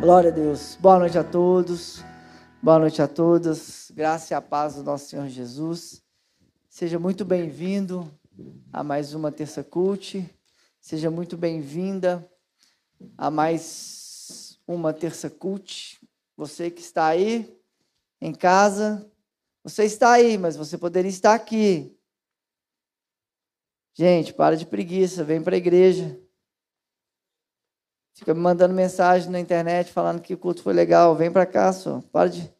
Glória 0.00 0.30
a 0.30 0.32
Deus. 0.32 0.76
Boa 0.76 0.96
noite 1.00 1.18
a 1.18 1.24
todos. 1.24 2.04
Boa 2.62 2.78
noite 2.78 3.02
a 3.02 3.08
todas. 3.08 3.90
Graça 3.92 4.32
e 4.32 4.36
a 4.36 4.40
paz 4.40 4.76
do 4.76 4.84
nosso 4.84 5.08
Senhor 5.08 5.26
Jesus. 5.26 6.04
Seja 6.68 7.00
muito 7.00 7.24
bem-vindo 7.24 8.08
a 8.72 8.84
mais 8.84 9.12
uma 9.12 9.32
terça 9.32 9.64
cult. 9.64 10.24
Seja 10.80 11.10
muito 11.10 11.36
bem-vinda 11.36 12.24
a 13.16 13.28
mais 13.28 14.60
uma 14.68 14.92
terça 14.92 15.28
cult. 15.28 15.98
Você 16.36 16.70
que 16.70 16.80
está 16.80 17.08
aí 17.08 17.60
em 18.20 18.32
casa, 18.32 19.04
você 19.64 19.82
está 19.82 20.12
aí, 20.12 20.38
mas 20.38 20.54
você 20.54 20.78
poderia 20.78 21.08
estar 21.08 21.34
aqui. 21.34 21.98
Gente, 23.94 24.32
para 24.32 24.56
de 24.56 24.64
preguiça, 24.64 25.24
vem 25.24 25.42
para 25.42 25.56
a 25.56 25.58
igreja. 25.58 26.16
Fica 28.18 28.34
me 28.34 28.40
mandando 28.40 28.74
mensagem 28.74 29.30
na 29.30 29.38
internet 29.38 29.92
falando 29.92 30.20
que 30.20 30.34
o 30.34 30.36
culto 30.36 30.60
foi 30.60 30.72
legal. 30.72 31.14
Vem 31.14 31.30
para 31.30 31.46
cá, 31.46 31.72
só. 31.72 32.02
Para 32.10 32.28
de. 32.28 32.52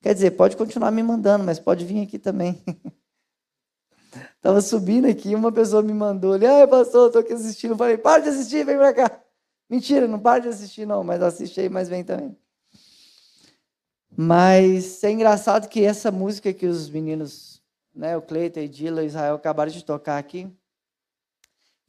Quer 0.00 0.14
dizer, 0.14 0.30
pode 0.30 0.56
continuar 0.56 0.92
me 0.92 1.02
mandando, 1.02 1.42
mas 1.42 1.58
pode 1.58 1.84
vir 1.84 2.04
aqui 2.04 2.16
também. 2.16 2.62
Estava 4.36 4.60
subindo 4.60 5.08
aqui, 5.08 5.34
uma 5.34 5.50
pessoa 5.50 5.82
me 5.82 5.92
mandou 5.92 6.34
ali, 6.34 6.46
ah, 6.46 6.66
pastor, 6.66 7.08
estou 7.08 7.22
aqui 7.22 7.32
assistindo. 7.32 7.76
Falei, 7.76 7.98
para 7.98 8.22
de 8.22 8.28
assistir, 8.28 8.64
vem 8.64 8.76
para 8.76 8.94
cá. 8.94 9.20
Mentira, 9.68 10.06
não 10.06 10.20
para 10.20 10.42
de 10.42 10.48
assistir, 10.48 10.86
não, 10.86 11.02
mas 11.02 11.20
assiste 11.20 11.60
aí, 11.60 11.68
mas 11.68 11.88
vem 11.88 12.04
também. 12.04 12.36
Mas 14.16 15.02
é 15.02 15.10
engraçado 15.10 15.68
que 15.68 15.84
essa 15.84 16.12
música 16.12 16.52
que 16.52 16.66
os 16.66 16.88
meninos, 16.88 17.60
né, 17.92 18.16
o 18.16 18.22
Cleiton, 18.22 18.60
Edila, 18.60 19.02
o 19.02 19.04
Israel 19.04 19.34
acabaram 19.34 19.72
de 19.72 19.84
tocar 19.84 20.18
aqui, 20.18 20.48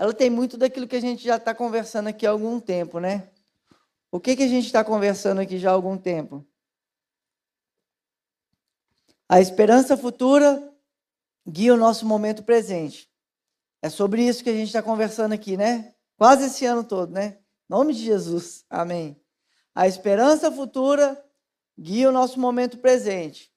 ela 0.01 0.15
tem 0.15 0.31
muito 0.31 0.57
daquilo 0.57 0.87
que 0.87 0.95
a 0.95 0.99
gente 0.99 1.23
já 1.23 1.35
está 1.35 1.53
conversando 1.53 2.07
aqui 2.07 2.25
há 2.25 2.31
algum 2.31 2.59
tempo, 2.59 2.99
né? 2.99 3.29
O 4.11 4.19
que, 4.19 4.35
que 4.35 4.41
a 4.41 4.47
gente 4.47 4.65
está 4.65 4.83
conversando 4.83 5.41
aqui 5.41 5.59
já 5.59 5.69
há 5.69 5.73
algum 5.73 5.95
tempo? 5.95 6.43
A 9.29 9.39
esperança 9.39 9.95
futura 9.95 10.73
guia 11.47 11.75
o 11.75 11.77
nosso 11.77 12.03
momento 12.03 12.41
presente. 12.41 13.11
É 13.79 13.91
sobre 13.91 14.27
isso 14.27 14.43
que 14.43 14.49
a 14.49 14.55
gente 14.55 14.69
está 14.69 14.81
conversando 14.81 15.33
aqui, 15.33 15.55
né? 15.55 15.93
Quase 16.17 16.45
esse 16.45 16.65
ano 16.65 16.83
todo, 16.83 17.11
né? 17.13 17.37
Em 17.69 17.73
nome 17.73 17.93
de 17.93 18.03
Jesus. 18.03 18.65
Amém. 18.71 19.15
A 19.75 19.87
esperança 19.87 20.51
futura 20.51 21.23
guia 21.79 22.09
o 22.09 22.11
nosso 22.11 22.39
momento 22.39 22.79
presente. 22.79 23.53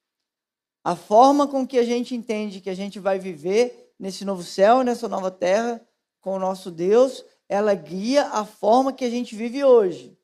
A 0.83 0.95
forma 0.95 1.47
com 1.47 1.65
que 1.65 1.79
a 1.79 1.83
gente 1.83 2.13
entende 2.13 2.61
que 2.61 2.69
a 2.69 2.75
gente 2.75 2.99
vai 2.99 3.17
viver 3.17 3.95
nesse 3.97 4.23
novo 4.23 4.43
céu, 4.43 4.83
nessa 4.83 5.09
nova 5.09 5.31
terra, 5.31 5.83
com 6.25 6.37
o 6.37 6.39
nosso 6.39 6.71
Deus, 6.71 7.23
ela 7.47 7.75
guia 7.75 8.29
a 8.29 8.43
forma 8.43 8.91
que 8.91 9.05
a 9.05 9.09
gente 9.11 9.35
vive 9.35 9.63
hoje. 9.63 10.17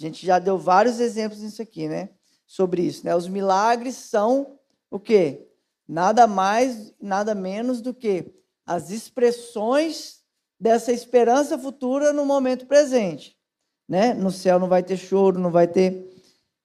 A 0.00 0.02
gente 0.02 0.24
já 0.24 0.38
deu 0.38 0.56
vários 0.56 0.98
exemplos 0.98 1.42
nisso 1.42 1.60
aqui, 1.60 1.86
né? 1.88 2.08
Sobre 2.46 2.80
isso, 2.80 3.04
né? 3.04 3.14
Os 3.14 3.28
milagres 3.28 3.96
são 3.96 4.58
o 4.90 4.98
quê? 4.98 5.46
Nada 5.86 6.26
mais, 6.26 6.94
nada 6.98 7.34
menos 7.34 7.82
do 7.82 7.92
que 7.92 8.32
as 8.64 8.88
expressões 8.88 10.22
dessa 10.58 10.90
esperança 10.90 11.58
futura 11.58 12.14
no 12.14 12.24
momento 12.24 12.64
presente, 12.64 13.36
né? 13.86 14.14
No 14.14 14.30
céu 14.30 14.58
não 14.58 14.68
vai 14.68 14.82
ter 14.82 14.96
choro, 14.96 15.38
não 15.38 15.50
vai 15.50 15.68
ter 15.68 16.18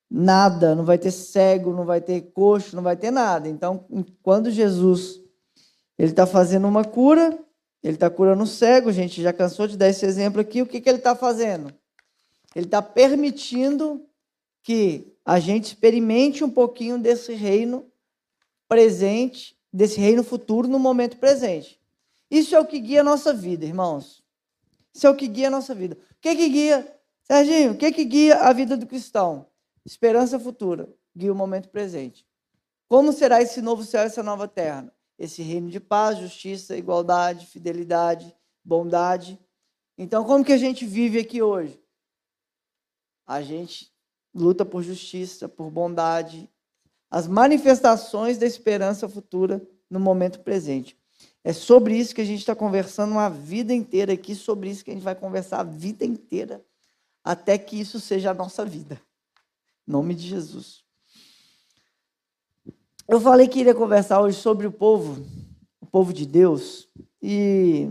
nada, 0.09 0.73
não 0.73 0.85
vai 0.85 0.97
ter 0.97 1.11
cego, 1.11 1.73
não 1.73 1.83
vai 1.83 1.99
ter 1.99 2.21
coxo, 2.31 2.73
não 2.73 2.83
vai 2.83 2.95
ter 2.95 3.11
nada. 3.11 3.49
Então, 3.49 3.85
quando 4.23 4.49
Jesus 4.49 5.19
ele 5.99 6.11
está 6.11 6.25
fazendo 6.25 6.69
uma 6.69 6.85
cura, 6.85 7.38
ele 7.88 7.95
está 7.95 8.09
curando 8.09 8.43
o 8.43 8.47
cego, 8.47 8.91
gente 8.91 9.21
já 9.21 9.31
cansou 9.31 9.66
de 9.66 9.77
dar 9.77 9.88
esse 9.88 10.05
exemplo 10.05 10.41
aqui. 10.41 10.61
O 10.61 10.66
que, 10.66 10.81
que 10.81 10.89
ele 10.89 10.97
está 10.97 11.16
fazendo? 11.16 11.73
Ele 12.53 12.66
está 12.66 12.81
permitindo 12.81 14.05
que 14.61 15.16
a 15.23 15.39
gente 15.39 15.67
experimente 15.67 16.43
um 16.43 16.49
pouquinho 16.49 16.99
desse 16.99 17.33
reino 17.33 17.89
presente, 18.67 19.58
desse 19.71 20.02
reino 20.02 20.21
futuro 20.21 20.67
no 20.67 20.77
momento 20.77 21.15
presente. 21.15 21.80
Isso 22.30 22.53
é 22.53 22.59
o 22.59 22.65
que 22.65 22.77
guia 22.77 22.99
a 22.99 23.05
nossa 23.05 23.33
vida, 23.33 23.65
irmãos. 23.65 24.21
Isso 24.93 25.08
é 25.08 25.09
o 25.09 25.15
que 25.15 25.25
guia 25.25 25.48
a 25.48 25.52
nossa 25.52 25.73
vida. 25.73 25.95
O 25.95 26.15
que, 26.19 26.36
que 26.36 26.49
guia, 26.49 26.99
Serginho, 27.23 27.71
o 27.71 27.77
que, 27.77 27.89
que 27.93 28.04
guia 28.04 28.36
a 28.36 28.52
vida 28.52 28.75
do 28.75 28.86
cristão? 28.86 29.48
Esperança 29.86 30.37
futura, 30.37 30.93
guia 31.15 31.31
o 31.31 31.36
momento 31.36 31.69
presente. 31.69 32.27
Como 32.89 33.14
será 33.14 33.42
esse 33.42 33.61
novo 33.61 33.81
céu 33.81 34.04
e 34.04 34.08
essa 34.08 34.21
nova 34.21 34.45
terra? 34.45 34.93
Esse 35.17 35.42
reino 35.42 35.70
de 35.70 35.80
paz, 35.80 36.20
justiça, 36.20 36.78
igualdade, 36.78 37.45
fidelidade, 37.48 38.36
bondade. 38.64 39.39
Então, 39.98 40.23
como 40.23 40.45
que 40.45 40.54
a 40.54 40.58
gente 40.58 40.86
vive 40.86 41.20
aqui 41.20 41.42
hoje? 41.42 41.82
A 43.26 43.42
gente 43.42 43.92
luta 44.33 44.64
por 44.64 44.83
justiça, 44.83 45.50
por 45.50 45.72
bondade, 45.72 46.50
as 47.10 47.28
manifestações 47.28 48.38
da 48.38 48.45
esperança 48.45 49.10
futura 49.10 49.66
no 49.89 50.00
momento 50.00 50.39
presente. 50.42 50.98
É 51.44 51.54
sobre 51.54 51.98
isso 51.98 52.14
que 52.14 52.22
a 52.22 52.26
gente 52.26 52.39
está 52.39 52.55
conversando 52.55 53.11
uma 53.14 53.30
vida 53.30 53.73
inteira 53.73 54.14
aqui, 54.14 54.36
sobre 54.36 54.70
isso 54.70 54.84
que 54.84 54.92
a 54.92 54.94
gente 54.94 55.04
vai 55.04 55.16
conversar 55.16 55.61
a 55.61 55.64
vida 55.64 56.05
inteira, 56.05 56.64
até 57.23 57.58
que 57.58 57.80
isso 57.80 57.99
seja 57.99 58.32
a 58.32 58.34
nossa 58.34 58.66
vida. 58.66 59.02
Em 59.88 59.92
nome 59.92 60.14
de 60.14 60.28
Jesus. 60.28 60.86
Eu 63.09 63.21
falei 63.21 63.47
que 63.47 63.61
iria 63.61 63.73
conversar 63.73 64.19
hoje 64.19 64.37
sobre 64.37 64.67
o 64.67 64.71
povo, 64.71 65.25
o 65.79 65.85
povo 65.85 66.11
de 66.11 66.25
Deus, 66.25 66.89
e 67.21 67.89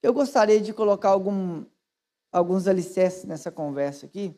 eu 0.00 0.14
gostaria 0.14 0.60
de 0.60 0.72
colocar 0.72 1.08
algum, 1.08 1.64
alguns 2.30 2.68
alicerces 2.68 3.24
nessa 3.24 3.50
conversa 3.50 4.06
aqui, 4.06 4.32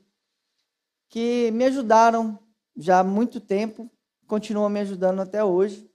que 1.11 1.51
me 1.51 1.67
ajudaram 1.67 2.39
já 2.75 3.01
há 3.01 3.05
muito 3.05 3.39
tempo, 3.39 3.91
continuam 4.27 4.71
me 4.71 4.81
ajudando 4.81 5.21
até 5.21 5.45
hoje. 5.45 5.87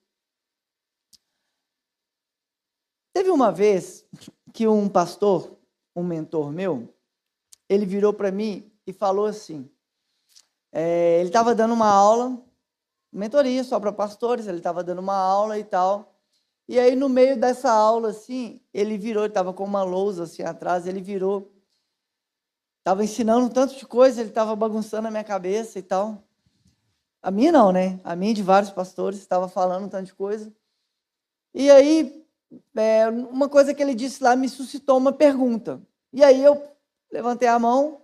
Teve 3.11 3.31
uma 3.31 3.51
vez 3.51 4.05
que 4.53 4.67
um 4.67 4.87
pastor, 4.87 5.57
um 5.95 6.03
mentor 6.03 6.51
meu, 6.51 6.93
ele 7.67 7.83
virou 7.83 8.13
para 8.13 8.31
mim 8.31 8.71
e 8.85 8.93
falou 8.93 9.25
assim: 9.25 9.67
é, 10.71 11.17
ele 11.19 11.29
estava 11.29 11.55
dando 11.55 11.73
uma 11.73 11.89
aula 11.89 12.47
mentoria 13.11 13.63
só 13.63 13.79
para 13.79 13.91
pastores, 13.91 14.47
ele 14.47 14.57
estava 14.57 14.83
dando 14.83 14.99
uma 14.99 15.15
aula 15.15 15.57
e 15.57 15.63
tal. 15.63 16.15
E 16.67 16.79
aí, 16.79 16.95
no 16.95 17.09
meio 17.09 17.39
dessa 17.39 17.71
aula, 17.71 18.09
assim, 18.09 18.61
ele 18.73 18.97
virou, 18.97 19.23
ele 19.23 19.31
estava 19.31 19.51
com 19.53 19.63
uma 19.63 19.83
lousa 19.83 20.23
assim 20.23 20.43
atrás, 20.43 20.85
ele 20.85 21.01
virou. 21.01 21.51
Estava 22.79 23.03
ensinando 23.03 23.49
tanto 23.49 23.75
de 23.75 23.85
coisa, 23.85 24.21
ele 24.21 24.29
estava 24.29 24.55
bagunçando 24.55 25.07
a 25.07 25.11
minha 25.11 25.23
cabeça 25.23 25.79
e 25.79 25.81
tal. 25.81 26.23
A 27.21 27.31
minha 27.31 27.51
não, 27.51 27.71
né? 27.71 27.99
A 28.03 28.15
minha 28.15 28.33
de 28.33 28.43
vários 28.43 28.71
pastores, 28.71 29.19
estava 29.19 29.47
falando 29.47 29.89
tanto 29.89 30.05
de 30.05 30.13
coisa. 30.13 30.53
E 31.53 31.69
aí, 31.71 32.25
é, 32.75 33.09
uma 33.09 33.49
coisa 33.49 33.73
que 33.73 33.81
ele 33.81 33.95
disse 33.95 34.23
lá 34.23 34.35
me 34.35 34.47
suscitou 34.47 34.97
uma 34.97 35.11
pergunta. 35.11 35.81
E 36.13 36.23
aí 36.23 36.43
eu 36.43 36.63
levantei 37.11 37.47
a 37.47 37.59
mão 37.59 38.03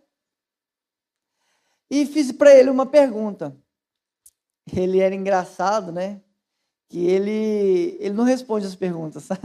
e 1.89 2.05
fiz 2.05 2.31
para 2.31 2.53
ele 2.53 2.69
uma 2.69 2.85
pergunta 2.85 3.55
ele 4.73 4.99
era 4.99 5.13
engraçado, 5.13 5.91
né? 5.91 6.21
Que 6.89 7.05
ele, 7.05 7.97
ele 7.99 8.13
não 8.13 8.23
responde 8.23 8.65
as 8.65 8.75
perguntas, 8.75 9.23
sabe? 9.25 9.41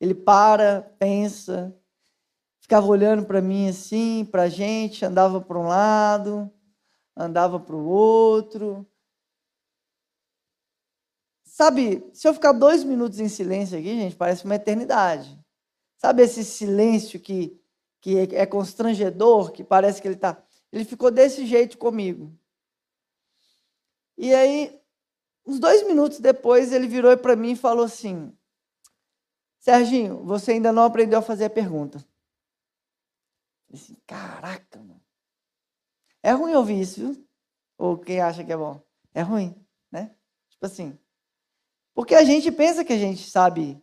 Ele 0.00 0.14
para, 0.14 0.82
pensa, 0.98 1.74
ficava 2.60 2.86
olhando 2.86 3.24
para 3.24 3.40
mim 3.40 3.68
assim, 3.68 4.24
para 4.30 4.42
a 4.44 4.48
gente, 4.48 5.04
andava 5.04 5.40
para 5.40 5.58
um 5.58 5.66
lado, 5.66 6.50
andava 7.16 7.58
para 7.58 7.74
o 7.74 7.84
outro. 7.84 8.86
Sabe, 11.44 12.08
se 12.12 12.28
eu 12.28 12.34
ficar 12.34 12.52
dois 12.52 12.84
minutos 12.84 13.18
em 13.18 13.28
silêncio 13.28 13.76
aqui, 13.76 13.96
gente, 13.96 14.14
parece 14.14 14.44
uma 14.44 14.54
eternidade. 14.54 15.36
Sabe 15.96 16.22
esse 16.22 16.44
silêncio 16.44 17.18
que, 17.18 17.60
que 18.00 18.16
é 18.16 18.46
constrangedor, 18.46 19.50
que 19.50 19.64
parece 19.64 20.00
que 20.00 20.06
ele 20.06 20.14
está. 20.14 20.40
Ele 20.70 20.84
ficou 20.84 21.10
desse 21.10 21.44
jeito 21.44 21.76
comigo. 21.76 22.37
E 24.18 24.34
aí, 24.34 24.76
uns 25.46 25.60
dois 25.60 25.86
minutos 25.86 26.18
depois, 26.18 26.72
ele 26.72 26.88
virou 26.88 27.16
para 27.16 27.36
mim 27.36 27.52
e 27.52 27.56
falou 27.56 27.84
assim: 27.84 28.36
Serginho, 29.60 30.24
você 30.24 30.52
ainda 30.52 30.72
não 30.72 30.82
aprendeu 30.82 31.20
a 31.20 31.22
fazer 31.22 31.44
a 31.44 31.50
pergunta. 31.50 32.04
Eu 33.70 33.76
assim, 33.76 33.96
caraca, 34.06 34.80
mano. 34.80 35.00
É 36.20 36.32
ruim 36.32 36.54
ouvir 36.54 36.80
isso, 36.80 37.00
viu? 37.00 37.28
Ou 37.78 37.96
quem 37.96 38.20
acha 38.20 38.42
que 38.42 38.52
é 38.52 38.56
bom? 38.56 38.82
É 39.14 39.22
ruim, 39.22 39.54
né? 39.92 40.16
Tipo 40.50 40.66
assim. 40.66 40.98
Porque 41.94 42.16
a 42.16 42.24
gente 42.24 42.50
pensa 42.50 42.84
que 42.84 42.92
a 42.92 42.98
gente 42.98 43.30
sabe 43.30 43.80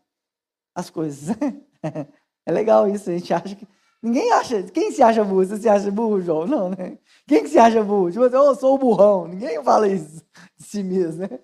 as 0.73 0.89
coisas. 0.89 1.37
é 2.45 2.51
legal 2.51 2.89
isso, 2.89 3.09
a 3.09 3.13
gente 3.13 3.33
acha 3.33 3.55
que. 3.55 3.65
Ninguém 4.05 4.31
acha. 4.33 4.61
Quem 4.61 4.91
se 4.91 5.01
acha 5.01 5.23
burro? 5.23 5.43
Você 5.43 5.57
se 5.57 5.67
acha 5.67 5.89
burro, 5.89 6.21
João? 6.21 6.45
Não, 6.45 6.69
né? 6.69 6.99
Quem 7.25 7.41
que 7.41 7.49
se 7.49 7.57
acha 7.57 7.83
burro? 7.83 8.11
Tipo 8.11 8.25
assim, 8.25 8.35
oh, 8.35 8.45
eu 8.51 8.55
sou 8.55 8.75
o 8.75 8.77
burrão. 8.77 9.27
Ninguém 9.27 9.63
fala 9.63 9.87
isso 9.87 10.23
de 10.55 10.63
si 10.63 10.83
mesmo, 10.83 11.21
né? 11.27 11.39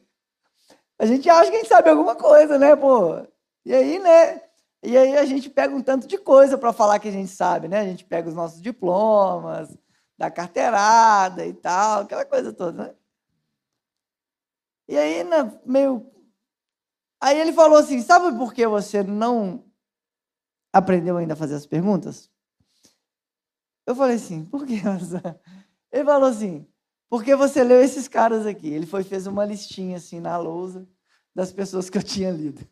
A 0.99 1.07
gente 1.07 1.27
acha 1.27 1.49
que 1.49 1.57
a 1.57 1.59
gente 1.59 1.67
sabe 1.67 1.89
alguma 1.89 2.15
coisa, 2.15 2.59
né, 2.59 2.75
pô? 2.75 3.25
E 3.65 3.73
aí, 3.73 3.97
né? 3.97 4.43
E 4.83 4.95
aí 4.95 5.17
a 5.17 5.25
gente 5.25 5.49
pega 5.49 5.75
um 5.75 5.81
tanto 5.81 6.05
de 6.05 6.19
coisa 6.19 6.55
para 6.55 6.71
falar 6.71 6.99
que 6.99 7.07
a 7.07 7.11
gente 7.11 7.31
sabe, 7.31 7.67
né? 7.67 7.79
A 7.79 7.83
gente 7.83 8.05
pega 8.05 8.29
os 8.29 8.35
nossos 8.35 8.61
diplomas 8.61 9.75
da 10.15 10.29
carteirada 10.29 11.43
e 11.43 11.53
tal, 11.53 12.01
aquela 12.01 12.25
coisa 12.25 12.53
toda, 12.53 12.83
né? 12.83 12.95
E 14.87 14.95
aí, 14.99 15.23
né, 15.23 15.51
meio. 15.65 16.05
Aí 17.19 17.39
ele 17.39 17.53
falou 17.53 17.79
assim: 17.79 17.99
sabe 18.03 18.37
por 18.37 18.53
que 18.53 18.67
você 18.67 19.01
não 19.01 19.65
aprendeu 20.71 21.17
ainda 21.17 21.33
a 21.33 21.37
fazer 21.37 21.55
as 21.55 21.65
perguntas? 21.65 22.30
Eu 23.91 23.95
falei 23.95 24.15
assim, 24.15 24.45
por 24.45 24.65
que? 24.65 24.75
Ele 25.91 26.05
falou 26.05 26.29
assim, 26.29 26.65
porque 27.09 27.35
você 27.35 27.61
leu 27.61 27.81
esses 27.81 28.07
caras 28.07 28.45
aqui. 28.45 28.69
Ele 28.69 28.85
foi 28.85 29.03
fez 29.03 29.27
uma 29.27 29.43
listinha 29.43 29.97
assim 29.97 30.21
na 30.21 30.37
lousa 30.37 30.87
das 31.35 31.51
pessoas 31.51 31.89
que 31.89 31.97
eu 31.97 32.03
tinha 32.03 32.31
lido. 32.31 32.65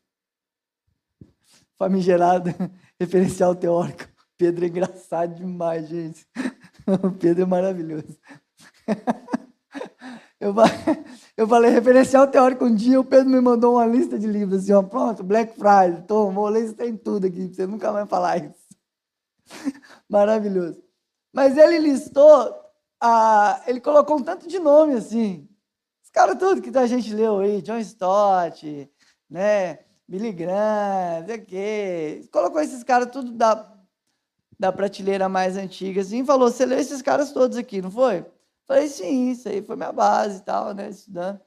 Famigerado, 1.77 2.51
referencial 2.98 3.54
teórico. 3.54 4.07
Pedro 4.38 4.63
é 4.63 4.69
engraçado 4.69 5.36
demais, 5.36 5.89
gente. 5.89 6.25
O 7.04 7.12
Pedro 7.12 7.44
é 7.44 7.45
maravilhoso. 7.45 8.18
Eu, 10.39 10.56
eu 11.36 11.45
falei, 11.45 11.69
referencial 11.69 12.25
teórico 12.25 12.63
um 12.63 12.74
dia, 12.74 12.98
o 12.98 13.04
Pedro 13.04 13.30
me 13.30 13.42
mandou 13.42 13.74
uma 13.74 13.86
lista 13.86 14.18
de 14.18 14.25
livros, 14.25 14.63
assim, 14.63 14.71
ó, 14.71 14.81
pronto, 14.81 15.21
Black 15.21 15.54
Friday, 15.54 16.01
toma, 16.07 16.39
o 16.39 16.56
isso 16.56 16.74
tem 16.74 16.95
tudo 16.95 17.27
aqui, 17.27 17.50
você 17.50 17.68
nunca 17.68 17.92
vai 17.92 18.06
falar 18.06 18.38
isso. 18.38 18.69
Maravilhoso. 20.10 20.81
Mas 21.31 21.58
ele 21.58 21.78
listou, 21.80 22.56
ele 23.68 23.80
colocou 23.80 24.18
um 24.18 24.24
tanto 24.24 24.48
de 24.48 24.60
nome, 24.60 24.96
assim, 24.96 25.48
os 26.04 26.10
caras 26.10 26.38
tudo 26.40 26.62
que 26.62 26.76
a 26.76 26.88
gente 26.88 27.14
leu 27.14 27.40
aí, 27.40 27.62
John 27.62 27.78
Stott, 27.78 28.90
né, 29.30 29.80
Billy 30.08 30.31
Graham, 30.31 31.26
sei 31.28 31.38
quê. 31.40 32.30
Colocou 32.31 32.60
esses 32.62 32.84
caras 32.84 33.12
tudo 33.12 33.31
da, 33.31 33.72
da 34.60 34.72
prateleira 34.72 35.30
mais 35.30 35.56
antiga, 35.56 36.02
assim, 36.02 36.22
e 36.22 36.26
falou, 36.26 36.50
você 36.50 36.66
leu 36.66 36.80
esses 36.80 37.02
caras 37.02 37.31
todos 37.31 37.58
aqui, 37.58 37.81
não 37.81 37.92
foi? 37.92 38.26
Falei, 38.68 38.88
sim, 38.88 39.30
isso 39.30 39.48
aí 39.48 39.62
foi 39.62 39.76
minha 39.76 39.92
base 39.92 40.40
e 40.40 40.42
tal, 40.42 40.74
né, 40.74 40.90
estudando. 40.90 41.40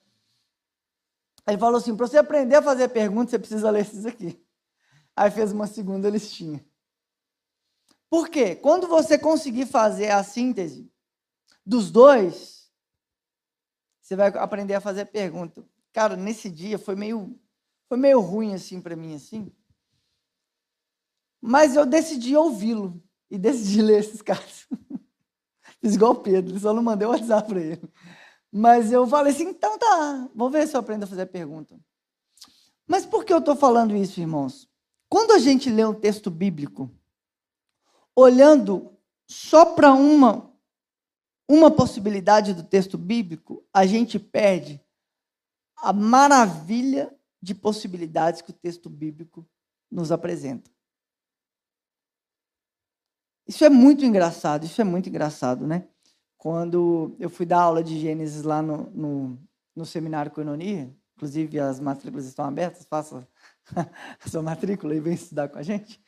Ele 1.46 1.58
falou 1.58 1.78
assim, 1.78 1.96
para 1.96 2.06
você 2.06 2.18
aprender 2.18 2.54
a 2.54 2.62
fazer 2.62 2.88
perguntas, 2.88 3.30
você 3.30 3.38
precisa 3.38 3.70
ler 3.70 3.80
esses 3.80 4.06
aqui. 4.06 4.40
Aí 5.16 5.30
fez 5.30 5.52
uma 5.52 5.66
segunda 5.66 6.08
listinha. 6.08 6.64
Por 8.12 8.28
quê? 8.28 8.54
Quando 8.54 8.86
você 8.86 9.18
conseguir 9.18 9.64
fazer 9.64 10.10
a 10.10 10.22
síntese 10.22 10.86
dos 11.64 11.90
dois, 11.90 12.70
você 14.02 14.14
vai 14.14 14.28
aprender 14.28 14.74
a 14.74 14.82
fazer 14.82 15.06
pergunta. 15.06 15.66
Cara, 15.94 16.14
nesse 16.14 16.50
dia 16.50 16.78
foi 16.78 16.94
meio 16.94 17.40
foi 17.88 17.96
meio 17.96 18.20
ruim 18.20 18.52
assim 18.52 18.82
para 18.82 18.94
mim 18.94 19.14
assim. 19.14 19.50
Mas 21.40 21.74
eu 21.74 21.86
decidi 21.86 22.36
ouvi-lo 22.36 23.02
e 23.30 23.38
decidi 23.38 23.80
ler 23.80 24.00
esses 24.00 24.20
caras. 24.20 24.68
Fiz 25.80 25.94
igual 25.94 26.12
o 26.12 26.20
Pedro, 26.20 26.60
só 26.60 26.74
não 26.74 26.82
mandei 26.82 27.08
o 27.08 27.12
WhatsApp 27.12 27.48
para 27.48 27.62
ele. 27.62 27.90
Mas 28.52 28.92
eu 28.92 29.06
falei 29.06 29.32
assim, 29.32 29.44
então 29.44 29.78
tá, 29.78 30.28
vou 30.34 30.50
ver 30.50 30.68
se 30.68 30.76
eu 30.76 30.80
aprendo 30.80 31.04
a 31.04 31.06
fazer 31.06 31.24
pergunta. 31.24 31.80
Mas 32.86 33.06
por 33.06 33.24
que 33.24 33.32
eu 33.32 33.38
estou 33.38 33.56
falando 33.56 33.96
isso, 33.96 34.20
irmãos? 34.20 34.68
Quando 35.08 35.30
a 35.30 35.38
gente 35.38 35.70
lê 35.70 35.82
um 35.82 35.94
texto 35.94 36.30
bíblico, 36.30 36.94
olhando 38.16 38.96
só 39.26 39.64
para 39.64 39.92
uma 39.92 40.52
uma 41.48 41.70
possibilidade 41.70 42.54
do 42.54 42.62
texto 42.62 42.96
bíblico, 42.96 43.62
a 43.74 43.84
gente 43.84 44.18
perde 44.18 44.80
a 45.76 45.92
maravilha 45.92 47.14
de 47.42 47.54
possibilidades 47.54 48.40
que 48.40 48.50
o 48.50 48.54
texto 48.54 48.88
bíblico 48.88 49.46
nos 49.90 50.10
apresenta. 50.10 50.70
Isso 53.46 53.64
é 53.64 53.68
muito 53.68 54.04
engraçado, 54.04 54.64
isso 54.64 54.80
é 54.80 54.84
muito 54.84 55.08
engraçado, 55.08 55.66
né? 55.66 55.86
Quando 56.38 57.14
eu 57.18 57.28
fui 57.28 57.44
dar 57.44 57.60
aula 57.60 57.82
de 57.82 58.00
Gênesis 58.00 58.42
lá 58.44 58.62
no, 58.62 58.88
no, 58.90 59.38
no 59.76 59.84
seminário 59.84 60.30
Coinonia, 60.30 60.94
inclusive 61.16 61.58
as 61.60 61.78
matrículas 61.78 62.24
estão 62.24 62.44
abertas, 62.44 62.86
faça 62.88 63.28
a 63.76 64.28
sua 64.28 64.42
matrícula 64.42 64.94
e 64.94 65.00
vem 65.00 65.14
estudar 65.14 65.48
com 65.48 65.58
a 65.58 65.62
gente. 65.62 66.01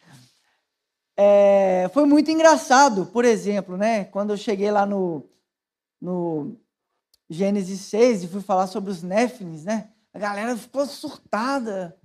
É, 1.16 1.88
foi 1.93 2.06
muito 2.06 2.31
engraçado, 2.31 3.06
por 3.06 3.25
exemplo, 3.25 3.76
né? 3.76 4.05
Quando 4.06 4.31
eu 4.31 4.37
cheguei 4.37 4.70
lá 4.70 4.84
no, 4.84 5.22
no 6.00 6.56
Gênesis 7.28 7.81
6 7.82 8.25
e 8.25 8.28
fui 8.28 8.40
falar 8.40 8.66
sobre 8.66 8.90
os 8.90 9.02
Néfines, 9.02 9.64
né? 9.64 9.90
A 10.12 10.19
galera 10.19 10.56
ficou 10.56 10.87
surtada. 10.87 11.96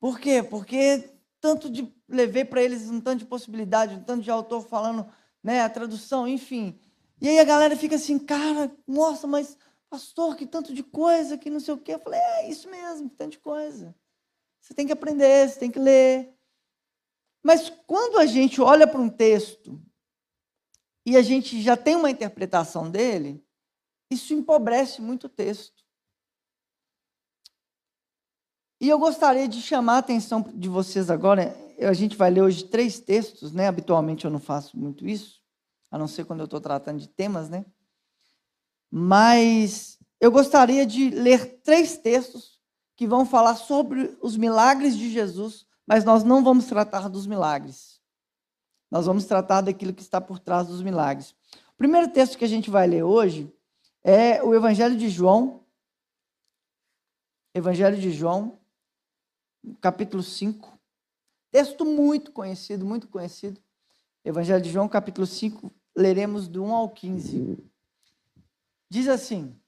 Por 0.00 0.18
quê? 0.18 0.42
Porque 0.42 1.10
tanto 1.40 1.68
de 1.68 1.92
levei 2.08 2.44
para 2.44 2.62
eles 2.62 2.88
um 2.88 3.00
tanto 3.00 3.20
de 3.20 3.24
possibilidade, 3.24 3.94
um 3.94 4.02
tanto 4.02 4.22
de 4.22 4.30
autor 4.30 4.62
falando, 4.62 5.06
né, 5.42 5.62
a 5.62 5.68
tradução, 5.68 6.28
enfim. 6.28 6.78
E 7.20 7.28
aí 7.28 7.38
a 7.38 7.44
galera 7.44 7.76
fica 7.76 7.96
assim, 7.96 8.18
cara, 8.18 8.70
nossa, 8.86 9.26
mas 9.26 9.56
pastor, 9.88 10.36
que 10.36 10.46
tanto 10.46 10.72
de 10.72 10.82
coisa, 10.82 11.36
que 11.36 11.50
não 11.50 11.60
sei 11.60 11.74
o 11.74 11.78
quê. 11.78 11.94
Eu 11.94 11.98
falei, 11.98 12.18
é 12.18 12.48
isso 12.48 12.70
mesmo, 12.70 13.10
que 13.10 13.16
tanto 13.16 13.32
de 13.32 13.38
coisa. 13.38 13.94
Você 14.60 14.72
tem 14.72 14.86
que 14.86 14.92
aprender, 14.92 15.48
você 15.48 15.58
tem 15.58 15.70
que 15.70 15.78
ler. 15.78 16.32
Mas 17.42 17.70
quando 17.86 18.18
a 18.18 18.26
gente 18.26 18.60
olha 18.60 18.86
para 18.86 19.00
um 19.00 19.08
texto 19.08 19.82
e 21.04 21.16
a 21.16 21.22
gente 21.22 21.60
já 21.60 21.76
tem 21.76 21.96
uma 21.96 22.10
interpretação 22.10 22.90
dele, 22.90 23.44
isso 24.10 24.32
empobrece 24.32 25.00
muito 25.00 25.24
o 25.26 25.30
texto. 25.30 25.82
E 28.80 28.88
eu 28.88 28.98
gostaria 28.98 29.48
de 29.48 29.62
chamar 29.62 29.94
a 29.94 29.98
atenção 29.98 30.42
de 30.54 30.68
vocês 30.68 31.10
agora. 31.10 31.56
A 31.80 31.92
gente 31.92 32.16
vai 32.16 32.30
ler 32.30 32.42
hoje 32.42 32.64
três 32.64 33.00
textos, 33.00 33.52
né? 33.52 33.68
Habitualmente 33.68 34.24
eu 34.24 34.30
não 34.30 34.40
faço 34.40 34.76
muito 34.76 35.06
isso, 35.06 35.40
a 35.90 35.96
não 35.96 36.08
ser 36.08 36.24
quando 36.24 36.40
eu 36.40 36.46
estou 36.46 36.60
tratando 36.60 36.98
de 36.98 37.08
temas, 37.08 37.48
né? 37.48 37.64
Mas 38.90 39.98
eu 40.20 40.30
gostaria 40.30 40.84
de 40.84 41.10
ler 41.10 41.60
três 41.62 41.96
textos 41.96 42.60
que 42.96 43.06
vão 43.06 43.24
falar 43.24 43.56
sobre 43.56 44.16
os 44.20 44.36
milagres 44.36 44.96
de 44.96 45.10
Jesus, 45.10 45.66
mas 45.86 46.04
nós 46.04 46.22
não 46.24 46.42
vamos 46.42 46.66
tratar 46.66 47.08
dos 47.08 47.26
milagres. 47.26 48.00
Nós 48.90 49.06
vamos 49.06 49.24
tratar 49.24 49.62
daquilo 49.62 49.92
que 49.92 50.02
está 50.02 50.20
por 50.20 50.38
trás 50.38 50.66
dos 50.66 50.82
milagres. 50.82 51.34
O 51.74 51.76
primeiro 51.78 52.08
texto 52.08 52.36
que 52.36 52.44
a 52.44 52.48
gente 52.48 52.70
vai 52.70 52.86
ler 52.86 53.02
hoje 53.02 53.52
é 54.04 54.42
o 54.42 54.54
Evangelho 54.54 54.96
de 54.96 55.08
João. 55.08 55.64
Evangelho 57.54 57.98
de 57.98 58.10
João, 58.10 58.58
capítulo 59.80 60.22
5. 60.22 60.78
Texto 61.50 61.84
muito 61.84 62.32
conhecido, 62.32 62.84
muito 62.84 63.08
conhecido. 63.08 63.60
Evangelho 64.24 64.62
de 64.62 64.70
João, 64.70 64.88
capítulo 64.88 65.26
5, 65.26 65.70
leremos 65.96 66.48
do 66.48 66.64
1 66.64 66.74
ao 66.74 66.88
15. 66.88 67.58
Diz 68.88 69.08
assim: 69.08 69.58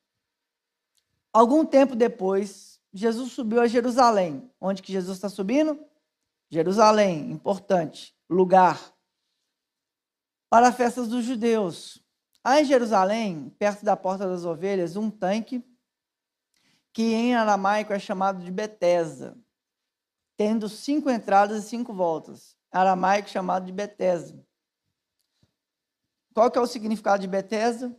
Algum 1.33 1.65
tempo 1.65 1.97
depois, 1.97 2.81
Jesus 2.93 3.33
subiu 3.33 3.61
a 3.61 3.67
Jerusalém. 3.67 4.51
Onde 4.61 4.83
que 4.83 4.93
Jesus 4.93 5.17
está 5.17 5.29
subindo? 5.29 5.79
Jerusalém, 6.51 7.31
importante, 7.31 8.15
lugar 8.29 8.95
para 10.49 10.69
as 10.69 10.77
festas 10.77 11.09
dos 11.09 11.25
judeus. 11.25 12.03
Há 12.43 12.61
em 12.61 12.65
Jerusalém, 12.65 13.51
perto 13.59 13.85
da 13.85 13.97
Porta 13.97 14.29
das 14.29 14.45
Ovelhas, 14.45 14.97
um 14.97 15.11
tanque 15.11 15.65
que 16.93 17.03
em 17.03 17.35
aramaico 17.35 17.93
é 17.93 17.99
chamado 17.99 18.45
de 18.45 18.51
Betesda, 18.51 19.37
tendo 20.37 20.69
cinco 20.69 21.11
entradas 21.11 21.65
e 21.65 21.69
cinco 21.69 21.93
voltas. 21.93 22.57
Aramaico 22.71 23.29
chamado 23.29 23.67
de 23.67 23.73
Betesda. 23.73 24.45
Qual 26.35 26.51
que 26.51 26.59
é 26.59 26.61
o 26.61 26.67
significado 26.67 27.21
de 27.21 27.29
Betesda? 27.29 27.97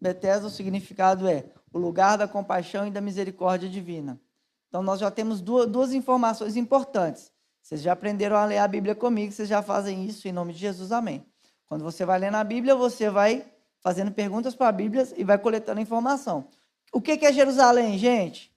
Betesda, 0.00 0.46
o 0.46 0.50
significado 0.50 1.28
é 1.28 1.52
o 1.72 1.78
lugar 1.78 2.16
da 2.16 2.28
compaixão 2.28 2.86
e 2.86 2.90
da 2.90 3.00
misericórdia 3.00 3.68
divina. 3.68 4.20
Então, 4.68 4.82
nós 4.82 5.00
já 5.00 5.10
temos 5.10 5.40
duas, 5.40 5.68
duas 5.68 5.92
informações 5.92 6.56
importantes. 6.56 7.31
Vocês 7.62 7.80
já 7.80 7.92
aprenderam 7.92 8.36
a 8.36 8.44
ler 8.44 8.58
a 8.58 8.66
Bíblia 8.66 8.94
comigo, 8.94 9.32
vocês 9.32 9.48
já 9.48 9.62
fazem 9.62 10.04
isso 10.04 10.26
em 10.26 10.32
nome 10.32 10.52
de 10.52 10.58
Jesus, 10.58 10.90
amém. 10.90 11.24
Quando 11.66 11.84
você 11.84 12.04
vai 12.04 12.18
lendo 12.18 12.36
a 12.36 12.44
Bíblia, 12.44 12.74
você 12.74 13.08
vai 13.08 13.46
fazendo 13.80 14.10
perguntas 14.12 14.54
para 14.54 14.68
a 14.68 14.72
Bíblia 14.72 15.08
e 15.16 15.24
vai 15.24 15.38
coletando 15.38 15.80
informação. 15.80 16.48
O 16.92 17.00
que 17.00 17.24
é 17.24 17.32
Jerusalém, 17.32 17.96
gente? 17.96 18.52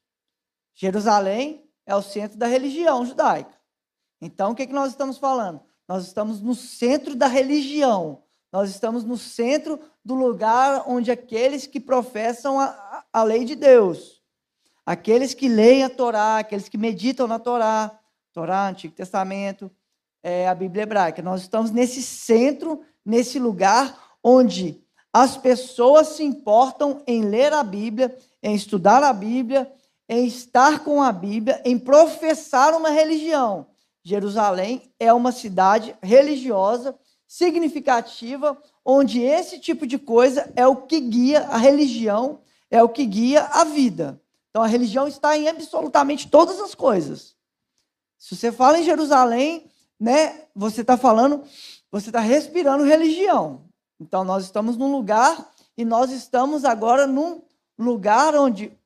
Jerusalém 0.74 1.70
é 1.86 1.96
o 1.96 2.02
centro 2.02 2.38
da 2.38 2.48
religião 2.48 3.06
judaica. 3.06 3.56
Então, 4.20 4.52
o 4.52 4.56
que, 4.56 4.68
que 4.68 4.74
nós 4.74 4.92
estamos 4.92 5.18
falando? 5.18 5.62
Nós 5.88 6.06
estamos 6.06 6.42
no 6.42 6.56
centro 6.56 7.16
da 7.16 7.28
religião. 7.28 8.24
Nós 8.52 8.70
estamos 8.70 9.04
no 9.04 9.18
centro 9.18 9.80
do 10.04 10.16
lugar 10.16 10.84
onde 10.88 11.12
aqueles 11.12 11.68
que 11.68 11.80
professam 11.80 12.60
a, 12.60 13.04
a 13.12 13.24
lei 13.24 13.46
de 13.46 13.56
Deus, 13.56 14.22
aqueles 14.86 15.34
que 15.34 15.48
leem 15.48 15.84
a 15.84 15.90
Torá, 15.90 16.40
aqueles 16.40 16.70
que 16.70 16.78
meditam 16.78 17.28
na 17.28 17.40
Torá, 17.40 18.00
Torá, 18.36 18.68
Antigo 18.68 18.94
Testamento, 18.94 19.72
é, 20.22 20.46
a 20.46 20.54
Bíblia 20.54 20.84
hebraica. 20.84 21.22
Nós 21.22 21.42
estamos 21.42 21.72
nesse 21.72 22.04
centro 22.04 22.82
nesse 23.06 23.40
lugar 23.40 23.98
onde 24.22 24.84
as 25.14 25.38
pessoas 25.38 26.10
se 26.10 26.24
importam 26.24 27.02
em 27.08 27.24
ler 27.24 27.54
a 27.54 27.64
Bíblia, 27.64 28.14
em 28.44 28.54
estudar 28.54 29.02
a 29.04 29.14
Bíblia, 29.14 29.72
em 30.10 30.28
estar 30.28 30.84
com 30.84 31.02
a 31.02 31.14
Bíblia, 31.14 31.62
em 31.64 31.80
professar 31.80 32.74
uma 32.74 32.90
religião. 32.90 33.68
Jerusalém 34.04 34.92
é 35.00 35.14
uma 35.14 35.32
cidade 35.32 35.96
religiosa 36.04 36.94
significativa, 37.26 38.58
onde 38.84 39.22
esse 39.22 39.60
tipo 39.60 39.88
de 39.88 39.98
coisa 39.98 40.52
é 40.58 40.68
o 40.68 40.76
que 40.76 41.00
guia 41.00 41.44
a 41.44 41.58
religião, 41.58 42.42
é 42.70 42.84
o 42.84 42.90
que 42.90 43.06
guia 43.06 43.46
a 43.46 43.64
vida. 43.64 44.22
Então 44.50 44.62
a 44.62 44.68
religião 44.68 45.08
está 45.08 45.38
em 45.38 45.48
absolutamente 45.48 46.28
todas 46.28 46.60
as 46.60 46.76
coisas. 46.76 47.35
Se 48.18 48.36
você 48.36 48.52
fala 48.52 48.80
em 48.80 48.84
Jerusalém, 48.84 49.70
né, 50.00 50.46
você 50.56 50.82
está 50.82 50.98
falando, 50.98 51.44
você 51.92 52.10
está 52.10 52.20
respirando 52.20 52.84
religião. 52.84 53.66
Então 54.00 54.24
nós 54.24 54.44
estamos 54.44 54.78
num 54.78 54.92
lugar 54.92 55.52
e 55.78 55.86
nós 55.86 56.12
estamos 56.12 56.66
agora 56.66 57.08
num 57.08 57.42
lugar 57.78 58.36
onde 58.36 58.78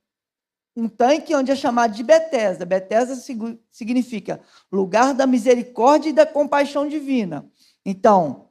um 0.76 0.88
tanque 0.88 1.34
onde 1.34 1.50
é 1.50 1.56
chamado 1.56 1.94
de 1.94 2.02
Betesda. 2.02 2.64
Betesda 2.64 3.16
significa 3.70 4.40
lugar 4.70 5.14
da 5.14 5.26
misericórdia 5.26 6.10
e 6.10 6.12
da 6.12 6.24
compaixão 6.24 6.88
divina. 6.88 7.50
Então, 7.84 8.48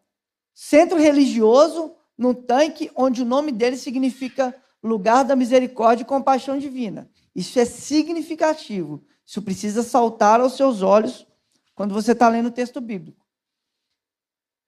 centro 0.53 0.97
religioso 0.97 1.95
num 2.17 2.33
tanque 2.33 2.91
onde 2.95 3.21
o 3.21 3.25
nome 3.25 3.51
dele 3.51 3.77
significa 3.77 4.53
lugar 4.83 5.23
da 5.23 5.35
misericórdia 5.35 6.03
e 6.03 6.05
compaixão 6.05 6.57
divina. 6.57 7.09
Isso 7.33 7.57
é 7.59 7.65
significativo. 7.65 9.03
Isso 9.29 9.43
precisa 9.43 9.83
saltar 9.83 10.41
aos 10.41 10.53
seus 10.53 10.81
olhos 10.81 11.27
quando 11.75 11.93
você 11.93 12.13
está 12.13 12.27
lendo 12.27 12.47
o 12.47 12.51
texto 12.51 12.81
bíblico. 12.81 13.23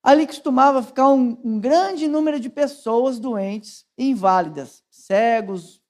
Ali 0.04 0.28
costumava 0.28 0.84
ficar 0.84 1.08
um, 1.08 1.36
um 1.44 1.60
grande 1.60 2.08
número 2.08 2.40
de 2.40 2.48
pessoas 2.48 3.18
doentes 3.18 3.88
e 3.98 4.12
inválidas, 4.12 4.84
cegos, 4.88 5.82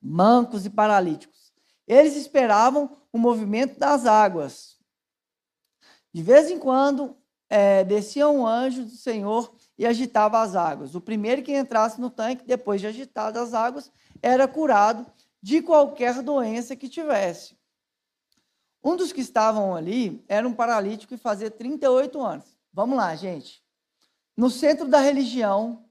mancos 0.00 0.64
e 0.64 0.70
paralíticos. 0.70 1.52
Eles 1.84 2.14
esperavam 2.14 2.88
o 3.12 3.18
movimento 3.18 3.80
das 3.80 4.06
águas. 4.06 4.78
De 6.14 6.22
vez 6.22 6.52
em 6.52 6.60
quando, 6.60 7.16
é, 7.50 7.82
descia 7.82 8.28
um 8.28 8.46
anjo 8.46 8.84
do 8.84 8.90
Senhor 8.92 9.52
e 9.76 9.84
agitava 9.84 10.40
as 10.40 10.54
águas. 10.54 10.94
O 10.94 11.00
primeiro 11.00 11.42
que 11.42 11.52
entrasse 11.52 12.00
no 12.00 12.10
tanque, 12.10 12.46
depois 12.46 12.80
de 12.80 12.86
agitadas 12.86 13.42
as 13.42 13.54
águas, 13.54 13.90
era 14.22 14.46
curado 14.46 15.04
de 15.42 15.60
qualquer 15.60 16.22
doença 16.22 16.76
que 16.76 16.88
tivesse. 16.88 17.60
Um 18.82 18.96
dos 18.96 19.12
que 19.12 19.20
estavam 19.20 19.74
ali 19.74 20.24
era 20.28 20.46
um 20.46 20.52
paralítico 20.52 21.14
e 21.14 21.18
fazia 21.18 21.50
38 21.50 22.20
anos. 22.20 22.46
Vamos 22.72 22.96
lá, 22.96 23.14
gente. 23.14 23.62
No 24.36 24.50
centro 24.50 24.88
da 24.88 24.98
religião, 24.98 25.84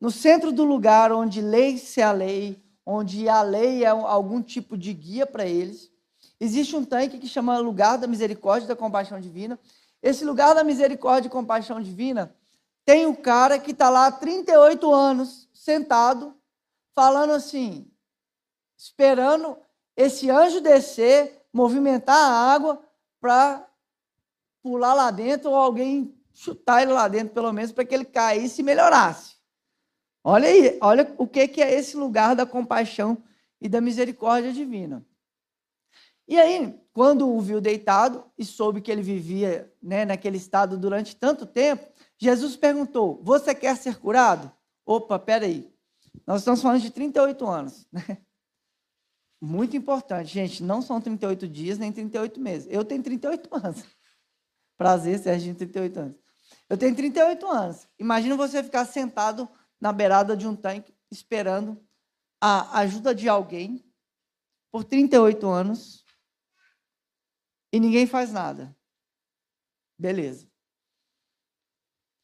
no 0.00 0.10
centro 0.10 0.52
do 0.52 0.64
lugar 0.64 1.12
onde 1.12 1.40
lei-se 1.40 2.02
a 2.02 2.12
lei, 2.12 2.62
onde 2.84 3.28
a 3.28 3.42
lei 3.42 3.84
é 3.84 3.88
algum 3.88 4.42
tipo 4.42 4.76
de 4.76 4.92
guia 4.92 5.26
para 5.26 5.46
eles, 5.46 5.90
existe 6.38 6.76
um 6.76 6.84
tanque 6.84 7.18
que 7.18 7.28
chama 7.28 7.58
lugar 7.58 7.96
da 7.96 8.06
misericórdia 8.06 8.64
e 8.64 8.68
da 8.68 8.76
compaixão 8.76 9.20
divina. 9.20 9.58
Esse 10.02 10.24
lugar 10.24 10.54
da 10.54 10.64
misericórdia 10.64 11.28
e 11.28 11.30
compaixão 11.30 11.80
divina 11.80 12.34
tem 12.84 13.06
o 13.06 13.16
cara 13.16 13.58
que 13.58 13.70
está 13.70 13.88
lá 13.88 14.06
há 14.06 14.12
38 14.12 14.92
anos, 14.92 15.48
sentado, 15.52 16.34
falando 16.94 17.32
assim, 17.32 17.86
esperando 18.76 19.56
esse 19.96 20.30
anjo 20.30 20.60
descer, 20.60 21.39
movimentar 21.52 22.16
a 22.16 22.52
água 22.52 22.82
para 23.20 23.66
pular 24.62 24.94
lá 24.94 25.10
dentro 25.10 25.50
ou 25.50 25.56
alguém 25.56 26.14
chutar 26.32 26.82
ele 26.82 26.92
lá 26.92 27.08
dentro, 27.08 27.34
pelo 27.34 27.52
menos, 27.52 27.72
para 27.72 27.84
que 27.84 27.94
ele 27.94 28.04
caísse 28.04 28.60
e 28.60 28.64
melhorasse. 28.64 29.36
Olha 30.22 30.48
aí, 30.48 30.78
olha 30.82 31.14
o 31.18 31.26
que, 31.26 31.48
que 31.48 31.62
é 31.62 31.74
esse 31.74 31.96
lugar 31.96 32.36
da 32.36 32.46
compaixão 32.46 33.22
e 33.60 33.68
da 33.68 33.80
misericórdia 33.80 34.52
divina. 34.52 35.04
E 36.28 36.38
aí, 36.38 36.78
quando 36.92 37.28
o 37.28 37.40
viu 37.40 37.60
deitado 37.60 38.24
e 38.38 38.44
soube 38.44 38.80
que 38.80 38.90
ele 38.90 39.02
vivia 39.02 39.72
né, 39.82 40.04
naquele 40.04 40.36
estado 40.36 40.78
durante 40.78 41.16
tanto 41.16 41.44
tempo, 41.44 41.90
Jesus 42.18 42.56
perguntou: 42.56 43.20
Você 43.22 43.54
quer 43.54 43.76
ser 43.76 43.98
curado? 43.98 44.52
Opa, 44.86 45.18
peraí. 45.18 45.72
Nós 46.26 46.42
estamos 46.42 46.62
falando 46.62 46.80
de 46.80 46.90
38 46.90 47.46
anos. 47.46 47.86
Né? 47.90 48.18
Muito 49.40 49.76
importante, 49.76 50.32
gente. 50.32 50.62
Não 50.62 50.82
são 50.82 51.00
38 51.00 51.48
dias 51.48 51.78
nem 51.78 51.90
38 51.90 52.38
meses. 52.38 52.68
Eu 52.70 52.84
tenho 52.84 53.02
38 53.02 53.48
anos. 53.56 53.84
Prazer, 54.76 55.18
Serginho, 55.18 55.54
38 55.54 56.00
anos. 56.00 56.18
Eu 56.68 56.76
tenho 56.76 56.94
38 56.94 57.46
anos. 57.46 57.88
Imagina 57.98 58.36
você 58.36 58.62
ficar 58.62 58.84
sentado 58.84 59.48
na 59.80 59.92
beirada 59.92 60.36
de 60.36 60.46
um 60.46 60.54
tanque 60.54 60.94
esperando 61.10 61.82
a 62.40 62.80
ajuda 62.80 63.14
de 63.14 63.28
alguém 63.28 63.84
por 64.70 64.84
38 64.84 65.48
anos 65.48 66.04
e 67.72 67.80
ninguém 67.80 68.06
faz 68.06 68.32
nada. 68.32 68.76
Beleza. 69.98 70.48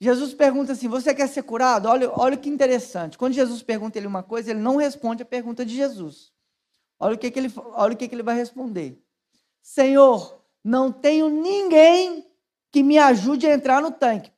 Jesus 0.01 0.35
pergunta 0.35 0.73
assim: 0.73 0.89
Você 0.89 1.15
quer 1.15 1.29
ser 1.29 1.43
curado? 1.43 1.89
Olha, 1.89 2.11
olha 2.11 2.37
que 2.37 2.49
interessante. 2.49 3.17
Quando 3.17 3.33
Jesus 3.33 3.63
pergunta 3.63 3.99
ele 3.99 4.07
uma 4.07 4.23
coisa, 4.23 4.51
ele 4.51 4.61
não 4.61 4.77
responde 4.77 5.23
a 5.23 5.27
pergunta 5.27 5.65
de 5.65 5.75
Jesus. 5.75 6.33
Olha 6.99 7.15
o 7.15 7.19
que, 7.19 7.31
que, 7.31 7.39
ele, 7.39 7.53
olha 7.57 7.95
o 7.95 7.97
que, 7.97 8.09
que 8.09 8.15
ele 8.15 8.23
vai 8.23 8.37
responder: 8.37 9.01
Senhor, 9.63 10.43
não 10.65 10.91
tenho 10.91 11.29
ninguém 11.29 12.27
que 12.73 12.83
me 12.83 12.99
ajude 12.99 13.47
a 13.47 13.55
entrar 13.55 13.81
no 13.81 13.91
tanque. 13.91 14.33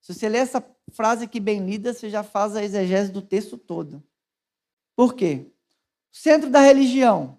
Se 0.00 0.14
você 0.14 0.28
ler 0.28 0.38
essa 0.38 0.64
frase 0.90 1.24
aqui 1.24 1.38
bem 1.38 1.64
lida, 1.64 1.92
você 1.92 2.08
já 2.08 2.22
faz 2.22 2.56
a 2.56 2.64
exegese 2.64 3.12
do 3.12 3.20
texto 3.20 3.58
todo. 3.58 4.02
Por 4.96 5.14
quê? 5.14 5.46
Centro 6.10 6.50
da 6.50 6.60
religião, 6.60 7.38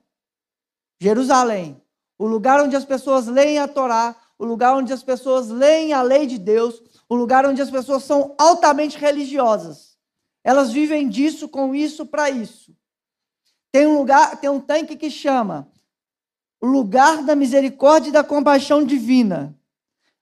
Jerusalém, 1.02 1.82
o 2.18 2.28
lugar 2.28 2.62
onde 2.62 2.76
as 2.76 2.86
pessoas 2.86 3.28
leem 3.28 3.60
a 3.60 3.68
Torá, 3.68 4.16
o 4.38 4.46
lugar 4.46 4.76
onde 4.76 4.94
as 4.94 5.04
pessoas 5.04 5.50
leem 5.50 5.94
a 5.94 6.02
lei 6.02 6.28
de 6.28 6.38
Deus, 6.38 6.82
o 7.10 7.16
lugar 7.16 7.46
onde 7.46 7.62
as 7.62 7.70
pessoas 7.70 8.04
são 8.04 8.36
altamente 8.38 8.98
religiosas. 8.98 9.98
Elas 10.44 10.72
vivem 10.72 11.10
disso, 11.10 11.50
com 11.50 11.76
isso, 11.76 12.06
para 12.06 12.30
isso. 12.30 12.76
Tem 13.72 13.86
um 13.86 13.98
lugar, 13.98 14.40
tem 14.40 14.50
um 14.50 14.60
tanque 14.60 14.96
que 14.96 15.10
chama 15.12 15.72
lugar 16.62 17.24
da 17.24 17.36
misericórdia 17.36 18.10
e 18.10 18.14
da 18.14 18.24
compaixão 18.24 18.84
divina. 18.84 19.58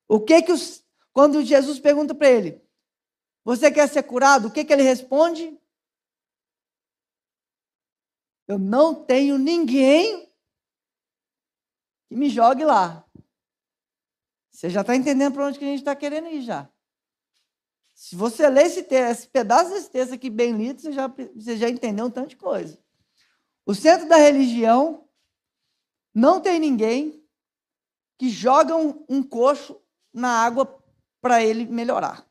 O 0.07 0.19
que 0.19 0.41
que 0.41 0.51
os, 0.51 0.85
quando 1.11 1.43
Jesus 1.43 1.79
pergunta 1.79 2.13
para 2.13 2.29
ele, 2.29 2.61
você 3.43 3.71
quer 3.71 3.87
ser 3.87 4.03
curado? 4.03 4.47
O 4.47 4.51
que 4.51 4.63
que 4.63 4.71
ele 4.71 4.83
responde? 4.83 5.59
Eu 8.47 8.57
não 8.59 8.93
tenho 8.93 9.37
ninguém 9.37 10.31
que 12.07 12.15
me 12.15 12.29
jogue 12.29 12.63
lá. 12.63 13.05
Você 14.51 14.69
já 14.69 14.81
está 14.81 14.95
entendendo 14.95 15.33
para 15.33 15.45
onde 15.45 15.59
que 15.59 15.65
a 15.65 15.67
gente 15.67 15.79
está 15.79 15.95
querendo 15.95 16.27
ir 16.27 16.41
já. 16.41 16.69
Se 17.93 18.15
você 18.15 18.47
ler 18.47 18.67
esse, 18.67 18.83
texto, 18.83 19.11
esse 19.11 19.27
pedaço 19.27 19.71
desse 19.71 19.89
texto 19.89 20.13
aqui 20.13 20.29
bem 20.29 20.55
lido, 20.55 20.79
você 20.81 20.91
já, 20.91 21.07
você 21.07 21.57
já 21.57 21.69
entendeu 21.69 22.05
um 22.05 22.11
tanto 22.11 22.29
de 22.29 22.37
coisa. 22.37 22.79
O 23.67 23.75
centro 23.75 24.07
da 24.07 24.15
religião 24.15 25.05
não 26.15 26.39
tem 26.39 26.57
ninguém 26.57 27.21
que 28.17 28.29
joga 28.29 28.77
um, 28.77 29.05
um 29.09 29.21
coxo 29.21 29.77
na 30.13 30.29
água 30.29 30.81
para 31.19 31.43
ele 31.43 31.65
melhorar. 31.65 32.25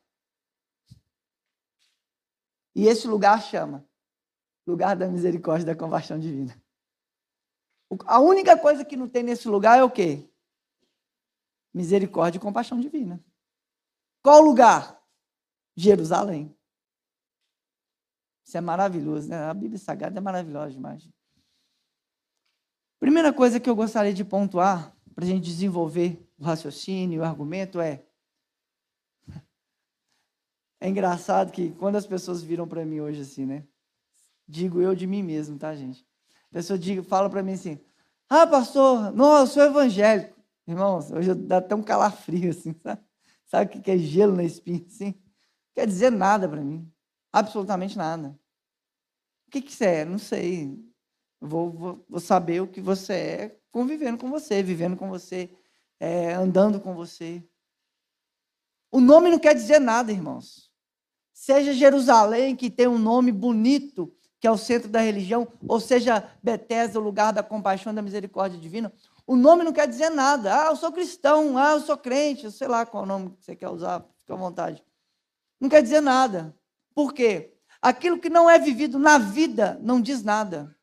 E 2.75 2.87
esse 2.87 3.07
lugar 3.07 3.39
chama 3.43 3.87
lugar 4.65 4.95
da 4.95 5.07
misericórdia 5.07 5.61
e 5.61 5.67
da 5.67 5.75
compaixão 5.75 6.19
divina. 6.19 6.59
A 8.07 8.19
única 8.19 8.57
coisa 8.57 8.83
que 8.83 8.97
não 8.97 9.07
tem 9.07 9.21
nesse 9.21 9.47
lugar 9.47 9.77
é 9.77 9.83
o 9.83 9.91
quê? 9.91 10.27
Misericórdia 11.71 12.39
e 12.39 12.41
compaixão 12.41 12.79
divina. 12.79 13.23
Qual 14.23 14.41
lugar? 14.41 14.99
Jerusalém. 15.75 16.57
Isso 18.43 18.57
é 18.57 18.61
maravilhoso, 18.61 19.29
né? 19.29 19.37
A 19.37 19.53
Bíblia 19.53 19.77
Sagrada 19.77 20.17
é 20.17 20.21
maravilhosa 20.21 20.71
demais. 20.71 21.07
Primeira 22.99 23.31
coisa 23.31 23.59
que 23.59 23.69
eu 23.69 23.75
gostaria 23.75 24.13
de 24.13 24.25
pontuar 24.25 24.95
para 25.13 25.23
a 25.23 25.27
gente 25.27 25.43
desenvolver 25.43 26.27
o 26.37 26.43
raciocínio, 26.43 27.21
o 27.21 27.23
argumento 27.23 27.79
é. 27.79 28.03
É 30.79 30.87
engraçado 30.87 31.51
que 31.51 31.71
quando 31.71 31.95
as 31.95 32.05
pessoas 32.05 32.43
viram 32.43 32.67
para 32.67 32.85
mim 32.85 32.99
hoje 32.99 33.21
assim, 33.21 33.45
né? 33.45 33.63
Digo 34.47 34.79
eu 34.79 34.93
de 34.95 35.07
mim 35.07 35.23
mesmo, 35.23 35.57
tá, 35.57 35.75
gente? 35.75 36.05
A 36.51 36.53
pessoa 36.53 36.77
diga, 36.77 37.03
fala 37.03 37.29
para 37.29 37.43
mim 37.43 37.53
assim: 37.53 37.79
Ah, 38.29 38.45
pastor, 38.45 39.11
não, 39.11 39.39
eu 39.39 39.47
sou 39.47 39.63
evangélico. 39.63 40.39
Irmãos, 40.67 41.11
hoje 41.11 41.33
dá 41.33 41.57
até 41.57 41.73
um 41.73 41.83
calafrio 41.83 42.51
assim, 42.51 42.73
sabe? 42.83 43.01
Sabe 43.45 43.77
o 43.77 43.81
que 43.81 43.91
é 43.91 43.97
gelo 43.97 44.35
na 44.35 44.43
espinha 44.43 44.83
assim? 44.85 45.05
Não 45.05 45.73
quer 45.75 45.87
dizer 45.87 46.11
nada 46.11 46.47
para 46.47 46.61
mim. 46.61 46.91
Absolutamente 47.31 47.97
nada. 47.97 48.37
O 49.47 49.51
que, 49.51 49.61
que 49.61 49.71
você 49.71 49.85
é? 49.85 50.05
Não 50.05 50.17
sei. 50.17 50.86
Vou, 51.39 51.71
vou, 51.71 52.05
vou, 52.09 52.19
saber 52.19 52.61
o 52.61 52.67
que 52.67 52.81
você 52.81 53.13
é 53.13 53.59
convivendo 53.71 54.17
com 54.17 54.29
você, 54.29 54.63
vivendo 54.63 54.97
com 54.97 55.07
você, 55.07 55.49
é, 55.99 56.33
andando 56.33 56.79
com 56.79 56.95
você. 56.95 57.43
O 58.91 58.99
nome 58.99 59.29
não 59.29 59.37
quer 59.37 59.53
dizer 59.53 59.79
nada, 59.79 60.11
irmãos. 60.11 60.71
Seja 61.33 61.73
Jerusalém, 61.73 62.55
que 62.55 62.69
tem 62.69 62.87
um 62.87 62.97
nome 62.97 63.31
bonito, 63.31 64.11
que 64.39 64.47
é 64.47 64.51
o 64.51 64.57
centro 64.57 64.89
da 64.89 64.99
religião, 65.01 65.47
ou 65.67 65.79
seja 65.79 66.27
Betesda, 66.41 66.99
o 66.99 67.03
lugar 67.03 67.31
da 67.31 67.43
compaixão 67.43 67.91
e 67.91 67.95
da 67.95 68.01
misericórdia 68.01 68.59
divina, 68.59 68.91
o 69.25 69.35
nome 69.35 69.63
não 69.63 69.73
quer 69.73 69.87
dizer 69.87 70.09
nada. 70.09 70.63
Ah, 70.63 70.67
eu 70.67 70.75
sou 70.75 70.91
cristão, 70.91 71.57
ah, 71.57 71.73
eu 71.73 71.81
sou 71.81 71.97
crente, 71.97 72.51
sei 72.51 72.67
lá 72.67 72.85
qual 72.85 73.05
nome 73.05 73.35
você 73.39 73.55
quer 73.55 73.69
usar, 73.69 74.05
fica 74.17 74.33
à 74.33 74.37
vontade. 74.37 74.83
Não 75.59 75.69
quer 75.69 75.83
dizer 75.83 76.01
nada. 76.01 76.55
Por 76.95 77.13
quê? 77.13 77.53
Aquilo 77.81 78.19
que 78.19 78.29
não 78.29 78.49
é 78.49 78.57
vivido 78.57 78.97
na 78.97 79.17
vida 79.17 79.79
não 79.81 80.01
diz 80.01 80.23
nada. 80.23 80.76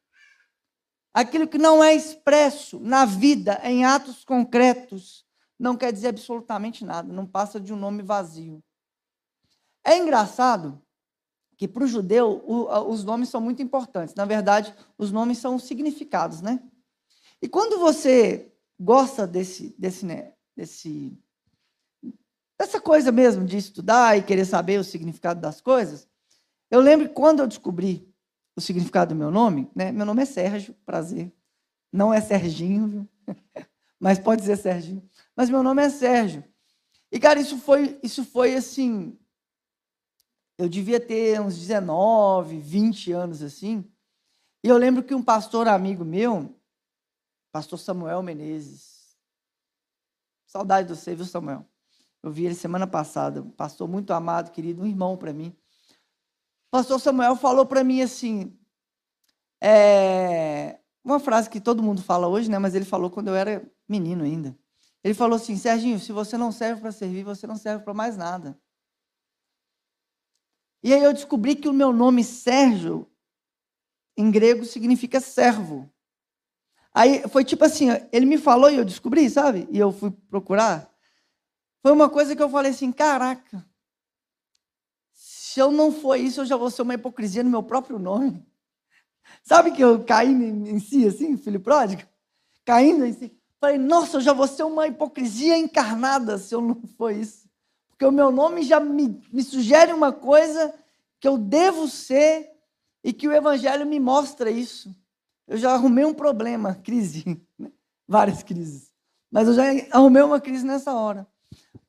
Aquilo 1.15 1.47
que 1.47 1.59
não 1.59 1.83
é 1.83 1.95
expresso 1.95 2.81
na 2.81 3.05
vida, 3.05 3.61
em 3.63 3.85
atos 3.85 4.25
concretos, 4.25 5.25
não 5.57 5.77
quer 5.77 5.93
dizer 5.93 6.09
absolutamente 6.09 6.85
nada, 6.85 7.13
não 7.13 7.25
passa 7.25 7.61
de 7.61 7.73
um 7.73 7.77
nome 7.77 8.03
vazio. 8.03 8.61
É 9.85 9.97
engraçado 9.97 10.83
que 11.57 11.69
para 11.69 11.85
o 11.85 11.87
judeu 11.87 12.43
os 12.89 13.05
nomes 13.05 13.29
são 13.29 13.41
muito 13.41 13.63
importantes. 13.63 14.15
Na 14.17 14.25
verdade, 14.25 14.75
os 14.99 15.13
nomes 15.13 15.39
são 15.39 15.55
os 15.55 15.65
significados, 15.65 16.41
né? 16.41 16.61
E 17.41 17.49
quando 17.49 17.79
você 17.79 18.53
gosta 18.79 19.25
desse, 19.25 19.73
desse, 19.79 20.05
né, 20.05 20.33
desse, 20.57 21.17
dessa 22.59 22.81
coisa 22.81 23.13
mesmo 23.13 23.45
de 23.45 23.57
estudar 23.57 24.19
e 24.19 24.23
querer 24.23 24.47
saber 24.47 24.81
o 24.81 24.85
significado 24.85 25.41
das 25.41 25.61
coisas, 25.61 26.09
eu 26.71 26.81
lembro 26.81 27.09
quando 27.11 27.41
eu 27.41 27.47
descobri 27.47 28.13
o 28.57 28.61
significado 28.61 29.15
do 29.15 29.19
meu 29.19 29.31
nome, 29.31 29.71
né? 29.75 29.91
Meu 29.91 30.07
nome 30.07 30.23
é 30.23 30.27
Sérgio, 30.27 30.75
prazer. 30.87 31.33
Não 31.93 32.13
é 32.13 32.21
Serginho, 32.21 32.89
viu? 32.89 33.09
Mas 33.99 34.19
pode 34.19 34.43
ser 34.43 34.57
Serginho. 34.57 35.09
Mas 35.37 35.51
meu 35.51 35.63
nome 35.63 35.83
é 35.83 35.91
Sérgio. 35.91 36.45
E, 37.11 37.19
cara, 37.19 37.41
isso 37.41 37.59
foi, 37.59 37.99
isso 38.03 38.25
foi 38.25 38.55
assim. 38.55 39.19
Eu 40.57 40.69
devia 40.69 41.01
ter 41.01 41.41
uns 41.41 41.59
19, 41.59 42.59
20 42.59 43.13
anos 43.13 43.43
assim. 43.43 43.85
E 44.63 44.69
eu 44.69 44.77
lembro 44.77 45.03
que 45.03 45.15
um 45.15 45.23
pastor 45.23 45.69
amigo 45.69 46.05
meu, 46.05 46.55
pastor 47.53 47.79
Samuel 47.79 48.23
Menezes, 48.23 49.17
saudade 50.47 50.89
do 50.89 50.97
você, 50.97 51.15
viu, 51.15 51.25
Samuel? 51.25 51.67
Eu 52.23 52.31
vi 52.31 52.47
ele 52.47 52.55
semana 52.55 52.87
passada, 52.87 53.43
um 53.43 53.51
pastor 53.51 53.89
muito 53.89 54.13
amado, 54.13 54.51
querido, 54.51 54.83
um 54.83 54.87
irmão 54.87 55.17
para 55.17 55.33
mim 55.33 55.55
pastor 56.75 56.99
Samuel 56.99 57.37
falou 57.37 57.65
para 57.65 57.85
mim 57.85 58.03
assim, 58.03 58.53
é, 59.63 60.81
uma 61.05 61.21
frase 61.21 61.49
que 61.49 61.61
todo 61.61 61.85
mundo 61.85 62.03
fala 62.03 62.27
hoje, 62.27 62.51
né? 62.51 62.59
Mas 62.59 62.75
ele 62.75 62.85
falou 62.85 63.09
quando 63.09 63.29
eu 63.29 63.37
era 63.37 63.65
menino 63.89 64.25
ainda. 64.25 64.59
Ele 65.05 65.15
falou 65.15 65.37
assim, 65.37 65.57
Serginho, 65.57 66.01
se 66.01 66.11
você 66.11 66.37
não 66.37 66.51
serve 66.51 66.81
para 66.81 66.91
servir, 66.91 67.23
você 67.23 67.47
não 67.47 67.55
serve 67.55 67.85
para 67.85 67.95
mais 67.95 68.17
nada. 68.17 68.61
E 70.83 70.93
aí 70.93 71.01
eu 71.01 71.13
descobri 71.13 71.55
que 71.55 71.69
o 71.69 71.73
meu 71.73 71.93
nome 71.93 72.25
Sérgio, 72.25 73.09
em 74.17 74.29
grego, 74.29 74.65
significa 74.65 75.21
servo. 75.21 75.89
Aí 76.93 77.23
foi 77.29 77.45
tipo 77.45 77.65
assim, 77.65 77.87
ele 78.11 78.27
me 78.27 78.37
falou 78.37 78.69
e 78.69 78.79
eu 78.79 78.85
descobri, 78.85 79.31
sabe? 79.31 79.69
E 79.71 79.79
eu 79.79 79.93
fui 79.93 80.11
procurar. 80.11 80.93
Foi 81.83 81.93
uma 81.93 82.11
coisa 82.11 82.35
que 82.35 82.43
eu 82.43 82.51
falei 82.51 82.73
assim, 82.73 82.91
caraca, 82.91 83.65
se 85.55 85.61
eu 85.61 85.71
não 85.71 85.93
for 85.93 86.17
isso, 86.17 86.41
eu 86.41 86.47
já 86.47 86.57
vou 86.57 86.69
ser 86.69 86.83
uma 86.83 86.95
hipocrisia 86.95 87.45
no 87.45 87.49
meu 87.49 87.63
próprio 87.63 87.97
nome. 87.97 88.45
Sabe 89.41 89.71
que 89.71 89.85
eu 89.85 90.03
caí 90.03 90.33
em, 90.33 90.81
si, 90.81 91.07
assim, 91.07 91.37
filho 91.37 91.61
pródigo? 91.61 92.03
Caindo 92.65 93.05
em 93.05 93.13
si. 93.13 93.33
Falei, 93.61 93.79
nossa, 93.79 94.17
eu 94.17 94.21
já 94.21 94.33
vou 94.33 94.49
ser 94.49 94.65
uma 94.65 94.89
hipocrisia 94.89 95.57
encarnada 95.57 96.39
se 96.39 96.53
eu 96.57 96.61
não 96.61 96.83
for 96.99 97.13
isso. 97.13 97.49
Porque 97.89 98.05
o 98.05 98.11
meu 98.11 98.33
nome 98.33 98.65
já 98.65 98.81
me, 98.81 99.23
me 99.33 99.45
sugere 99.45 99.93
uma 99.93 100.13
coisa 100.13 100.75
que 101.21 101.29
eu 101.29 101.39
devo 101.39 101.87
ser 101.87 102.51
e 103.05 103.13
que 103.13 103.29
o 103.29 103.33
Evangelho 103.33 103.87
me 103.87 104.01
mostra 104.01 104.51
isso. 104.51 104.93
Eu 105.47 105.57
já 105.57 105.73
arrumei 105.73 106.05
um 106.05 106.15
problema, 106.15 106.75
crise, 106.75 107.41
né? 107.57 107.71
várias 108.09 108.43
crises. 108.43 108.93
Mas 109.31 109.47
eu 109.47 109.55
já 109.55 109.63
arrumei 109.93 110.23
uma 110.23 110.41
crise 110.41 110.67
nessa 110.67 110.93
hora. 110.93 111.25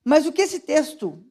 Mas 0.04 0.28
o 0.28 0.32
que 0.32 0.44
esse 0.44 0.60
texto 0.60 1.26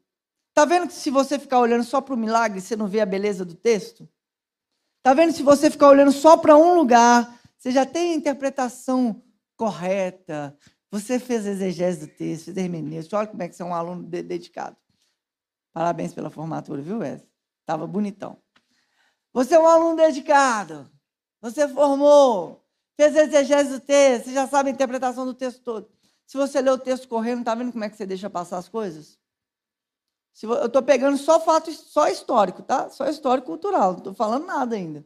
Está 0.55 0.65
vendo 0.65 0.87
que 0.87 0.95
se 0.95 1.11
você 1.11 1.37
ficar 1.37 1.59
olhando 1.59 1.83
só 1.83 2.01
para 2.01 2.15
o 2.15 2.17
milagre, 2.17 2.61
você 2.61 2.77
não 2.77 2.87
vê 2.87 3.01
a 3.01 3.07
beleza 3.07 3.45
do 3.45 3.57
texto? 3.57 4.09
Está 4.99 5.13
vendo 5.13 5.33
se 5.33 5.43
você 5.43 5.69
ficar 5.69 5.89
olhando 5.89 6.13
só 6.13 6.37
para 6.37 6.57
um 6.57 6.77
lugar, 6.77 7.41
você 7.59 7.73
já 7.73 7.85
tem 7.85 8.13
a 8.13 8.15
interpretação 8.15 9.21
correta, 9.57 10.57
você 10.93 11.19
fez 11.19 11.45
exegese 11.45 12.07
do 12.07 12.07
texto, 12.07 12.45
fez 12.45 12.57
hermenêutica, 12.57 13.19
olha 13.19 13.27
como 13.27 13.43
é 13.43 13.49
que 13.49 13.57
você 13.57 13.65
é 13.65 13.67
um 13.67 13.75
aluno 13.75 14.05
de 14.05 14.23
dedicado. 14.23 14.77
Parabéns 15.73 16.15
pela 16.15 16.31
formatura, 16.31 16.81
viu, 16.81 16.99
Wesley? 16.99 17.29
Estava 17.63 17.85
bonitão. 17.85 18.39
Você 19.33 19.57
é 19.57 19.59
um 19.59 19.67
aluno 19.67 19.97
dedicado, 19.97 20.89
você 21.41 21.67
formou, 21.67 22.65
fez 22.97 23.17
exegese 23.17 23.71
do 23.71 23.81
texto, 23.81 24.27
você 24.27 24.33
já 24.35 24.47
sabe 24.47 24.71
a 24.71 24.73
interpretação 24.73 25.27
do 25.27 25.35
texto 25.35 25.65
todo. 25.65 25.91
Se 26.25 26.37
você 26.37 26.63
lê 26.63 26.71
o 26.71 26.79
texto 26.79 27.09
correndo, 27.09 27.41
está 27.41 27.57
vendo 27.57 27.73
como 27.73 27.83
é 27.83 27.91
que 27.91 27.97
você 27.97 28.07
deixa 28.07 28.31
passar 28.31 28.59
as 28.59 28.69
coisas? 28.69 29.19
Eu 30.43 30.67
estou 30.67 30.83
pegando 30.83 31.17
só 31.17 31.39
fato 31.41 31.73
só 31.73 32.09
histórico, 32.09 32.63
tá? 32.63 32.89
Só 32.91 33.07
histórico 33.07 33.47
cultural, 33.47 33.93
não 33.93 33.99
estou 33.99 34.15
falando 34.15 34.47
nada 34.47 34.75
ainda. 34.75 35.05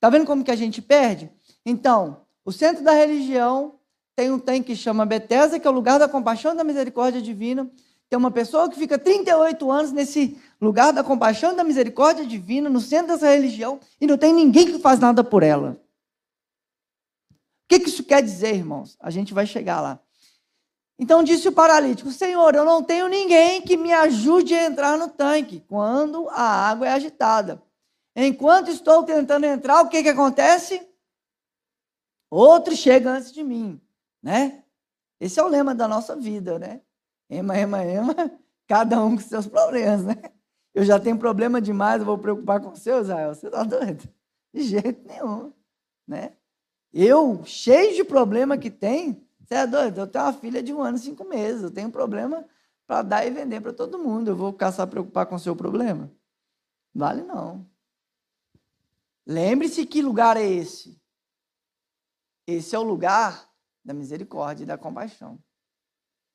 Tá 0.00 0.10
vendo 0.10 0.26
como 0.26 0.42
que 0.42 0.50
a 0.50 0.56
gente 0.56 0.82
perde? 0.82 1.30
Então, 1.64 2.22
o 2.44 2.50
centro 2.50 2.82
da 2.82 2.92
religião 2.92 3.78
tem 4.16 4.30
um 4.30 4.38
tem 4.38 4.62
que 4.62 4.74
chama 4.74 5.06
Betesda, 5.06 5.58
que 5.58 5.66
é 5.66 5.70
o 5.70 5.72
lugar 5.72 5.98
da 5.98 6.08
compaixão 6.08 6.52
e 6.52 6.56
da 6.56 6.64
misericórdia 6.64 7.22
divina. 7.22 7.70
Tem 8.10 8.18
uma 8.18 8.30
pessoa 8.30 8.68
que 8.68 8.76
fica 8.76 8.98
38 8.98 9.70
anos 9.70 9.92
nesse 9.92 10.38
lugar 10.60 10.92
da 10.92 11.02
compaixão 11.02 11.52
e 11.52 11.56
da 11.56 11.64
misericórdia 11.64 12.26
divina, 12.26 12.68
no 12.68 12.80
centro 12.80 13.12
dessa 13.12 13.28
religião, 13.28 13.80
e 14.00 14.06
não 14.06 14.18
tem 14.18 14.34
ninguém 14.34 14.66
que 14.66 14.78
faz 14.78 14.98
nada 14.98 15.24
por 15.24 15.42
ela. 15.42 15.80
O 17.30 17.68
que, 17.68 17.80
que 17.80 17.88
isso 17.88 18.04
quer 18.04 18.22
dizer, 18.22 18.54
irmãos? 18.54 18.98
A 19.00 19.08
gente 19.08 19.32
vai 19.32 19.46
chegar 19.46 19.80
lá. 19.80 19.98
Então 21.02 21.24
disse 21.24 21.48
o 21.48 21.52
paralítico: 21.52 22.12
Senhor, 22.12 22.54
eu 22.54 22.64
não 22.64 22.80
tenho 22.80 23.08
ninguém 23.08 23.60
que 23.60 23.76
me 23.76 23.92
ajude 23.92 24.54
a 24.54 24.66
entrar 24.66 24.96
no 24.96 25.08
tanque 25.08 25.58
quando 25.66 26.28
a 26.28 26.40
água 26.40 26.86
é 26.86 26.92
agitada. 26.92 27.60
Enquanto 28.14 28.70
estou 28.70 29.02
tentando 29.02 29.44
entrar, 29.44 29.82
o 29.82 29.88
que, 29.88 30.00
que 30.00 30.10
acontece? 30.10 30.80
Outro 32.30 32.76
chega 32.76 33.10
antes 33.10 33.32
de 33.32 33.42
mim, 33.42 33.80
né? 34.22 34.62
Esse 35.18 35.40
é 35.40 35.42
o 35.42 35.48
lema 35.48 35.74
da 35.74 35.88
nossa 35.88 36.14
vida, 36.14 36.56
né? 36.56 36.80
Ema, 37.28 37.58
ema, 37.58 37.84
ema, 37.84 38.14
cada 38.68 39.02
um 39.02 39.16
com 39.16 39.22
seus 39.22 39.48
problemas, 39.48 40.04
né? 40.04 40.14
Eu 40.72 40.84
já 40.84 41.00
tenho 41.00 41.18
problema 41.18 41.60
demais, 41.60 41.98
eu 41.98 42.06
vou 42.06 42.16
preocupar 42.16 42.60
com 42.60 42.76
seu, 42.76 43.00
Israel. 43.00 43.34
Você 43.34 43.48
está 43.48 43.64
doido? 43.64 44.08
De 44.54 44.62
jeito 44.62 45.04
nenhum, 45.04 45.52
né? 46.06 46.34
Eu, 46.94 47.42
cheio 47.44 47.96
de 47.96 48.04
problema 48.04 48.56
que 48.56 48.70
tem, 48.70 49.21
você 49.52 49.58
é 49.58 49.66
doido? 49.66 50.00
Eu 50.00 50.06
tenho 50.06 50.24
uma 50.24 50.32
filha 50.32 50.62
de 50.62 50.72
um 50.72 50.82
ano 50.82 50.96
e 50.96 51.00
cinco 51.00 51.24
meses. 51.24 51.62
Eu 51.62 51.70
tenho 51.70 51.88
um 51.88 51.90
problema 51.90 52.44
para 52.86 53.02
dar 53.02 53.26
e 53.26 53.30
vender 53.30 53.60
para 53.60 53.72
todo 53.72 53.98
mundo. 53.98 54.28
Eu 54.28 54.36
vou 54.36 54.56
só 54.72 54.86
preocupar 54.86 55.26
com 55.26 55.34
o 55.34 55.38
seu 55.38 55.54
problema? 55.54 56.10
Vale 56.94 57.22
não. 57.22 57.66
Lembre-se 59.26 59.84
que 59.84 60.00
lugar 60.00 60.36
é 60.36 60.44
esse. 60.44 61.00
Esse 62.46 62.74
é 62.74 62.78
o 62.78 62.82
lugar 62.82 63.48
da 63.84 63.92
misericórdia 63.92 64.64
e 64.64 64.66
da 64.66 64.78
compaixão. 64.78 65.38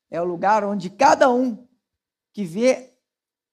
É 0.09 0.21
o 0.21 0.25
lugar 0.25 0.63
onde 0.63 0.89
cada 0.89 1.29
um 1.29 1.67
que 2.31 2.45
vê 2.45 2.93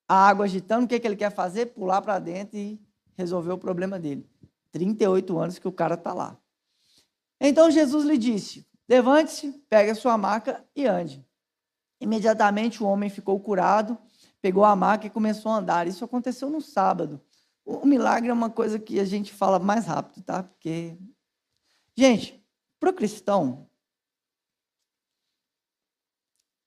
a 0.07 0.29
água 0.29 0.45
agitando, 0.45 0.85
o 0.85 0.89
que, 0.89 0.95
é 0.95 1.01
que 1.01 1.07
ele 1.07 1.17
quer 1.17 1.31
fazer? 1.31 1.67
Pular 1.67 2.03
para 2.03 2.19
dentro 2.19 2.57
e 2.57 2.81
resolver 3.17 3.53
o 3.53 3.59
problema 3.59 3.99
dele. 3.99 4.29
38 4.71 5.39
anos 5.39 5.59
que 5.59 5.67
o 5.67 5.73
cara 5.73 5.95
está 5.95 6.13
lá. 6.13 6.39
Então 7.41 7.71
Jesus 7.71 8.05
lhe 8.05 8.19
disse: 8.19 8.67
Levante-se, 8.89 9.53
pegue 9.69 9.91
a 9.91 9.95
sua 9.95 10.19
maca 10.19 10.65
e 10.77 10.87
ande. 10.87 11.27
Imediatamente 12.01 12.83
o 12.83 12.87
homem 12.87 13.09
ficou 13.09 13.39
curado, 13.41 13.97
pegou 14.43 14.65
a 14.65 14.77
maca 14.77 15.07
e 15.07 15.11
começou 15.11 15.53
a 15.53 15.57
andar. 15.57 15.87
Isso 15.87 16.05
aconteceu 16.05 16.51
no 16.51 16.61
sábado. 16.61 17.21
O 17.65 17.87
milagre 17.87 18.29
é 18.29 18.33
uma 18.33 18.51
coisa 18.51 18.79
que 18.79 19.01
a 19.01 19.05
gente 19.05 19.33
fala 19.33 19.59
mais 19.59 19.87
rápido, 19.87 20.23
tá? 20.23 20.43
Porque. 20.43 20.99
Gente, 21.97 22.45
para 22.79 22.91
o 22.91 22.93
cristão, 22.93 23.71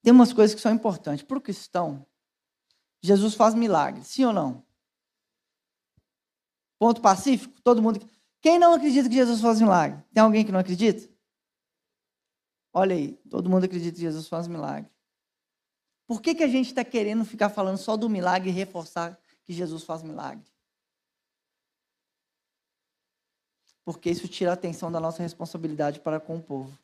tem 0.02 0.12
umas 0.12 0.34
coisas 0.34 0.56
que 0.56 0.62
são 0.62 0.74
importantes. 0.74 1.24
Para 1.24 1.38
o 1.38 1.42
cristão, 1.42 2.06
Jesus 3.02 3.36
faz 3.36 3.54
milagres, 3.54 4.08
sim 4.08 4.26
ou 4.26 4.34
não? 4.34 4.66
Ponto 6.80 7.02
pacífico? 7.02 7.62
Todo 7.62 7.82
mundo. 7.82 8.00
Quem 8.42 8.58
não 8.58 8.74
acredita 8.74 9.10
que 9.10 9.16
Jesus 9.16 9.42
faz 9.42 9.60
milagre? 9.60 10.04
Tem 10.14 10.24
alguém 10.24 10.46
que 10.46 10.52
não 10.52 10.60
acredita? 10.60 11.08
Olha 12.74 12.96
aí, 12.96 13.14
todo 13.30 13.50
mundo 13.50 13.64
acredita 13.64 13.96
que 13.96 14.02
Jesus 14.02 14.28
faz 14.28 14.48
milagre. 14.48 14.92
Por 16.06 16.22
que, 16.22 16.36
que 16.36 16.44
a 16.44 16.48
gente 16.48 16.68
está 16.68 16.86
querendo 16.86 17.26
ficar 17.26 17.50
falando 17.50 17.78
só 17.78 17.98
do 17.98 18.10
milagre 18.10 18.50
e 18.50 18.54
reforçar 18.54 19.20
que 19.44 19.54
Jesus 19.54 19.84
faz 19.84 20.02
milagre? 20.04 20.46
Porque 23.84 24.10
isso 24.10 24.28
tira 24.28 24.52
a 24.52 24.54
atenção 24.54 24.92
da 24.92 25.00
nossa 25.00 25.24
responsabilidade 25.24 26.00
para 26.00 26.20
com 26.20 26.38
o 26.38 26.42
povo. 26.42 26.78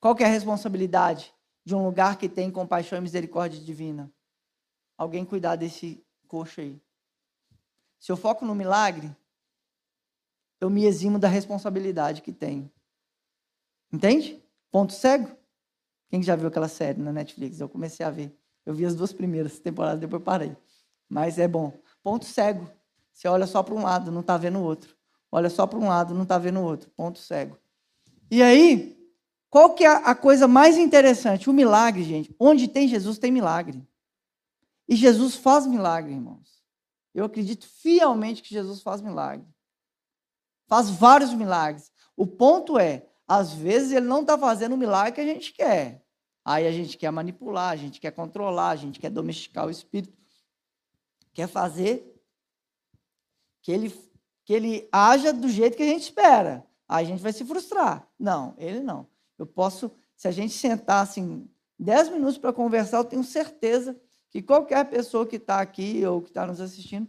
Qual 0.00 0.14
que 0.14 0.22
é 0.22 0.26
a 0.26 0.30
responsabilidade 0.30 1.34
de 1.64 1.74
um 1.74 1.84
lugar 1.84 2.18
que 2.18 2.28
tem 2.28 2.50
compaixão 2.50 2.98
e 2.98 3.00
misericórdia 3.00 3.60
divina? 3.60 4.12
Alguém 4.96 5.24
cuidar 5.24 5.56
desse 5.56 6.04
coxo 6.28 6.60
aí. 6.60 6.80
Se 7.98 8.12
eu 8.12 8.16
foco 8.16 8.44
no 8.44 8.54
milagre, 8.54 9.14
eu 10.60 10.70
me 10.70 10.84
eximo 10.84 11.18
da 11.18 11.28
responsabilidade 11.28 12.22
que 12.22 12.32
tenho. 12.32 12.70
Entende? 13.92 14.42
Ponto 14.70 14.92
cego. 14.92 15.30
Quem 16.08 16.22
já 16.22 16.36
viu 16.36 16.48
aquela 16.48 16.68
série 16.68 17.00
na 17.00 17.12
Netflix? 17.12 17.60
Eu 17.60 17.68
comecei 17.68 18.04
a 18.04 18.10
ver 18.10 18.36
Eu 18.64 18.74
vi 18.74 18.84
as 18.84 18.94
duas 18.94 19.12
primeiras 19.12 19.58
temporadas, 19.58 20.00
depois 20.00 20.22
parei. 20.22 20.56
Mas 21.08 21.38
é 21.38 21.46
bom. 21.46 21.72
Ponto 22.02 22.24
cego. 22.24 22.68
Você 23.12 23.28
olha 23.28 23.46
só 23.46 23.62
para 23.62 23.74
um 23.74 23.82
lado, 23.82 24.10
não 24.10 24.20
está 24.20 24.36
vendo 24.36 24.58
o 24.58 24.62
outro. 24.62 24.94
Olha 25.30 25.48
só 25.50 25.66
para 25.66 25.78
um 25.78 25.88
lado, 25.88 26.14
não 26.14 26.24
está 26.24 26.38
vendo 26.38 26.60
o 26.60 26.64
outro. 26.64 26.90
Ponto 26.90 27.18
cego. 27.18 27.58
E 28.30 28.42
aí, 28.42 28.96
qual 29.48 29.74
que 29.74 29.84
é 29.84 29.88
a 29.88 30.14
coisa 30.14 30.46
mais 30.46 30.76
interessante? 30.76 31.48
O 31.48 31.52
milagre, 31.52 32.02
gente. 32.02 32.34
Onde 32.38 32.68
tem 32.68 32.88
Jesus, 32.88 33.18
tem 33.18 33.30
milagre. 33.30 33.82
E 34.88 34.94
Jesus 34.94 35.34
faz 35.34 35.66
milagre, 35.66 36.12
irmãos. 36.12 36.62
Eu 37.14 37.24
acredito 37.24 37.66
fielmente 37.66 38.42
que 38.42 38.50
Jesus 38.50 38.82
faz 38.82 39.00
milagre. 39.00 39.46
Faz 40.66 40.90
vários 40.90 41.32
milagres. 41.32 41.90
O 42.16 42.26
ponto 42.26 42.78
é, 42.78 43.06
às 43.26 43.52
vezes 43.52 43.92
ele 43.92 44.06
não 44.06 44.20
está 44.20 44.38
fazendo 44.38 44.74
o 44.74 44.78
milagre 44.78 45.12
que 45.12 45.20
a 45.20 45.34
gente 45.34 45.52
quer. 45.52 46.02
Aí 46.44 46.66
a 46.66 46.72
gente 46.72 46.96
quer 46.96 47.10
manipular, 47.10 47.70
a 47.70 47.76
gente 47.76 48.00
quer 48.00 48.12
controlar, 48.12 48.70
a 48.70 48.76
gente 48.76 49.00
quer 49.00 49.10
domesticar 49.10 49.66
o 49.66 49.70
espírito. 49.70 50.16
Quer 51.34 51.48
fazer 51.48 52.14
que 53.60 53.72
ele, 53.72 53.92
que 54.44 54.52
ele 54.52 54.88
haja 54.92 55.32
do 55.32 55.48
jeito 55.48 55.76
que 55.76 55.82
a 55.82 55.88
gente 55.88 56.02
espera. 56.02 56.64
Aí 56.88 57.04
a 57.04 57.08
gente 57.08 57.22
vai 57.22 57.32
se 57.32 57.44
frustrar. 57.44 58.08
Não, 58.16 58.54
ele 58.58 58.78
não. 58.78 59.08
Eu 59.36 59.44
posso, 59.44 59.90
se 60.16 60.28
a 60.28 60.30
gente 60.30 60.54
sentar 60.54 61.02
assim, 61.02 61.48
10 61.78 62.10
minutos 62.10 62.38
para 62.38 62.52
conversar, 62.52 62.98
eu 62.98 63.04
tenho 63.04 63.24
certeza 63.24 64.00
que 64.30 64.40
qualquer 64.40 64.84
pessoa 64.88 65.26
que 65.26 65.36
está 65.36 65.60
aqui 65.60 66.04
ou 66.06 66.22
que 66.22 66.28
está 66.28 66.46
nos 66.46 66.60
assistindo 66.60 67.08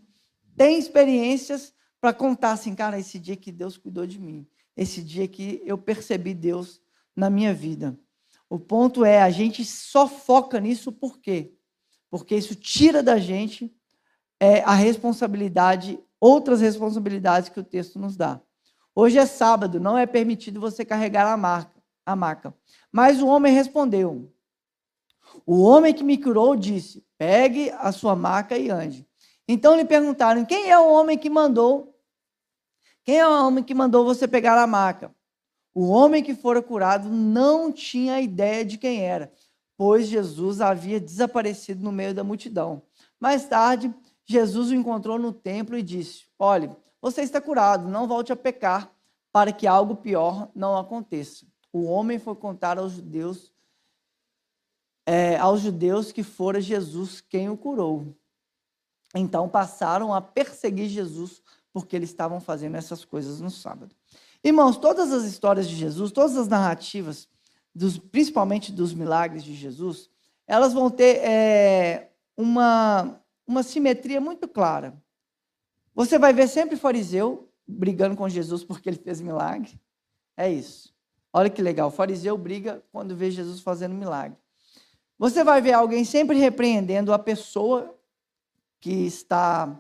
tem 0.56 0.80
experiências 0.80 1.74
para 2.02 2.12
contar 2.14 2.54
assim, 2.54 2.74
cara, 2.74 3.00
esse 3.00 3.20
dia 3.20 3.36
que 3.36 3.52
Deus 3.52 3.78
cuidou 3.78 4.08
de 4.08 4.20
mim, 4.20 4.48
esse 4.78 5.02
dia 5.02 5.28
que 5.28 5.62
eu 5.66 5.78
percebi 5.78 6.36
Deus 6.36 6.80
na 7.16 7.30
minha 7.30 7.54
vida. 7.54 8.00
O 8.48 8.60
ponto 8.60 9.04
é, 9.04 9.22
a 9.22 9.30
gente 9.32 9.66
só 9.66 10.08
foca 10.08 10.60
nisso 10.60 10.92
por 10.92 11.18
quê? 11.18 11.52
Porque 12.10 12.36
isso 12.36 12.56
tira 12.56 13.02
da 13.02 13.18
gente 13.18 13.76
é, 14.40 14.62
a 14.62 14.74
responsabilidade, 14.74 16.00
outras 16.20 16.62
responsabilidades 16.62 17.50
que 17.50 17.60
o 17.60 17.64
texto 17.64 18.00
nos 18.00 18.16
dá. 18.16 18.40
Hoje 18.96 19.18
é 19.18 19.26
sábado, 19.26 19.80
não 19.80 19.98
é 19.98 20.06
permitido 20.06 20.62
você 20.62 20.86
carregar 20.86 21.28
a, 21.28 21.36
marca, 21.36 21.82
a 22.06 22.16
maca. 22.16 22.54
Mas 22.92 23.22
o 23.22 23.28
homem 23.28 23.54
respondeu: 23.54 24.32
O 25.46 25.62
homem 25.62 25.94
que 25.94 26.04
me 26.04 26.18
curou 26.18 26.56
disse: 26.56 27.04
Pegue 27.18 27.72
a 27.72 27.92
sua 27.92 28.16
maca 28.16 28.58
e 28.58 28.70
ande. 28.70 29.08
Então 29.48 29.76
lhe 29.76 29.86
perguntaram: 29.86 30.46
Quem 30.46 30.70
é 30.70 30.80
o 30.80 30.90
homem 30.90 31.18
que 31.18 31.30
mandou 31.30 31.97
quem 33.08 33.20
é 33.20 33.26
o 33.26 33.48
homem 33.48 33.64
que 33.64 33.74
mandou 33.74 34.04
você 34.04 34.28
pegar 34.28 34.62
a 34.62 34.68
maca? 34.68 35.16
O 35.74 35.88
homem 35.88 36.22
que 36.22 36.36
fora 36.36 36.62
curado 36.62 37.08
não 37.08 37.72
tinha 37.72 38.20
ideia 38.20 38.66
de 38.66 38.78
quem 38.78 39.02
era, 39.02 39.32
pois 39.78 40.10
Jesus 40.10 40.60
havia 40.60 41.00
desaparecido 41.00 41.82
no 41.82 41.90
meio 41.90 42.14
da 42.14 42.22
multidão. 42.22 42.82
Mais 43.18 43.48
tarde, 43.48 43.96
Jesus 44.26 44.72
o 44.72 44.76
encontrou 44.76 45.18
no 45.18 45.32
templo 45.32 45.78
e 45.78 45.82
disse: 45.82 46.26
Olhe, 46.38 46.70
você 47.02 47.22
está 47.22 47.40
curado, 47.40 47.88
não 47.88 48.10
volte 48.10 48.34
a 48.34 48.36
pecar, 48.36 48.92
para 49.32 49.54
que 49.54 49.66
algo 49.66 49.96
pior 49.96 50.50
não 50.54 50.76
aconteça. 50.76 51.46
O 51.72 51.86
homem 51.86 52.20
foi 52.20 52.36
contar 52.36 52.78
aos 52.78 52.92
judeus, 52.92 53.54
é, 55.06 55.38
aos 55.38 55.62
judeus 55.62 56.12
que 56.12 56.24
fora 56.24 56.60
Jesus 56.60 57.22
quem 57.22 57.50
o 57.50 57.56
curou. 57.56 58.14
Então 59.16 59.48
passaram 59.48 60.14
a 60.14 60.20
perseguir 60.20 60.90
Jesus 60.90 61.42
porque 61.82 61.96
eles 61.96 62.10
estavam 62.10 62.40
fazendo 62.40 62.76
essas 62.76 63.06
coisas 63.06 63.40
no 63.40 63.52
sábado. 63.52 63.96
Irmãos, 64.44 64.78
todas 64.78 65.14
as 65.14 65.26
histórias 65.26 65.70
de 65.70 65.76
Jesus, 65.76 66.12
todas 66.12 66.36
as 66.36 66.48
narrativas, 66.48 67.30
dos, 67.74 68.00
principalmente 68.00 68.72
dos 68.72 68.96
milagres 68.96 69.44
de 69.44 69.54
Jesus, 69.54 70.10
elas 70.48 70.74
vão 70.74 70.90
ter 70.90 71.20
é, 71.24 72.10
uma, 72.36 73.22
uma 73.46 73.62
simetria 73.62 74.20
muito 74.20 74.48
clara. 74.48 75.00
Você 75.94 76.18
vai 76.18 76.34
ver 76.34 76.48
sempre 76.48 76.76
fariseu 76.76 77.48
brigando 77.68 78.16
com 78.16 78.28
Jesus 78.28 78.64
porque 78.64 78.90
ele 78.90 78.98
fez 78.98 79.22
milagre. 79.22 79.80
É 80.36 80.52
isso. 80.52 80.92
Olha 81.32 81.50
que 81.50 81.62
legal. 81.62 81.90
O 81.90 81.92
fariseu 81.92 82.36
briga 82.38 82.84
quando 82.92 83.16
vê 83.16 83.30
Jesus 83.30 83.62
fazendo 83.62 83.94
milagre. 83.94 84.36
Você 85.20 85.44
vai 85.44 85.62
ver 85.62 85.74
alguém 85.74 86.04
sempre 86.04 86.38
repreendendo 86.38 87.14
a 87.14 87.20
pessoa 87.20 87.96
que 88.80 89.06
está 89.06 89.80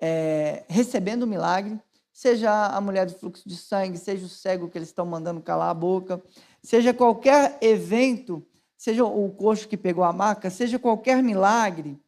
é, 0.00 0.64
recebendo 0.68 1.22
o 1.22 1.26
milagre, 1.26 1.80
seja 2.12 2.66
a 2.66 2.80
mulher 2.80 3.06
do 3.06 3.14
fluxo 3.14 3.48
de 3.48 3.56
sangue, 3.56 3.96
seja 3.96 4.26
o 4.26 4.28
cego 4.28 4.68
que 4.68 4.76
eles 4.76 4.88
estão 4.88 5.06
mandando 5.06 5.40
calar 5.40 5.70
a 5.70 5.74
boca, 5.74 6.22
seja 6.62 6.92
qualquer 6.92 7.58
evento, 7.60 8.44
seja 8.76 9.04
o 9.04 9.30
coxo 9.30 9.68
que 9.68 9.76
pegou 9.76 10.04
a 10.04 10.12
maca, 10.12 10.50
seja 10.50 10.78
qualquer 10.78 11.22
milagre, 11.22 12.00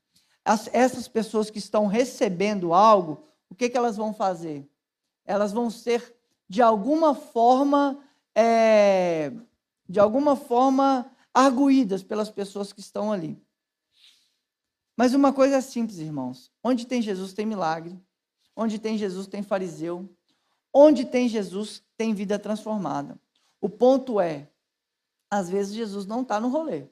as, 0.44 0.68
essas 0.72 1.07
pessoas 1.07 1.50
que 1.50 1.59
estão 1.59 1.87
recebendo 1.87 2.72
algo, 2.72 3.24
o 3.48 3.55
que, 3.55 3.68
que 3.68 3.76
elas 3.76 3.96
vão 3.96 4.12
fazer? 4.12 4.68
Elas 5.24 5.53
vão 5.53 5.70
ser, 5.70 6.14
de 6.48 6.62
alguma 6.62 7.14
forma, 7.14 7.98
é, 8.35 9.33
de 9.88 10.00
alguma 10.00 10.35
forma, 10.35 11.11
arguídas 11.33 12.03
pelas 12.03 12.31
pessoas 12.31 12.72
que 12.72 12.81
estão 12.81 13.12
ali. 13.12 13.40
Mas 15.00 15.14
uma 15.14 15.32
coisa 15.32 15.56
é 15.56 15.60
simples, 15.62 15.98
irmãos. 15.98 16.52
Onde 16.62 16.86
tem 16.86 17.00
Jesus 17.00 17.32
tem 17.32 17.46
milagre. 17.46 17.98
Onde 18.54 18.78
tem 18.78 18.98
Jesus 18.98 19.26
tem 19.26 19.42
fariseu. 19.42 20.14
Onde 20.74 21.06
tem 21.06 21.26
Jesus 21.26 21.82
tem 21.96 22.12
vida 22.12 22.38
transformada. 22.38 23.18
O 23.62 23.66
ponto 23.66 24.20
é, 24.20 24.50
às 25.30 25.48
vezes 25.48 25.72
Jesus 25.72 26.04
não 26.04 26.20
está 26.20 26.38
no 26.38 26.50
rolê. 26.50 26.86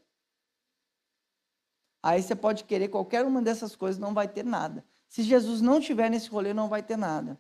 Aí 2.03 2.23
você 2.23 2.35
pode 2.35 2.65
querer 2.65 2.89
qualquer 2.89 3.27
uma 3.27 3.43
dessas 3.43 3.77
coisas, 3.77 4.01
não 4.01 4.15
vai 4.15 4.27
ter 4.27 4.43
nada. 4.43 4.83
Se 5.07 5.23
Jesus 5.23 5.61
não 5.61 5.79
estiver 5.79 6.09
nesse 6.09 6.31
rolê, 6.31 6.55
não 6.55 6.67
vai 6.67 6.83
ter 6.83 6.97
nada. 6.97 7.39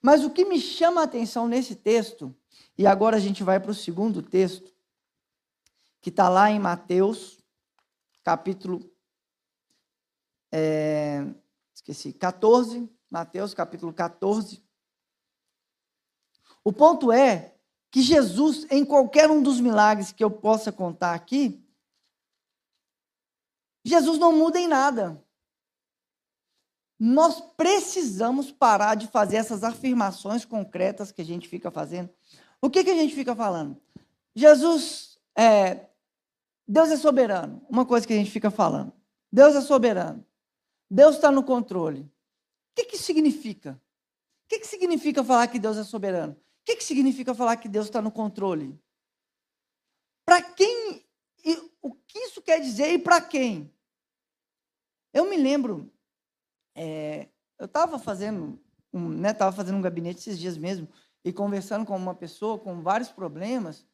Mas 0.00 0.22
o 0.22 0.30
que 0.30 0.44
me 0.44 0.60
chama 0.60 1.00
a 1.00 1.04
atenção 1.04 1.48
nesse 1.48 1.74
texto, 1.74 2.32
e 2.78 2.86
agora 2.86 3.16
a 3.16 3.20
gente 3.20 3.42
vai 3.42 3.58
para 3.58 3.72
o 3.72 3.74
segundo 3.74 4.22
texto, 4.22 4.72
que 6.00 6.10
está 6.10 6.28
lá 6.28 6.48
em 6.48 6.60
Mateus, 6.60 7.40
capítulo 8.22 8.88
é, 10.58 11.22
esqueci, 11.74 12.14
14, 12.14 12.90
Mateus 13.10 13.52
capítulo 13.52 13.92
14. 13.92 14.64
O 16.64 16.72
ponto 16.72 17.12
é 17.12 17.54
que 17.90 18.00
Jesus, 18.00 18.66
em 18.70 18.82
qualquer 18.82 19.30
um 19.30 19.42
dos 19.42 19.60
milagres 19.60 20.12
que 20.12 20.24
eu 20.24 20.30
possa 20.30 20.72
contar 20.72 21.14
aqui, 21.14 21.62
Jesus 23.84 24.18
não 24.18 24.32
muda 24.32 24.58
em 24.58 24.66
nada. 24.66 25.22
Nós 26.98 27.38
precisamos 27.38 28.50
parar 28.50 28.94
de 28.94 29.08
fazer 29.08 29.36
essas 29.36 29.62
afirmações 29.62 30.46
concretas 30.46 31.12
que 31.12 31.20
a 31.20 31.24
gente 31.24 31.46
fica 31.46 31.70
fazendo. 31.70 32.08
O 32.62 32.70
que, 32.70 32.82
que 32.82 32.90
a 32.90 32.96
gente 32.96 33.14
fica 33.14 33.36
falando? 33.36 33.78
Jesus, 34.34 35.18
é, 35.36 35.90
Deus 36.66 36.88
é 36.88 36.96
soberano. 36.96 37.62
Uma 37.68 37.84
coisa 37.84 38.06
que 38.06 38.14
a 38.14 38.16
gente 38.16 38.30
fica 38.30 38.50
falando. 38.50 38.90
Deus 39.30 39.54
é 39.54 39.60
soberano. 39.60 40.25
Deus 40.90 41.16
está 41.16 41.30
no 41.30 41.42
controle. 41.42 42.00
O 42.02 42.10
que, 42.76 42.84
que 42.84 42.98
significa? 42.98 43.80
O 44.44 44.48
que, 44.48 44.60
que 44.60 44.66
significa 44.66 45.24
falar 45.24 45.48
que 45.48 45.58
Deus 45.58 45.76
é 45.76 45.84
soberano? 45.84 46.34
O 46.34 46.64
que, 46.64 46.76
que 46.76 46.84
significa 46.84 47.34
falar 47.34 47.56
que 47.56 47.68
Deus 47.68 47.86
está 47.86 48.00
no 48.00 48.10
controle? 48.10 48.78
Para 50.24 50.42
quem? 50.42 51.06
o 51.86 51.94
que 51.94 52.18
isso 52.18 52.42
quer 52.42 52.60
dizer 52.60 52.92
e 52.92 52.98
para 52.98 53.20
quem? 53.20 53.72
Eu 55.12 55.30
me 55.30 55.36
lembro, 55.36 55.90
é, 56.74 57.28
eu 57.58 57.66
estava 57.66 57.98
fazendo, 57.98 58.60
um, 58.92 59.08
né, 59.08 59.32
fazendo 59.34 59.76
um 59.76 59.82
gabinete 59.82 60.18
esses 60.18 60.38
dias 60.38 60.58
mesmo 60.58 60.88
e 61.24 61.32
conversando 61.32 61.86
com 61.86 61.96
uma 61.96 62.14
pessoa 62.14 62.58
com 62.58 62.82
vários 62.82 63.10
problemas. 63.10 63.86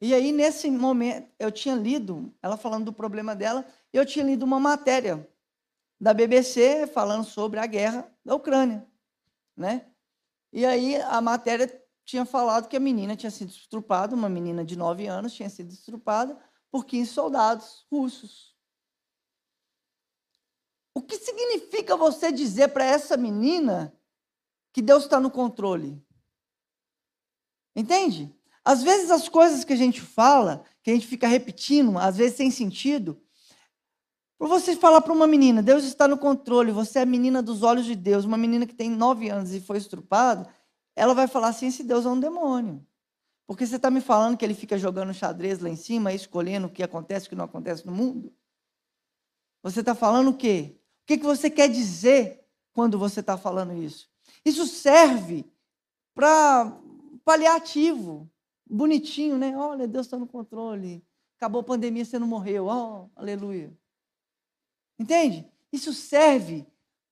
E 0.00 0.12
aí, 0.14 0.32
nesse 0.32 0.70
momento, 0.70 1.30
eu 1.38 1.50
tinha 1.50 1.74
lido, 1.74 2.32
ela 2.42 2.56
falando 2.56 2.86
do 2.86 2.92
problema 2.92 3.34
dela, 3.34 3.64
eu 3.92 4.04
tinha 4.04 4.24
lido 4.24 4.44
uma 4.44 4.60
matéria 4.60 5.28
da 6.00 6.14
BBC 6.14 6.86
falando 6.86 7.24
sobre 7.24 7.58
a 7.58 7.66
guerra 7.66 8.10
da 8.24 8.34
Ucrânia, 8.34 8.86
né? 9.56 9.90
E 10.52 10.64
aí 10.64 10.96
a 10.96 11.20
matéria 11.20 11.68
tinha 12.04 12.24
falado 12.24 12.68
que 12.68 12.76
a 12.76 12.80
menina 12.80 13.16
tinha 13.16 13.30
sido 13.30 13.50
estrupada, 13.50 14.14
uma 14.14 14.28
menina 14.28 14.64
de 14.64 14.76
9 14.76 15.06
anos 15.06 15.34
tinha 15.34 15.50
sido 15.50 15.70
estrupada 15.70 16.38
por 16.70 16.86
15 16.86 17.10
soldados 17.10 17.86
russos. 17.90 18.56
O 20.94 21.02
que 21.02 21.16
significa 21.16 21.96
você 21.96 22.32
dizer 22.32 22.68
para 22.68 22.84
essa 22.84 23.16
menina 23.16 23.94
que 24.72 24.82
Deus 24.82 25.04
está 25.04 25.20
no 25.20 25.30
controle? 25.30 26.02
Entende? 27.74 28.34
Às 28.64 28.82
vezes 28.82 29.10
as 29.10 29.28
coisas 29.28 29.64
que 29.64 29.72
a 29.72 29.76
gente 29.76 30.00
fala, 30.00 30.64
que 30.82 30.90
a 30.90 30.94
gente 30.94 31.06
fica 31.06 31.28
repetindo, 31.28 31.96
às 31.98 32.16
vezes 32.16 32.36
sem 32.36 32.50
sentido, 32.50 33.22
por 34.38 34.48
você 34.48 34.76
falar 34.76 35.00
para 35.00 35.12
uma 35.12 35.26
menina, 35.26 35.60
Deus 35.60 35.82
está 35.82 36.06
no 36.06 36.16
controle, 36.16 36.70
você 36.70 37.00
é 37.00 37.02
a 37.02 37.06
menina 37.06 37.42
dos 37.42 37.64
olhos 37.64 37.84
de 37.84 37.96
Deus, 37.96 38.24
uma 38.24 38.38
menina 38.38 38.66
que 38.66 38.74
tem 38.74 38.88
nove 38.88 39.28
anos 39.28 39.52
e 39.52 39.60
foi 39.60 39.78
estrupada, 39.78 40.48
ela 40.94 41.12
vai 41.12 41.26
falar 41.26 41.48
assim: 41.48 41.66
esse 41.66 41.82
Deus 41.82 42.06
é 42.06 42.08
um 42.08 42.20
demônio. 42.20 42.86
Porque 43.48 43.66
você 43.66 43.76
está 43.76 43.90
me 43.90 44.00
falando 44.00 44.36
que 44.36 44.44
ele 44.44 44.54
fica 44.54 44.78
jogando 44.78 45.12
xadrez 45.12 45.58
lá 45.58 45.68
em 45.68 45.76
cima, 45.76 46.12
escolhendo 46.12 46.66
o 46.66 46.70
que 46.70 46.82
acontece 46.82 47.24
e 47.24 47.28
o 47.28 47.30
que 47.30 47.34
não 47.34 47.46
acontece 47.46 47.84
no 47.84 47.92
mundo? 47.92 48.32
Você 49.62 49.80
está 49.80 49.94
falando 49.94 50.28
o 50.28 50.36
quê? 50.36 50.76
O 51.02 51.06
que, 51.06 51.18
que 51.18 51.24
você 51.24 51.50
quer 51.50 51.68
dizer 51.68 52.44
quando 52.72 52.98
você 52.98 53.20
está 53.20 53.36
falando 53.36 53.72
isso? 53.72 54.08
Isso 54.44 54.66
serve 54.66 55.50
para 56.14 56.78
paliativo, 57.24 58.30
bonitinho, 58.68 59.38
né? 59.38 59.56
Olha, 59.56 59.88
Deus 59.88 60.06
está 60.06 60.18
no 60.18 60.26
controle. 60.26 61.02
Acabou 61.36 61.62
a 61.62 61.64
pandemia, 61.64 62.04
você 62.04 62.18
não 62.18 62.26
morreu. 62.26 62.66
Oh, 62.66 63.08
aleluia. 63.16 63.72
Entende? 64.98 65.50
Isso 65.72 65.92
serve 65.92 66.66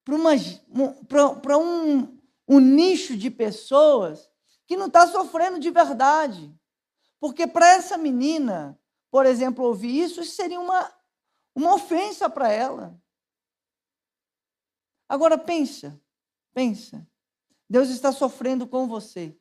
para 0.04 1.58
um, 1.58 2.18
um 2.48 2.60
nicho 2.60 3.16
de 3.16 3.30
pessoas 3.30 4.30
que 4.66 4.76
não 4.76 4.86
está 4.86 5.06
sofrendo 5.06 5.58
de 5.58 5.70
verdade. 5.70 6.54
Porque 7.20 7.46
para 7.46 7.74
essa 7.74 7.96
menina, 7.96 8.78
por 9.10 9.26
exemplo, 9.26 9.64
ouvir 9.64 10.02
isso, 10.02 10.20
isso 10.20 10.34
seria 10.34 10.60
uma, 10.60 10.92
uma 11.54 11.74
ofensa 11.74 12.28
para 12.28 12.50
ela. 12.50 13.00
Agora 15.08 15.38
pensa, 15.38 16.00
pensa. 16.52 17.06
Deus 17.68 17.88
está 17.88 18.12
sofrendo 18.12 18.66
com 18.66 18.86
você. 18.86 19.36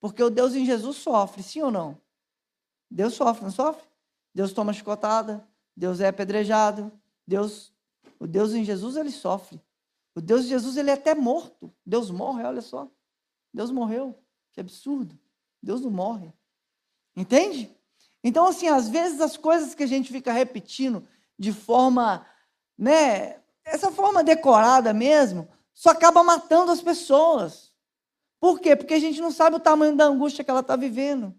Porque 0.00 0.22
o 0.22 0.30
Deus 0.30 0.54
em 0.54 0.64
Jesus 0.64 0.96
sofre, 0.96 1.42
sim 1.42 1.62
ou 1.62 1.70
não? 1.70 2.00
Deus 2.90 3.14
sofre, 3.14 3.44
não 3.44 3.50
sofre? 3.50 3.86
Deus 4.34 4.52
toma 4.52 4.72
chicotada, 4.72 5.46
Deus 5.76 6.00
é 6.00 6.08
apedrejado, 6.08 6.92
Deus, 7.28 7.70
o 8.18 8.26
Deus 8.26 8.54
em 8.54 8.64
Jesus 8.64 8.96
ele 8.96 9.10
sofre. 9.10 9.60
O 10.14 10.20
Deus 10.20 10.44
de 10.44 10.48
Jesus 10.48 10.78
ele 10.78 10.88
é 10.88 10.94
até 10.94 11.14
morto. 11.14 11.70
Deus 11.84 12.10
morre, 12.10 12.42
olha 12.42 12.62
só. 12.62 12.90
Deus 13.52 13.70
morreu. 13.70 14.18
Que 14.50 14.60
absurdo. 14.60 15.16
Deus 15.62 15.82
não 15.82 15.90
morre. 15.90 16.32
Entende? 17.14 17.70
Então, 18.24 18.46
assim, 18.46 18.68
às 18.68 18.88
vezes 18.88 19.20
as 19.20 19.36
coisas 19.36 19.74
que 19.74 19.82
a 19.82 19.86
gente 19.86 20.10
fica 20.10 20.32
repetindo 20.32 21.06
de 21.38 21.52
forma, 21.52 22.26
né, 22.78 23.42
essa 23.62 23.92
forma 23.92 24.24
decorada 24.24 24.94
mesmo, 24.94 25.46
só 25.74 25.90
acaba 25.90 26.24
matando 26.24 26.72
as 26.72 26.80
pessoas. 26.80 27.70
Por 28.40 28.58
quê? 28.58 28.74
Porque 28.74 28.94
a 28.94 28.98
gente 28.98 29.20
não 29.20 29.30
sabe 29.30 29.56
o 29.56 29.60
tamanho 29.60 29.94
da 29.94 30.06
angústia 30.06 30.42
que 30.42 30.50
ela 30.50 30.60
está 30.60 30.76
vivendo. 30.76 31.34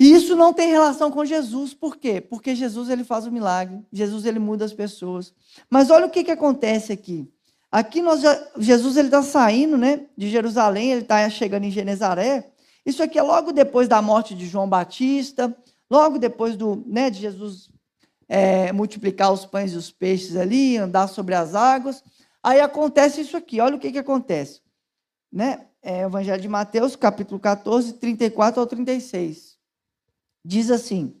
E 0.00 0.14
isso 0.14 0.34
não 0.34 0.54
tem 0.54 0.70
relação 0.70 1.10
com 1.10 1.26
Jesus. 1.26 1.74
Por 1.74 1.98
quê? 1.98 2.22
Porque 2.22 2.54
Jesus 2.54 2.88
ele 2.88 3.04
faz 3.04 3.26
o 3.26 3.30
milagre. 3.30 3.84
Jesus 3.92 4.24
ele 4.24 4.38
muda 4.38 4.64
as 4.64 4.72
pessoas. 4.72 5.34
Mas 5.68 5.90
olha 5.90 6.06
o 6.06 6.10
que, 6.10 6.24
que 6.24 6.30
acontece 6.30 6.90
aqui. 6.90 7.30
Aqui 7.70 8.00
nós 8.00 8.22
já, 8.22 8.48
Jesus 8.56 8.96
ele 8.96 9.08
está 9.08 9.22
saindo, 9.22 9.76
né, 9.76 10.06
de 10.16 10.30
Jerusalém. 10.30 10.90
Ele 10.90 11.02
está 11.02 11.28
chegando 11.28 11.64
em 11.64 11.70
Genezaré. 11.70 12.50
Isso 12.84 13.02
aqui 13.02 13.18
é 13.18 13.22
logo 13.22 13.52
depois 13.52 13.88
da 13.88 14.00
morte 14.00 14.34
de 14.34 14.46
João 14.46 14.66
Batista, 14.66 15.54
logo 15.90 16.18
depois 16.18 16.56
do, 16.56 16.82
né, 16.86 17.10
de 17.10 17.20
Jesus 17.20 17.68
é, 18.26 18.72
multiplicar 18.72 19.30
os 19.30 19.44
pães 19.44 19.74
e 19.74 19.76
os 19.76 19.92
peixes 19.92 20.34
ali, 20.34 20.78
andar 20.78 21.08
sobre 21.08 21.34
as 21.34 21.54
águas. 21.54 22.02
Aí 22.42 22.58
acontece 22.58 23.20
isso 23.20 23.36
aqui. 23.36 23.60
Olha 23.60 23.76
o 23.76 23.78
que, 23.78 23.92
que 23.92 23.98
acontece. 23.98 24.62
Né? 25.30 25.66
É, 25.82 26.04
Evangelho 26.04 26.40
de 26.40 26.48
Mateus, 26.48 26.96
capítulo 26.96 27.38
14, 27.38 27.92
34 27.92 28.62
ao 28.62 28.66
36. 28.66 29.59
Diz 30.44 30.70
assim: 30.70 31.14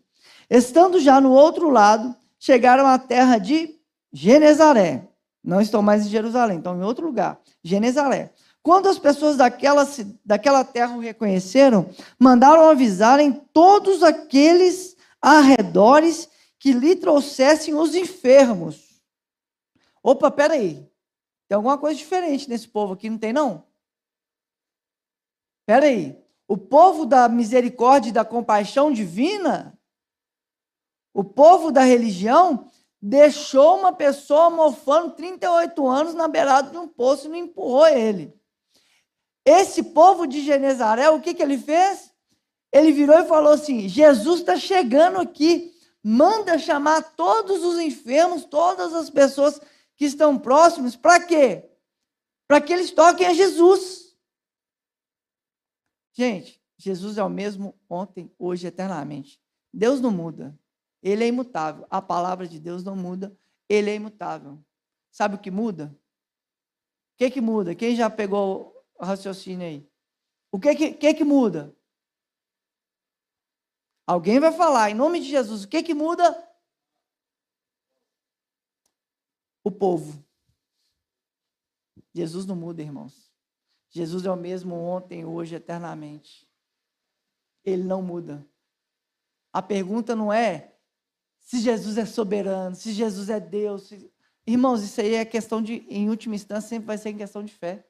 Estando 0.48 0.98
já 0.98 1.20
no 1.20 1.32
outro 1.32 1.68
lado, 1.68 2.14
chegaram 2.38 2.86
à 2.86 2.98
terra 2.98 3.38
de 3.38 3.78
Genezaré. 4.12 5.08
Não 5.42 5.60
estão 5.60 5.82
mais 5.82 6.06
em 6.06 6.10
Jerusalém, 6.10 6.58
estão 6.58 6.76
em 6.78 6.82
outro 6.82 7.06
lugar. 7.06 7.40
Genezaré. 7.62 8.32
Quando 8.62 8.88
as 8.88 8.98
pessoas 8.98 9.36
daquela, 9.36 9.86
daquela 10.24 10.64
terra 10.64 10.94
o 10.94 11.00
reconheceram, 11.00 11.88
mandaram 12.18 12.68
avisarem 12.68 13.32
todos 13.52 14.02
aqueles 14.02 14.96
arredores 15.20 16.28
que 16.58 16.72
lhe 16.72 16.94
trouxessem 16.94 17.74
os 17.74 17.94
enfermos. 17.94 19.00
Opa, 20.02 20.30
peraí. 20.30 20.86
Tem 21.48 21.56
alguma 21.56 21.78
coisa 21.78 21.98
diferente 21.98 22.48
nesse 22.48 22.68
povo 22.68 22.92
aqui, 22.92 23.08
não 23.08 23.18
tem 23.18 23.32
não? 23.32 23.64
Peraí. 25.66 26.22
O 26.50 26.58
povo 26.58 27.06
da 27.06 27.28
misericórdia 27.28 28.08
e 28.08 28.12
da 28.12 28.24
compaixão 28.24 28.90
divina, 28.92 29.78
o 31.14 31.22
povo 31.22 31.70
da 31.70 31.82
religião, 31.82 32.68
deixou 33.00 33.78
uma 33.78 33.92
pessoa 33.92 34.50
mofando 34.50 35.14
38 35.14 35.86
anos 35.86 36.12
na 36.12 36.26
beirada 36.26 36.72
de 36.72 36.76
um 36.76 36.88
poço 36.88 37.26
e 37.26 37.28
não 37.28 37.36
empurrou 37.36 37.86
ele. 37.86 38.34
Esse 39.44 39.80
povo 39.80 40.26
de 40.26 40.40
Genezaré, 40.40 41.08
o 41.08 41.20
que, 41.20 41.34
que 41.34 41.42
ele 41.44 41.56
fez? 41.56 42.12
Ele 42.72 42.90
virou 42.90 43.20
e 43.20 43.28
falou 43.28 43.52
assim: 43.52 43.88
Jesus 43.88 44.40
está 44.40 44.56
chegando 44.56 45.20
aqui, 45.20 45.72
manda 46.02 46.58
chamar 46.58 47.14
todos 47.14 47.62
os 47.62 47.78
enfermos, 47.78 48.44
todas 48.44 48.92
as 48.92 49.08
pessoas 49.08 49.60
que 49.96 50.04
estão 50.04 50.36
próximos, 50.36 50.96
para 50.96 51.20
quê? 51.20 51.70
Para 52.48 52.60
que 52.60 52.72
eles 52.72 52.90
toquem 52.90 53.28
a 53.28 53.34
Jesus. 53.34 54.09
Gente, 56.12 56.62
Jesus 56.76 57.18
é 57.18 57.24
o 57.24 57.28
mesmo 57.28 57.78
ontem, 57.88 58.32
hoje, 58.38 58.66
eternamente. 58.66 59.40
Deus 59.72 60.00
não 60.00 60.10
muda. 60.10 60.58
Ele 61.02 61.24
é 61.24 61.28
imutável. 61.28 61.86
A 61.90 62.02
palavra 62.02 62.46
de 62.46 62.58
Deus 62.58 62.82
não 62.82 62.96
muda. 62.96 63.36
Ele 63.68 63.90
é 63.90 63.94
imutável. 63.94 64.62
Sabe 65.10 65.36
o 65.36 65.38
que 65.38 65.50
muda? 65.50 65.96
O 67.14 67.18
que, 67.18 67.30
que 67.30 67.40
muda? 67.40 67.74
Quem 67.74 67.94
já 67.94 68.08
pegou 68.08 68.74
o 68.98 69.04
raciocínio 69.04 69.66
aí. 69.66 69.90
O 70.52 70.58
que 70.58 70.74
que, 70.74 70.92
que 70.92 71.14
que 71.14 71.24
muda? 71.24 71.74
Alguém 74.06 74.40
vai 74.40 74.52
falar, 74.52 74.90
em 74.90 74.94
nome 74.94 75.20
de 75.20 75.28
Jesus, 75.28 75.62
o 75.64 75.68
que 75.68 75.82
que 75.82 75.94
muda? 75.94 76.24
O 79.62 79.70
povo. 79.70 80.24
Jesus 82.12 82.44
não 82.44 82.56
muda, 82.56 82.82
irmãos. 82.82 83.29
Jesus 83.90 84.24
é 84.24 84.30
o 84.30 84.36
mesmo 84.36 84.74
ontem, 84.74 85.24
hoje, 85.24 85.56
eternamente. 85.56 86.48
Ele 87.64 87.82
não 87.82 88.00
muda. 88.00 88.46
A 89.52 89.60
pergunta 89.60 90.14
não 90.14 90.32
é 90.32 90.74
se 91.40 91.58
Jesus 91.58 91.98
é 91.98 92.06
soberano, 92.06 92.76
se 92.76 92.92
Jesus 92.92 93.28
é 93.28 93.40
Deus. 93.40 93.88
Se... 93.88 94.10
Irmãos, 94.46 94.82
isso 94.82 95.00
aí 95.00 95.14
é 95.14 95.24
questão 95.24 95.60
de, 95.60 95.84
em 95.88 96.08
última 96.08 96.36
instância, 96.36 96.68
sempre 96.68 96.86
vai 96.86 96.96
ser 96.96 97.10
em 97.10 97.16
questão 97.16 97.42
de 97.42 97.52
fé. 97.52 97.84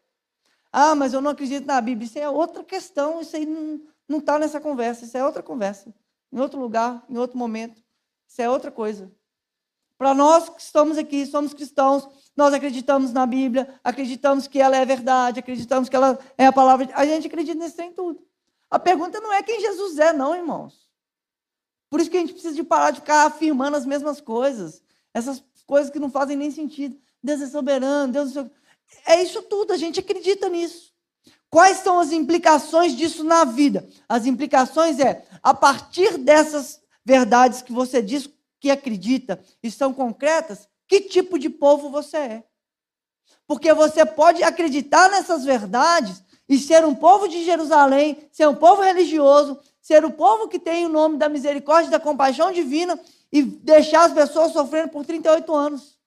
Ah, 0.73 0.95
mas 0.95 1.13
eu 1.13 1.21
não 1.21 1.33
acredito 1.33 1.67
na 1.67 1.81
Bíblia. 1.81 2.07
Isso 2.07 2.19
é 2.19 2.29
outra 2.29 2.65
questão, 2.65 3.21
isso 3.21 3.37
aí 3.37 3.45
não 3.45 4.19
está 4.19 4.39
nessa 4.39 4.61
conversa, 4.61 5.05
isso 5.05 5.17
é 5.17 5.25
outra 5.25 5.43
conversa. 5.43 5.95
Em 6.33 6.41
outro 6.41 6.59
lugar, 6.59 7.05
em 7.09 7.19
outro 7.19 7.37
momento. 7.37 7.83
Isso 8.27 8.41
é 8.41 8.49
outra 8.49 8.71
coisa. 8.71 9.13
Para 10.01 10.15
nós 10.15 10.49
que 10.49 10.63
estamos 10.63 10.97
aqui, 10.97 11.27
somos 11.27 11.53
cristãos, 11.53 12.09
nós 12.35 12.55
acreditamos 12.55 13.13
na 13.13 13.27
Bíblia, 13.27 13.79
acreditamos 13.85 14.47
que 14.47 14.59
ela 14.59 14.75
é 14.75 14.83
verdade, 14.83 15.41
acreditamos 15.41 15.91
que 15.91 15.95
ela 15.95 16.19
é 16.39 16.47
a 16.47 16.53
palavra. 16.53 16.89
A 16.95 17.05
gente 17.05 17.27
acredita 17.27 17.59
nesse 17.59 17.77
trem 17.77 17.93
tudo. 17.93 18.19
A 18.71 18.79
pergunta 18.79 19.21
não 19.21 19.31
é 19.31 19.43
quem 19.43 19.61
Jesus 19.61 19.99
é, 19.99 20.11
não, 20.11 20.35
irmãos. 20.35 20.89
Por 21.91 22.01
isso 22.01 22.09
que 22.09 22.17
a 22.17 22.21
gente 22.21 22.33
precisa 22.33 22.55
de 22.55 22.65
parar 22.65 22.93
de 22.93 23.01
ficar 23.01 23.27
afirmando 23.27 23.77
as 23.77 23.85
mesmas 23.85 24.23
coisas. 24.23 24.83
Essas 25.13 25.45
coisas 25.67 25.91
que 25.91 25.99
não 25.99 26.09
fazem 26.09 26.35
nem 26.35 26.51
sentido. 26.51 26.99
Deus 27.23 27.43
é 27.43 27.47
soberano, 27.47 28.11
Deus 28.11 28.35
é 28.35 28.51
é 29.05 29.23
isso 29.23 29.43
tudo, 29.43 29.75
a 29.75 29.77
gente 29.77 30.01
acredita 30.01 30.49
nisso. 30.49 30.95
Quais 31.51 31.77
são 31.81 32.01
as 32.01 32.11
implicações 32.11 32.97
disso 32.97 33.23
na 33.23 33.45
vida? 33.45 33.87
As 34.09 34.25
implicações 34.25 34.99
é, 34.99 35.27
a 35.43 35.53
partir 35.53 36.17
dessas 36.17 36.81
verdades 37.05 37.61
que 37.61 37.71
você 37.71 38.01
diz 38.01 38.27
que 38.61 38.71
acredita 38.71 39.43
e 39.63 39.71
são 39.71 39.93
concretas, 39.93 40.69
que 40.87 41.01
tipo 41.01 41.39
de 41.39 41.49
povo 41.49 41.91
você 41.91 42.17
é? 42.17 42.45
Porque 43.47 43.73
você 43.73 44.05
pode 44.05 44.43
acreditar 44.43 45.11
nessas 45.11 45.45
verdades 45.45 46.23
e 46.49 46.59
ser 46.59 46.85
um 46.85 46.95
povo 46.95 47.27
de 47.27 47.45
Jerusalém, 47.45 48.29
ser 48.31 48.47
um 48.47 48.55
povo 48.55 48.83
religioso, 48.83 49.61
ser 49.81 50.05
o 50.05 50.13
povo 50.13 50.49
que 50.49 50.59
tem 50.59 50.85
o 50.85 50.89
nome 50.89 51.17
da 51.17 51.29
misericórdia 51.29 51.89
e 51.89 51.91
da 51.91 51.99
compaixão 51.99 52.53
divina 52.53 53.01
e 53.33 53.43
deixar 53.43 54.05
as 54.05 54.13
pessoas 54.13 54.53
sofrendo 54.53 54.91
por 54.91 55.07
38 55.07 55.55
anos. 55.55 55.99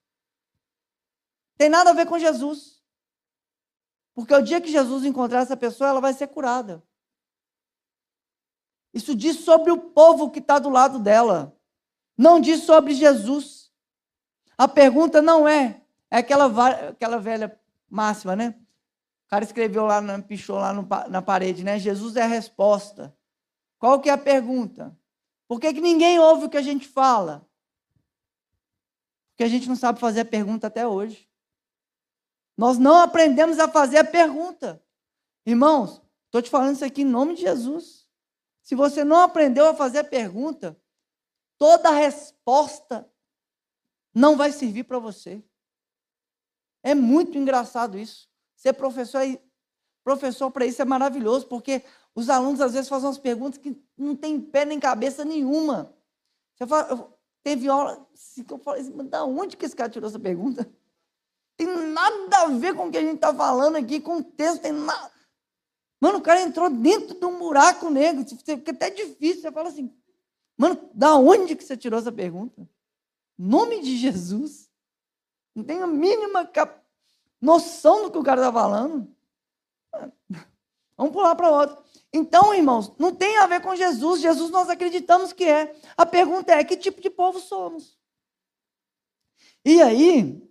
Tem 1.58 1.70
nada 1.70 1.90
a 1.90 1.94
ver 1.94 2.06
com 2.06 2.20
Jesus. 2.20 2.82
Porque 4.14 4.34
o 4.34 4.42
dia 4.42 4.62
que 4.62 4.72
Jesus 4.72 5.06
encontrar 5.06 5.42
essa 5.42 5.58
pessoa, 5.58 5.90
ela 5.90 6.02
vai 6.02 6.14
ser 6.14 6.28
curada. 6.28 6.84
Isso 8.94 9.16
diz 9.16 9.40
sobre 9.40 9.72
o 9.72 9.78
povo 9.78 10.30
que 10.30 10.40
está 10.40 10.60
do 10.60 10.70
lado 10.70 11.00
dela. 11.00 11.58
Não 12.18 12.40
diz 12.40 12.64
sobre 12.64 12.94
Jesus. 12.94 13.72
A 14.58 14.68
pergunta 14.68 15.22
não 15.22 15.48
é, 15.48 15.82
é 16.12 16.18
aquela, 16.18 16.90
aquela 16.90 17.18
velha 17.18 17.60
máxima, 17.90 18.36
né? 18.36 18.56
O 19.26 19.30
cara 19.30 19.44
escreveu 19.44 19.86
lá, 19.86 20.02
pichou 20.22 20.58
lá 20.58 20.74
no, 20.74 20.88
na 21.10 21.22
parede, 21.22 21.64
né? 21.64 21.80
Jesus 21.80 22.16
é 22.16 22.24
a 22.24 22.28
resposta. 22.28 23.16
Qual 23.80 24.00
que 24.00 24.10
é 24.10 24.14
a 24.14 24.18
pergunta? 24.18 24.96
Por 25.48 25.60
que, 25.60 25.74
que 25.74 25.82
ninguém 25.82 26.20
ouve 26.20 26.46
o 26.46 26.50
que 26.50 26.58
a 26.58 26.62
gente 26.62 26.88
fala? 26.88 27.48
Porque 29.32 29.44
a 29.44 29.48
gente 29.48 29.68
não 29.68 29.76
sabe 29.76 30.00
fazer 30.00 30.22
a 30.22 30.26
pergunta 30.26 30.68
até 30.68 30.88
hoje. 30.88 31.28
Nós 32.56 32.78
não 32.78 32.98
aprendemos 32.98 33.60
a 33.60 33.68
fazer 33.68 33.98
a 33.98 34.04
pergunta. 34.04 34.82
Irmãos, 35.46 36.02
estou 36.26 36.42
te 36.42 36.50
falando 36.50 36.76
isso 36.76 36.86
aqui 36.86 37.02
em 37.02 37.06
nome 37.06 37.36
de 37.36 37.42
Jesus. 37.42 38.08
Se 38.62 38.76
você 38.76 39.04
não 39.04 39.18
aprendeu 39.18 39.68
a 39.68 39.74
fazer 39.74 40.00
a 40.00 40.04
pergunta, 40.04 40.80
toda 41.58 41.90
resposta 41.92 43.10
não 44.14 44.38
vai 44.38 44.52
servir 44.52 44.84
para 44.84 45.00
você. 45.00 45.44
É 46.84 46.94
muito 46.94 47.38
engraçado 47.38 47.98
isso. 47.98 48.30
Ser 48.56 48.74
professor, 48.74 49.22
professor 50.04 50.52
para 50.52 50.66
isso 50.66 50.82
é 50.82 50.86
maravilhoso, 50.86 51.48
porque 51.48 51.84
os 52.14 52.30
alunos 52.30 52.62
às 52.62 52.74
vezes 52.74 52.90
fazem 52.90 53.08
umas 53.08 53.18
perguntas 53.18 53.58
que 53.58 53.76
não 53.98 54.16
tem 54.16 54.40
pé 54.40 54.66
nem 54.66 54.80
cabeça 54.80 55.26
nenhuma. 55.26 55.94
Você 56.56 56.68
fala, 56.68 57.12
teve 57.42 57.68
aula 57.68 58.06
assim, 58.14 58.46
eu 58.50 58.58
falei 58.60 58.82
assim, 58.82 58.92
da 59.08 59.26
onde 59.26 59.58
que 59.58 59.66
esse 59.66 59.76
cara 59.76 59.90
tirou 59.90 60.08
essa 60.08 60.20
pergunta? 60.20 60.70
Tem 61.56 61.68
nada 61.68 62.38
a 62.38 62.48
ver 62.48 62.76
com 62.76 62.88
o 62.88 62.92
que 62.92 62.98
a 62.98 63.02
gente 63.02 63.16
está 63.16 63.34
falando 63.34 63.76
aqui, 63.76 64.00
com 64.00 64.18
o 64.18 64.24
texto, 64.24 64.62
tem 64.62 64.72
nada. 64.72 65.12
Mano, 66.00 66.18
o 66.18 66.22
cara 66.22 66.42
entrou 66.42 66.70
dentro 66.70 67.18
de 67.18 67.26
um 67.26 67.40
buraco 67.40 67.90
negro, 67.90 68.26
fica 68.26 68.72
até 68.72 68.90
difícil. 68.90 69.42
Você 69.42 69.52
fala 69.52 69.70
assim, 69.70 69.90
mano, 70.58 70.90
da 70.94 71.16
onde 71.16 71.56
que 71.56 71.64
você 71.64 71.76
tirou 71.78 72.00
essa 72.00 72.12
pergunta? 72.12 72.68
Nome 73.38 73.82
de 73.82 73.98
Jesus. 73.98 74.70
Não 75.56 75.64
tem 75.64 75.82
a 75.82 75.88
mínima 75.88 76.46
cap... 76.46 76.80
noção 77.42 78.04
do 78.04 78.12
que 78.12 78.18
o 78.18 78.24
cara 78.24 78.42
está 78.42 78.54
falando. 78.54 79.08
Vamos 80.98 81.14
pular 81.14 81.36
para 81.36 81.50
outro. 81.50 81.78
Então, 82.12 82.54
irmãos, 82.54 82.94
não 83.00 83.14
tem 83.14 83.38
a 83.38 83.48
ver 83.48 83.62
com 83.62 83.76
Jesus. 83.76 84.22
Jesus 84.22 84.52
nós 84.52 84.70
acreditamos 84.70 85.34
que 85.34 85.46
é. 85.46 85.76
A 85.98 86.06
pergunta 86.06 86.54
é: 86.54 86.64
que 86.64 86.78
tipo 86.78 87.02
de 87.02 87.10
povo 87.10 87.40
somos? 87.40 87.98
E 89.66 89.82
aí, 89.82 90.42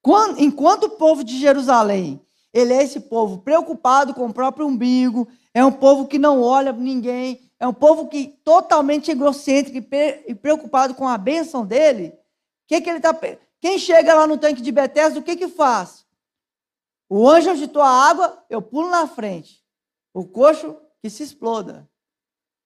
quando, 0.00 0.40
enquanto 0.40 0.84
o 0.84 0.90
povo 0.90 1.22
de 1.22 1.38
Jerusalém, 1.38 2.24
ele 2.52 2.72
é 2.72 2.82
esse 2.82 3.00
povo 3.00 3.38
preocupado 3.38 4.14
com 4.14 4.26
o 4.26 4.32
próprio 4.32 4.66
umbigo, 4.66 5.28
é 5.52 5.64
um 5.64 5.72
povo 5.72 6.06
que 6.06 6.18
não 6.18 6.40
olha 6.40 6.72
ninguém, 6.72 7.50
é 7.64 7.66
um 7.66 7.72
povo 7.72 8.08
que 8.08 8.26
totalmente 8.44 9.10
egocêntrico 9.10 9.78
e 10.26 10.34
preocupado 10.34 10.94
com 10.94 11.08
a 11.08 11.16
bênção 11.16 11.64
dele. 11.64 12.14
Que 12.66 12.78
que 12.78 12.90
ele 12.90 13.00
tá, 13.00 13.18
quem 13.58 13.78
chega 13.78 14.14
lá 14.14 14.26
no 14.26 14.36
tanque 14.36 14.60
de 14.60 14.70
Betesda, 14.70 15.18
o 15.18 15.22
que 15.22 15.34
que 15.34 15.48
faz? 15.48 16.04
O 17.08 17.26
anjo 17.26 17.50
agitou 17.50 17.80
a 17.80 17.88
água, 17.88 18.44
eu 18.50 18.60
pulo 18.60 18.90
na 18.90 19.06
frente. 19.06 19.64
O 20.12 20.26
coxo 20.26 20.76
que 21.00 21.08
se 21.08 21.22
exploda. 21.22 21.88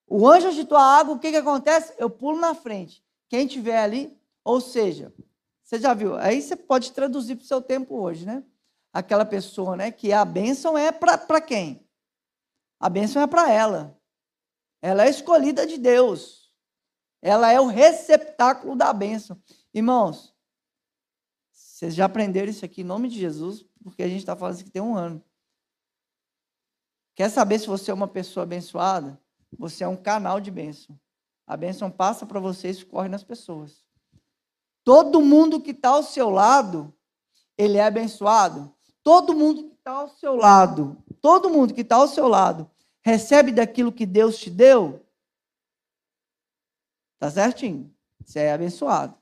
O 0.04 0.28
anjo 0.28 0.48
agitou 0.48 0.76
a 0.76 0.98
água, 0.98 1.14
o 1.14 1.18
que, 1.20 1.30
que 1.30 1.37
acontece? 1.37 1.94
Eu 1.96 2.11
pulo 2.11 2.40
na 2.40 2.52
frente. 2.52 3.00
Quem 3.28 3.46
tiver 3.46 3.78
ali, 3.78 4.18
ou 4.42 4.61
seja, 4.61 5.14
você 5.62 5.78
já 5.78 5.94
viu? 5.94 6.16
Aí 6.16 6.42
você 6.42 6.56
pode 6.56 6.90
traduzir 6.90 7.37
para 7.37 7.44
o 7.44 7.46
seu 7.46 7.62
tempo 7.62 8.00
hoje, 8.00 8.26
né? 8.26 8.42
Aquela 8.92 9.24
pessoa, 9.24 9.76
né? 9.76 9.92
Que 9.92 10.12
a 10.12 10.24
bênção 10.24 10.76
é 10.76 10.90
para 10.90 11.40
quem? 11.40 11.87
A 12.80 12.88
bênção 12.88 13.22
é 13.22 13.28
para 13.28 13.48
ela. 13.48 13.97
Ela 14.80 15.06
é 15.06 15.10
escolhida 15.10 15.66
de 15.66 15.78
Deus. 15.78 16.52
Ela 17.20 17.52
é 17.52 17.60
o 17.60 17.66
receptáculo 17.66 18.76
da 18.76 18.92
bênção. 18.92 19.40
Irmãos, 19.74 20.34
vocês 21.50 21.94
já 21.94 22.04
aprenderam 22.04 22.50
isso 22.50 22.64
aqui 22.64 22.80
em 22.80 22.84
nome 22.84 23.08
de 23.08 23.18
Jesus, 23.18 23.64
porque 23.82 24.02
a 24.02 24.08
gente 24.08 24.20
está 24.20 24.34
falando 24.34 24.54
isso 24.54 24.62
aqui 24.62 24.70
tem 24.70 24.82
um 24.82 24.96
ano. 24.96 25.22
Quer 27.14 27.28
saber 27.30 27.58
se 27.58 27.66
você 27.66 27.90
é 27.90 27.94
uma 27.94 28.06
pessoa 28.06 28.44
abençoada? 28.44 29.20
Você 29.58 29.82
é 29.82 29.88
um 29.88 29.96
canal 29.96 30.40
de 30.40 30.50
bênção. 30.50 30.98
A 31.46 31.56
bênção 31.56 31.90
passa 31.90 32.26
para 32.26 32.38
você 32.38 32.68
e 32.68 32.72
escorre 32.72 33.08
nas 33.08 33.24
pessoas. 33.24 33.84
Todo 34.84 35.20
mundo 35.20 35.60
que 35.60 35.72
está 35.72 35.90
ao 35.90 36.02
seu 36.02 36.30
lado, 36.30 36.94
ele 37.56 37.76
é 37.78 37.84
abençoado. 37.84 38.72
Todo 39.02 39.34
mundo 39.34 39.64
que 39.64 39.74
está 39.74 39.92
ao 39.92 40.08
seu 40.08 40.36
lado, 40.36 41.02
todo 41.20 41.50
mundo 41.50 41.74
que 41.74 41.80
está 41.80 41.96
ao 41.96 42.08
seu 42.08 42.28
lado, 42.28 42.70
recebe 43.02 43.52
daquilo 43.52 43.92
que 43.92 44.06
Deus 44.06 44.38
te 44.38 44.50
deu. 44.50 45.04
Tá 47.18 47.30
certinho? 47.30 47.94
Você 48.24 48.40
é 48.40 48.52
abençoado. 48.52 49.16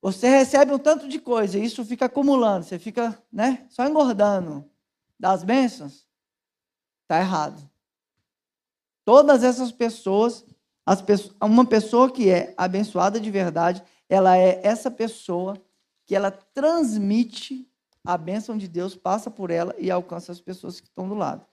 Você 0.00 0.28
recebe 0.28 0.72
um 0.72 0.78
tanto 0.78 1.08
de 1.08 1.18
coisa, 1.18 1.58
e 1.58 1.64
isso 1.64 1.84
fica 1.84 2.06
acumulando, 2.06 2.64
você 2.64 2.78
fica, 2.78 3.20
né, 3.32 3.66
só 3.68 3.86
engordando 3.86 4.68
das 5.18 5.42
bênçãos. 5.42 6.06
Está 7.02 7.18
errado. 7.18 7.68
Todas 9.04 9.42
essas 9.42 9.72
pessoas, 9.72 10.44
as 10.84 11.02
pessoas, 11.02 11.34
uma 11.42 11.66
pessoa 11.66 12.12
que 12.12 12.28
é 12.30 12.54
abençoada 12.56 13.18
de 13.18 13.30
verdade, 13.30 13.82
ela 14.08 14.36
é 14.36 14.60
essa 14.62 14.90
pessoa 14.90 15.56
que 16.06 16.14
ela 16.14 16.30
transmite 16.30 17.68
a 18.04 18.16
bênção 18.16 18.56
de 18.56 18.68
Deus, 18.68 18.94
passa 18.94 19.30
por 19.30 19.50
ela 19.50 19.74
e 19.78 19.90
alcança 19.90 20.32
as 20.32 20.40
pessoas 20.40 20.80
que 20.80 20.88
estão 20.88 21.08
do 21.08 21.14
lado. 21.14 21.44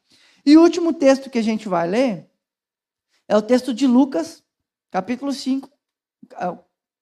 E 0.46 0.56
o 0.56 0.62
último 0.62 0.94
texto 0.94 1.30
que 1.30 1.40
a 1.40 1.42
gente 1.42 1.68
vai 1.68 1.88
ler 1.88 2.30
é 3.28 3.36
o 3.36 3.42
texto 3.42 3.74
de 3.74 3.88
Lucas, 3.88 4.44
capítulo 4.92 5.34
5, 5.34 5.70
é, 6.34 6.58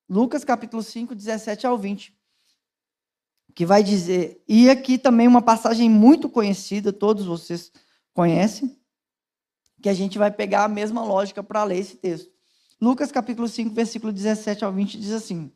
Lucas 0.07 0.45
capítulo 0.45 0.81
5, 0.81 1.13
17 1.13 1.67
ao 1.67 1.77
20, 1.77 2.17
que 3.53 3.65
vai 3.65 3.83
dizer, 3.83 4.41
e 4.47 4.69
aqui 4.69 4.97
também 4.97 5.27
uma 5.27 5.41
passagem 5.41 5.89
muito 5.89 6.29
conhecida, 6.29 6.93
todos 6.93 7.25
vocês 7.25 7.71
conhece, 8.13 8.79
que 9.81 9.89
a 9.89 9.93
gente 9.93 10.17
vai 10.17 10.31
pegar 10.31 10.63
a 10.63 10.69
mesma 10.69 11.03
lógica 11.03 11.43
para 11.43 11.65
ler 11.65 11.79
esse 11.79 11.97
texto. 11.97 12.31
Lucas 12.79 13.11
capítulo 13.11 13.47
5, 13.47 13.73
versículo 13.73 14.13
17 14.13 14.63
ao 14.63 14.71
20 14.71 14.97
diz 14.97 15.11
assim: 15.11 15.51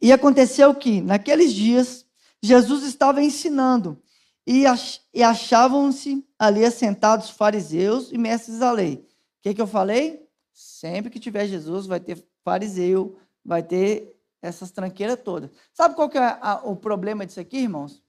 E 0.00 0.12
aconteceu 0.12 0.74
que, 0.74 1.00
naqueles 1.00 1.54
dias, 1.54 2.06
Jesus 2.42 2.84
estava 2.84 3.22
ensinando, 3.22 4.02
e 4.46 5.22
achavam-se 5.22 6.24
ali 6.38 6.64
assentados 6.64 7.30
fariseus 7.30 8.12
e 8.12 8.18
mestres 8.18 8.60
da 8.60 8.70
lei. 8.70 8.94
O 8.94 9.42
que, 9.42 9.54
que 9.54 9.60
eu 9.60 9.66
falei? 9.66 10.24
Sempre 10.52 11.10
que 11.10 11.18
tiver 11.18 11.46
Jesus, 11.46 11.86
vai 11.86 11.98
ter 11.98 12.24
fariseu, 12.44 13.18
vai 13.44 13.62
ter 13.62 14.16
essas 14.40 14.70
tranqueiras 14.70 15.18
todas. 15.22 15.50
Sabe 15.72 15.96
qual 15.96 16.08
que 16.08 16.16
é 16.16 16.38
a, 16.40 16.60
o 16.64 16.76
problema 16.76 17.26
disso 17.26 17.40
aqui, 17.40 17.58
irmãos? 17.58 18.02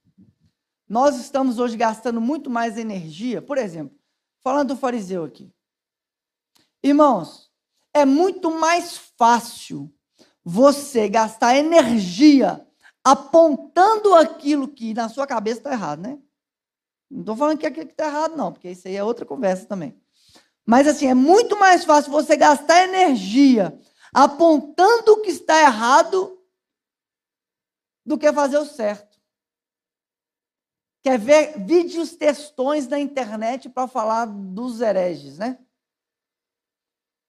Nós 0.88 1.18
estamos 1.18 1.58
hoje 1.58 1.76
gastando 1.76 2.22
muito 2.22 2.50
mais 2.50 2.78
energia, 2.78 3.42
por 3.42 3.58
exemplo, 3.58 3.98
falando 4.42 4.70
do 4.70 4.78
fariseu 4.78 5.24
aqui. 5.24 5.52
Irmãos, 6.84 7.52
é 7.94 8.06
muito 8.06 8.52
mais 8.52 8.96
fácil 9.18 9.92
você 10.44 11.10
gastar 11.10 11.58
energia 11.58 12.66
apontando 13.04 14.14
aquilo 14.14 14.68
que 14.68 14.94
na 14.94 15.10
sua 15.10 15.26
cabeça 15.26 15.60
está 15.60 15.72
errado, 15.72 16.02
né? 16.02 16.20
Não 17.10 17.22
estou 17.22 17.36
falando 17.36 17.58
que 17.58 17.66
aquilo 17.66 17.86
que 17.86 17.94
está 17.94 18.08
errado, 18.08 18.36
não, 18.36 18.52
porque 18.52 18.70
isso 18.70 18.88
aí 18.88 18.96
é 18.96 19.04
outra 19.04 19.26
conversa 19.26 19.66
também. 19.66 20.00
Mas 20.66 20.88
assim, 20.88 21.08
é 21.08 21.14
muito 21.14 21.58
mais 21.58 21.86
fácil 21.86 22.12
você 22.12 22.36
gastar 22.36 22.84
energia 22.84 23.80
apontando 24.14 25.14
o 25.14 25.22
que 25.22 25.30
está 25.30 25.62
errado 25.62 26.44
do 28.06 28.18
que 28.18 28.32
fazer 28.34 28.58
o 28.58 28.66
certo. 28.66 29.18
Quer 31.04 31.18
ver 31.18 31.60
vídeos 31.66 32.16
textões 32.16 32.88
na 32.88 33.00
internet 33.00 33.70
para 33.70 33.88
falar 33.88 34.26
dos 34.26 34.82
hereges, 34.82 35.38
né? 35.38 35.58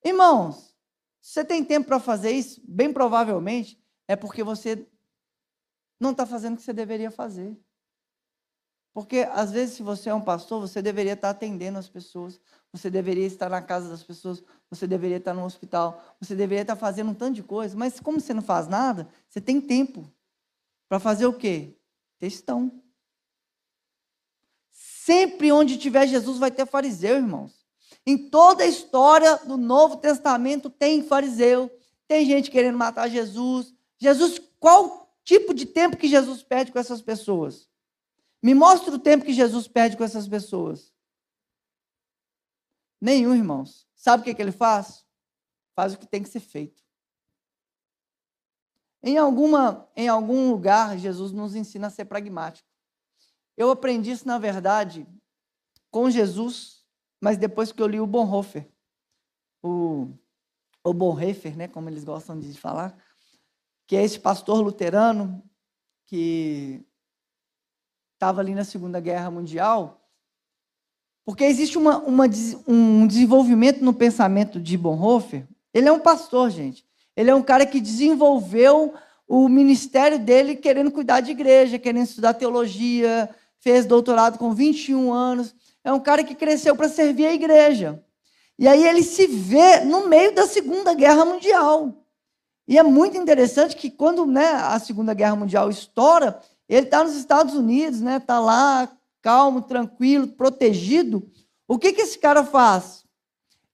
Irmãos, 0.04 0.74
se 1.20 1.34
você 1.34 1.44
tem 1.44 1.64
tempo 1.64 1.86
para 1.86 2.00
fazer 2.00 2.30
isso, 2.32 2.60
bem 2.64 2.92
provavelmente 2.92 3.80
é 4.08 4.16
porque 4.16 4.42
você 4.42 4.88
não 6.00 6.12
está 6.12 6.24
fazendo 6.24 6.54
o 6.54 6.56
que 6.56 6.62
você 6.62 6.72
deveria 6.72 7.10
fazer. 7.10 7.56
Porque, 8.98 9.28
às 9.30 9.52
vezes, 9.52 9.76
se 9.76 9.82
você 9.84 10.10
é 10.10 10.14
um 10.14 10.20
pastor, 10.20 10.60
você 10.60 10.82
deveria 10.82 11.12
estar 11.12 11.30
atendendo 11.30 11.78
as 11.78 11.88
pessoas, 11.88 12.40
você 12.72 12.90
deveria 12.90 13.26
estar 13.28 13.48
na 13.48 13.62
casa 13.62 13.88
das 13.88 14.02
pessoas, 14.02 14.42
você 14.68 14.88
deveria 14.88 15.18
estar 15.18 15.32
no 15.32 15.44
hospital, 15.44 16.02
você 16.20 16.34
deveria 16.34 16.62
estar 16.62 16.74
fazendo 16.74 17.12
um 17.12 17.14
tanto 17.14 17.36
de 17.36 17.44
coisa, 17.44 17.76
mas 17.76 18.00
como 18.00 18.20
você 18.20 18.34
não 18.34 18.42
faz 18.42 18.66
nada, 18.66 19.08
você 19.28 19.40
tem 19.40 19.60
tempo 19.60 20.12
para 20.88 20.98
fazer 20.98 21.26
o 21.26 21.32
quê? 21.32 21.76
Textão. 22.18 22.72
Sempre 24.68 25.52
onde 25.52 25.78
tiver 25.78 26.08
Jesus 26.08 26.36
vai 26.36 26.50
ter 26.50 26.66
fariseu, 26.66 27.18
irmãos. 27.18 27.64
Em 28.04 28.28
toda 28.28 28.64
a 28.64 28.66
história 28.66 29.36
do 29.36 29.56
Novo 29.56 29.98
Testamento 29.98 30.68
tem 30.68 31.04
fariseu, 31.04 31.70
tem 32.08 32.26
gente 32.26 32.50
querendo 32.50 32.76
matar 32.76 33.08
Jesus. 33.08 33.72
Jesus, 33.96 34.40
qual 34.58 35.08
tipo 35.22 35.54
de 35.54 35.66
tempo 35.66 35.96
que 35.96 36.08
Jesus 36.08 36.42
perde 36.42 36.72
com 36.72 36.80
essas 36.80 37.00
pessoas? 37.00 37.67
Me 38.42 38.54
mostra 38.54 38.94
o 38.94 38.98
tempo 38.98 39.24
que 39.24 39.32
Jesus 39.32 39.66
perde 39.66 39.96
com 39.96 40.04
essas 40.04 40.28
pessoas. 40.28 40.94
Nenhum, 43.00 43.34
irmãos. 43.34 43.88
Sabe 43.94 44.22
o 44.22 44.24
que, 44.24 44.34
que 44.34 44.42
ele 44.42 44.52
faz? 44.52 45.04
Faz 45.74 45.94
o 45.94 45.98
que 45.98 46.06
tem 46.06 46.22
que 46.22 46.28
ser 46.28 46.40
feito. 46.40 46.82
Em, 49.02 49.16
alguma, 49.16 49.88
em 49.96 50.08
algum 50.08 50.50
lugar, 50.50 50.98
Jesus 50.98 51.32
nos 51.32 51.54
ensina 51.54 51.86
a 51.86 51.90
ser 51.90 52.04
pragmático. 52.04 52.68
Eu 53.56 53.70
aprendi 53.70 54.10
isso, 54.10 54.26
na 54.26 54.38
verdade, 54.38 55.06
com 55.90 56.10
Jesus, 56.10 56.84
mas 57.20 57.36
depois 57.36 57.72
que 57.72 57.82
eu 57.82 57.86
li 57.86 58.00
o 58.00 58.06
Bonhoeffer, 58.06 58.70
o, 59.62 60.12
o 60.84 60.92
Bonhoeffer, 60.92 61.56
né, 61.56 61.68
como 61.68 61.88
eles 61.88 62.04
gostam 62.04 62.38
de 62.38 62.52
falar, 62.54 62.96
que 63.86 63.96
é 63.96 64.04
esse 64.04 64.20
pastor 64.20 64.60
luterano 64.60 65.42
que 66.06 66.86
estava 68.18 68.40
ali 68.40 68.52
na 68.52 68.64
Segunda 68.64 68.98
Guerra 68.98 69.30
Mundial, 69.30 70.02
porque 71.24 71.44
existe 71.44 71.78
uma, 71.78 71.98
uma, 71.98 72.24
um 72.66 73.06
desenvolvimento 73.06 73.84
no 73.84 73.94
pensamento 73.94 74.60
de 74.60 74.76
Bonhoeffer. 74.76 75.46
Ele 75.72 75.88
é 75.88 75.92
um 75.92 76.00
pastor, 76.00 76.50
gente. 76.50 76.84
Ele 77.16 77.30
é 77.30 77.34
um 77.34 77.42
cara 77.42 77.64
que 77.64 77.80
desenvolveu 77.80 78.92
o 79.28 79.48
ministério 79.48 80.18
dele 80.18 80.56
querendo 80.56 80.90
cuidar 80.90 81.20
de 81.20 81.30
igreja, 81.30 81.78
querendo 81.78 82.06
estudar 82.06 82.34
teologia, 82.34 83.30
fez 83.60 83.86
doutorado 83.86 84.36
com 84.36 84.52
21 84.52 85.12
anos. 85.12 85.54
É 85.84 85.92
um 85.92 86.00
cara 86.00 86.24
que 86.24 86.34
cresceu 86.34 86.74
para 86.74 86.88
servir 86.88 87.26
a 87.26 87.34
igreja. 87.34 88.02
E 88.58 88.66
aí 88.66 88.84
ele 88.84 89.04
se 89.04 89.28
vê 89.28 89.80
no 89.80 90.08
meio 90.08 90.34
da 90.34 90.46
Segunda 90.46 90.92
Guerra 90.92 91.24
Mundial. 91.24 92.04
E 92.66 92.76
é 92.76 92.82
muito 92.82 93.16
interessante 93.16 93.76
que 93.76 93.90
quando 93.90 94.26
né, 94.26 94.48
a 94.48 94.78
Segunda 94.80 95.14
Guerra 95.14 95.36
Mundial 95.36 95.70
estoura, 95.70 96.40
ele 96.68 96.86
está 96.86 97.02
nos 97.02 97.14
Estados 97.14 97.54
Unidos, 97.54 98.00
né? 98.00 98.16
Está 98.16 98.38
lá, 98.38 98.90
calmo, 99.22 99.62
tranquilo, 99.62 100.28
protegido. 100.28 101.30
O 101.66 101.78
que, 101.78 101.92
que 101.92 102.02
esse 102.02 102.18
cara 102.18 102.44
faz? 102.44 103.06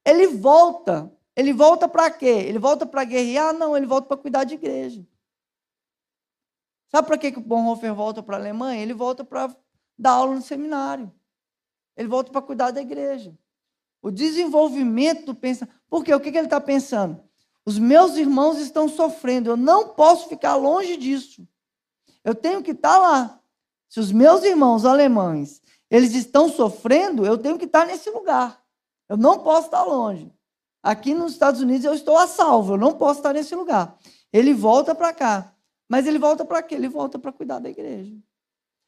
Ele 0.04 0.28
volta. 0.28 1.12
Ele 1.36 1.52
volta 1.52 1.88
para 1.88 2.10
quê? 2.10 2.26
Ele 2.26 2.58
volta 2.58 2.86
para 2.86 3.02
guerrear? 3.02 3.52
Não, 3.52 3.76
ele 3.76 3.86
volta 3.86 4.06
para 4.06 4.16
cuidar 4.16 4.44
de 4.44 4.54
igreja. 4.54 5.04
Sabe 6.88 7.08
para 7.08 7.18
que, 7.18 7.32
que 7.32 7.38
o 7.38 7.42
Bonhoeffer 7.42 7.92
volta 7.92 8.22
para 8.22 8.36
a 8.36 8.40
Alemanha? 8.40 8.80
Ele 8.80 8.94
volta 8.94 9.24
para 9.24 9.54
dar 9.98 10.12
aula 10.12 10.36
no 10.36 10.42
seminário. 10.42 11.12
Ele 11.96 12.06
volta 12.06 12.30
para 12.30 12.40
cuidar 12.40 12.70
da 12.70 12.80
igreja. 12.80 13.36
O 14.00 14.12
desenvolvimento 14.12 15.26
do 15.26 15.34
pensamento. 15.34 15.76
Por 15.88 16.04
quê? 16.04 16.14
O 16.14 16.20
que, 16.20 16.30
que 16.30 16.38
ele 16.38 16.46
está 16.46 16.60
pensando? 16.60 17.20
Os 17.66 17.78
meus 17.78 18.16
irmãos 18.16 18.58
estão 18.58 18.88
sofrendo. 18.88 19.50
Eu 19.50 19.56
não 19.56 19.88
posso 19.88 20.28
ficar 20.28 20.54
longe 20.54 20.96
disso. 20.96 21.44
Eu 22.24 22.34
tenho 22.34 22.62
que 22.62 22.70
estar 22.72 22.94
tá 22.94 22.98
lá. 22.98 23.40
Se 23.88 24.00
os 24.00 24.10
meus 24.10 24.42
irmãos 24.42 24.84
alemães 24.84 25.62
eles 25.90 26.14
estão 26.14 26.48
sofrendo, 26.48 27.24
eu 27.24 27.38
tenho 27.38 27.58
que 27.58 27.66
estar 27.66 27.82
tá 27.82 27.86
nesse 27.86 28.10
lugar. 28.10 28.60
Eu 29.08 29.16
não 29.16 29.38
posso 29.38 29.66
estar 29.66 29.78
tá 29.78 29.84
longe. 29.84 30.32
Aqui 30.82 31.14
nos 31.14 31.32
Estados 31.32 31.60
Unidos 31.60 31.84
eu 31.84 31.94
estou 31.94 32.18
a 32.18 32.26
salvo, 32.26 32.74
eu 32.74 32.78
não 32.78 32.94
posso 32.94 33.20
estar 33.20 33.32
nesse 33.32 33.54
lugar. 33.54 33.96
Ele 34.32 34.52
volta 34.52 34.94
para 34.94 35.12
cá. 35.12 35.54
Mas 35.88 36.06
ele 36.06 36.18
volta 36.18 36.44
para 36.44 36.62
quê? 36.62 36.74
Ele 36.74 36.88
volta 36.88 37.18
para 37.18 37.32
cuidar 37.32 37.58
da 37.58 37.70
igreja. 37.70 38.16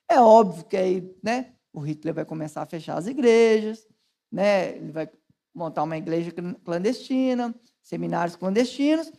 É 0.09 0.21
óbvio 0.21 0.65
que 0.65 0.77
aí, 0.77 1.17
né, 1.23 1.53
o 1.73 1.81
Hitler 1.81 2.15
vai 2.15 2.25
começar 2.25 2.63
a 2.63 2.67
fechar 2.67 2.97
as 2.97 3.07
igrejas, 3.07 3.87
né? 4.33 4.77
Ele 4.77 4.93
vai 4.93 5.09
montar 5.55 5.83
uma 5.83 5.97
igreja 5.97 6.33
clandestina, 6.65 7.55
seminários 7.83 8.37
clandestinos, 8.37 9.13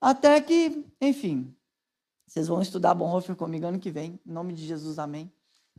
até 0.00 0.40
que, 0.40 0.84
enfim, 1.00 1.54
vocês 2.26 2.48
vão 2.48 2.60
estudar 2.60 2.94
Bonhoeffer 2.94 3.36
comigo 3.36 3.66
ano 3.66 3.78
que 3.78 3.90
vem, 3.90 4.20
em 4.26 4.32
nome 4.32 4.52
de 4.52 4.66
Jesus, 4.66 4.98
amém. 4.98 5.32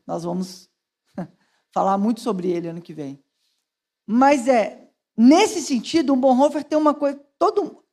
Nós 0.06 0.24
vamos 0.24 0.70
falar 1.74 1.98
muito 1.98 2.22
sobre 2.22 2.50
ele 2.50 2.70
ano 2.70 2.82
que 2.82 2.94
vem. 2.94 3.22
Mas 4.06 4.48
é, 4.48 4.90
nesse 5.16 5.62
sentido, 5.62 6.14
o 6.14 6.16
Bonhoeffer 6.16 6.64
tem 6.64 6.78
uma 6.78 6.94
coisa, 6.94 7.20
todo, 7.38 7.84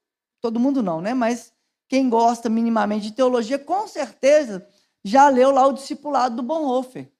todo 0.40 0.60
mundo 0.60 0.82
não, 0.82 1.00
né? 1.00 1.12
Mas 1.12 1.52
quem 1.88 2.08
gosta 2.08 2.48
minimamente 2.48 3.08
de 3.08 3.12
teologia, 3.14 3.58
com 3.58 3.88
certeza 3.88 4.66
já 5.02 5.28
leu 5.28 5.50
lá 5.50 5.66
o 5.66 5.72
Discipulado 5.72 6.36
do 6.36 6.42
Bonhoeffer. 6.42 7.12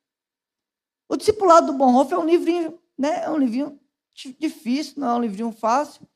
O 1.09 1.17
Discipulado 1.17 1.67
do 1.67 1.73
Bonhoeffer 1.75 2.17
é 2.17 2.21
um 2.21 2.27
livrinho, 2.27 2.79
né? 2.97 3.25
É 3.25 3.31
um 3.31 3.37
livrinho 3.37 3.79
difícil, 4.39 4.95
não 4.97 5.09
é 5.09 5.15
um 5.15 5.21
livrinho 5.21 5.53
fácil, 5.53 6.09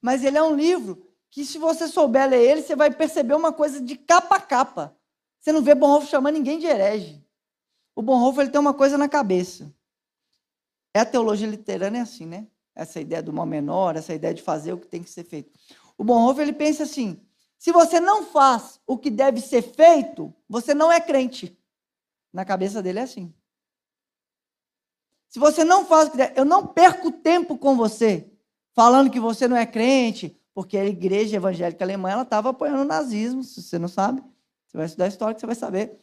mas 0.00 0.22
ele 0.22 0.36
é 0.36 0.42
um 0.42 0.54
livro 0.54 1.05
que, 1.36 1.44
se 1.44 1.58
você 1.58 1.86
souber 1.86 2.26
ler 2.30 2.40
ele, 2.40 2.62
você 2.62 2.74
vai 2.74 2.90
perceber 2.90 3.34
uma 3.34 3.52
coisa 3.52 3.78
de 3.78 3.94
capa 3.94 4.36
a 4.36 4.40
capa. 4.40 4.96
Você 5.38 5.52
não 5.52 5.60
vê 5.60 5.74
Bonhoeffer 5.74 6.08
chamando 6.08 6.32
ninguém 6.32 6.58
de 6.58 6.64
herege. 6.64 7.22
O 7.94 8.00
Bonhoeffer 8.00 8.44
ele 8.44 8.50
tem 8.50 8.58
uma 8.58 8.72
coisa 8.72 8.96
na 8.96 9.06
cabeça. 9.06 9.70
É 10.94 11.00
a 11.00 11.04
teologia 11.04 11.46
literana 11.46 11.98
é 11.98 12.00
assim, 12.00 12.24
né? 12.24 12.46
Essa 12.74 13.02
ideia 13.02 13.22
do 13.22 13.34
mal 13.34 13.44
menor, 13.44 13.96
essa 13.96 14.14
ideia 14.14 14.32
de 14.32 14.40
fazer 14.40 14.72
o 14.72 14.78
que 14.78 14.86
tem 14.86 15.02
que 15.02 15.10
ser 15.10 15.24
feito. 15.24 15.52
O 15.98 16.02
Bonhoeffer 16.02 16.42
ele 16.42 16.54
pensa 16.54 16.84
assim: 16.84 17.20
se 17.58 17.70
você 17.70 18.00
não 18.00 18.24
faz 18.24 18.80
o 18.86 18.96
que 18.96 19.10
deve 19.10 19.42
ser 19.42 19.60
feito, 19.60 20.34
você 20.48 20.72
não 20.72 20.90
é 20.90 21.02
crente. 21.02 21.54
Na 22.32 22.46
cabeça 22.46 22.82
dele 22.82 23.00
é 23.00 23.02
assim. 23.02 23.30
Se 25.28 25.38
você 25.38 25.64
não 25.64 25.84
faz 25.84 26.08
o 26.08 26.12
que 26.12 26.16
deve, 26.16 26.40
eu 26.40 26.46
não 26.46 26.66
perco 26.66 27.12
tempo 27.12 27.58
com 27.58 27.76
você 27.76 28.26
falando 28.72 29.10
que 29.10 29.20
você 29.20 29.46
não 29.46 29.56
é 29.56 29.66
crente, 29.66 30.34
porque 30.56 30.78
a 30.78 30.86
igreja 30.86 31.36
evangélica 31.36 31.84
alemã 31.84 32.08
ela 32.08 32.22
estava 32.22 32.48
apoiando 32.48 32.80
o 32.80 32.86
nazismo, 32.86 33.44
se 33.44 33.62
você 33.62 33.78
não 33.78 33.88
sabe, 33.88 34.22
você 34.66 34.78
vai 34.78 34.86
estudar 34.86 35.08
história 35.08 35.34
que 35.34 35.40
você 35.40 35.46
vai 35.46 35.54
saber. 35.54 36.00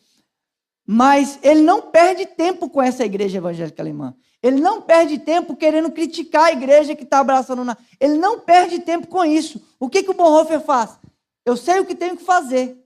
Mas 0.85 1.39
ele 1.41 1.61
não 1.61 1.81
perde 1.81 2.27
tempo 2.27 2.69
com 2.69 2.79
essa 2.79 3.03
igreja 3.03 3.39
evangélica 3.39 3.81
alemã. 3.81 4.13
Ele 4.43 4.61
não 4.61 4.79
perde 4.79 5.17
tempo 5.17 5.55
querendo 5.55 5.91
criticar 5.91 6.43
a 6.43 6.51
igreja 6.51 6.95
que 6.95 7.01
está 7.03 7.17
abraçando. 7.17 7.65
Na... 7.65 7.75
Ele 7.99 8.15
não 8.15 8.41
perde 8.41 8.79
tempo 8.81 9.07
com 9.07 9.25
isso. 9.25 9.59
O 9.79 9.89
que, 9.89 10.03
que 10.03 10.11
o 10.11 10.13
Bonhoeffer 10.13 10.61
faz? 10.61 10.99
Eu 11.43 11.57
sei 11.57 11.79
o 11.79 11.85
que 11.85 11.95
tenho 11.95 12.15
que 12.15 12.23
fazer. 12.23 12.77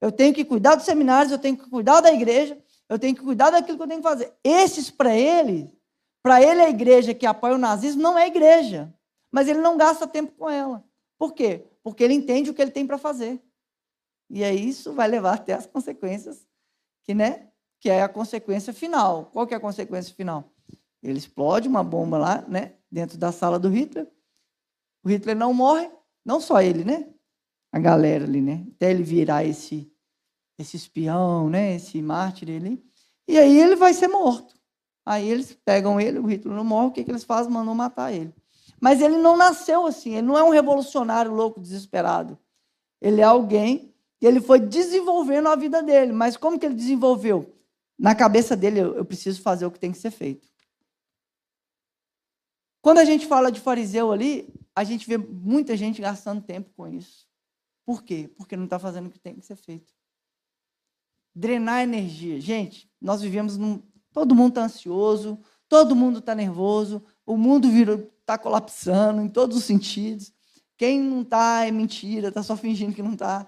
Eu 0.00 0.12
tenho 0.12 0.32
que 0.32 0.44
cuidar 0.44 0.76
dos 0.76 0.84
seminários, 0.84 1.32
eu 1.32 1.38
tenho 1.38 1.56
que 1.56 1.68
cuidar 1.68 2.00
da 2.00 2.12
igreja, 2.12 2.56
eu 2.88 3.00
tenho 3.00 3.16
que 3.16 3.22
cuidar 3.22 3.50
daquilo 3.50 3.78
que 3.78 3.82
eu 3.82 3.88
tenho 3.88 4.00
que 4.00 4.08
fazer. 4.08 4.32
Esses, 4.44 4.92
para 4.92 5.12
ele, 5.12 5.72
para 6.22 6.40
ele, 6.40 6.60
a 6.60 6.70
igreja 6.70 7.12
que 7.12 7.26
apoia 7.26 7.56
o 7.56 7.58
nazismo 7.58 8.00
não 8.00 8.16
é 8.16 8.28
igreja. 8.28 8.94
Mas 9.36 9.48
ele 9.48 9.60
não 9.60 9.76
gasta 9.76 10.06
tempo 10.06 10.32
com 10.32 10.48
ela. 10.48 10.82
Por 11.18 11.34
quê? 11.34 11.66
Porque 11.82 12.02
ele 12.02 12.14
entende 12.14 12.48
o 12.48 12.54
que 12.54 12.62
ele 12.62 12.70
tem 12.70 12.86
para 12.86 12.96
fazer. 12.96 13.38
E 14.30 14.42
aí 14.42 14.66
isso 14.66 14.94
vai 14.94 15.06
levar 15.06 15.34
até 15.34 15.52
as 15.52 15.66
consequências, 15.66 16.48
que, 17.02 17.12
né, 17.12 17.50
que 17.78 17.90
é 17.90 18.00
a 18.00 18.08
consequência 18.08 18.72
final. 18.72 19.26
Qual 19.26 19.46
que 19.46 19.52
é 19.52 19.58
a 19.58 19.60
consequência 19.60 20.14
final? 20.14 20.50
Ele 21.02 21.18
explode 21.18 21.68
uma 21.68 21.84
bomba 21.84 22.16
lá, 22.16 22.46
né, 22.48 22.76
dentro 22.90 23.18
da 23.18 23.30
sala 23.30 23.58
do 23.58 23.68
Hitler. 23.68 24.10
O 25.04 25.10
Hitler 25.10 25.36
não 25.36 25.52
morre, 25.52 25.90
não 26.24 26.40
só 26.40 26.62
ele, 26.62 26.82
né? 26.82 27.06
A 27.70 27.78
galera 27.78 28.24
ali, 28.24 28.40
né? 28.40 28.66
Até 28.74 28.90
ele 28.90 29.02
virar 29.02 29.44
esse 29.44 29.92
esse 30.58 30.78
espião, 30.78 31.50
né, 31.50 31.74
esse 31.74 32.00
mártir 32.00 32.48
ali. 32.48 32.82
E 33.28 33.36
aí 33.36 33.60
ele 33.60 33.76
vai 33.76 33.92
ser 33.92 34.08
morto. 34.08 34.58
Aí 35.04 35.28
eles 35.28 35.52
pegam 35.62 36.00
ele, 36.00 36.18
o 36.20 36.24
Hitler 36.24 36.56
não 36.56 36.64
morre, 36.64 36.86
o 36.86 36.92
que, 36.92 37.04
que 37.04 37.10
eles 37.10 37.22
fazem? 37.22 37.52
Mandam 37.52 37.74
matar 37.74 38.14
ele. 38.14 38.34
Mas 38.80 39.00
ele 39.00 39.16
não 39.16 39.36
nasceu 39.36 39.86
assim, 39.86 40.14
ele 40.14 40.26
não 40.26 40.36
é 40.36 40.42
um 40.42 40.50
revolucionário 40.50 41.32
louco, 41.32 41.60
desesperado. 41.60 42.38
Ele 43.00 43.20
é 43.20 43.24
alguém 43.24 43.94
que 44.18 44.26
ele 44.26 44.40
foi 44.40 44.60
desenvolvendo 44.60 45.48
a 45.48 45.56
vida 45.56 45.82
dele. 45.82 46.12
Mas 46.12 46.36
como 46.36 46.58
que 46.58 46.66
ele 46.66 46.74
desenvolveu? 46.74 47.54
Na 47.98 48.14
cabeça 48.14 48.56
dele, 48.56 48.80
eu, 48.80 49.04
preciso 49.04 49.40
fazer 49.40 49.64
o 49.66 49.70
que 49.70 49.78
tem 49.78 49.92
que 49.92 49.98
ser 49.98 50.10
feito. 50.10 50.48
Quando 52.82 52.98
a 52.98 53.04
gente 53.04 53.26
fala 53.26 53.50
de 53.50 53.60
fariseu 53.60 54.12
ali, 54.12 54.52
a 54.74 54.84
gente 54.84 55.06
vê 55.08 55.16
muita 55.16 55.76
gente 55.76 56.00
gastando 56.00 56.42
tempo 56.42 56.70
com 56.76 56.86
isso. 56.86 57.26
Por 57.84 58.02
quê? 58.02 58.30
Porque 58.36 58.56
não 58.56 58.64
está 58.64 58.78
fazendo 58.78 59.06
o 59.06 59.10
que 59.10 59.18
tem 59.18 59.34
que 59.34 59.46
ser 59.46 59.56
feito. 59.56 59.92
Drenar 61.34 61.82
energia. 61.82 62.40
Gente, 62.40 62.90
nós 63.00 63.22
vivemos 63.22 63.56
num, 63.56 63.82
Todo 64.16 64.34
mundo 64.34 64.48
está 64.48 64.64
ansioso, 64.64 65.38
todo 65.68 65.94
mundo 65.94 66.20
está 66.20 66.34
nervoso, 66.34 67.04
o 67.26 67.36
mundo 67.36 67.68
está 68.26 68.36
colapsando 68.36 69.22
em 69.22 69.28
todos 69.28 69.56
os 69.56 69.64
sentidos. 69.64 70.32
Quem 70.76 71.00
não 71.00 71.22
está 71.22 71.64
é 71.64 71.70
mentira, 71.70 72.28
está 72.28 72.42
só 72.42 72.56
fingindo 72.56 72.92
que 72.92 73.02
não 73.02 73.12
está. 73.12 73.46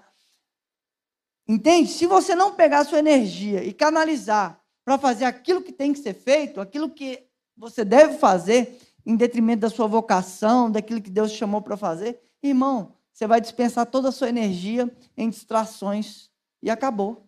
Entende? 1.45 1.89
Se 1.89 2.07
você 2.07 2.33
não 2.33 2.55
pegar 2.55 2.79
a 2.79 2.85
sua 2.85 2.99
energia 2.99 3.61
e 3.61 3.73
canalizar 3.73 4.63
para 4.85 4.97
fazer 4.97 5.25
aquilo 5.25 5.61
que 5.61 5.73
tem 5.73 5.91
que 5.91 5.99
ser 5.99 6.13
feito, 6.13 6.61
aquilo 6.61 6.89
que 6.89 7.27
você 7.57 7.83
deve 7.83 8.17
fazer, 8.17 8.79
em 9.05 9.15
detrimento 9.15 9.61
da 9.61 9.69
sua 9.69 9.85
vocação, 9.85 10.71
daquilo 10.71 11.01
que 11.01 11.09
Deus 11.09 11.31
chamou 11.31 11.61
para 11.61 11.75
fazer, 11.75 12.21
irmão, 12.41 12.95
você 13.11 13.27
vai 13.27 13.41
dispensar 13.41 13.85
toda 13.85 14.09
a 14.09 14.11
sua 14.13 14.29
energia 14.29 14.89
em 15.17 15.29
distrações 15.29 16.29
e 16.63 16.69
acabou. 16.69 17.27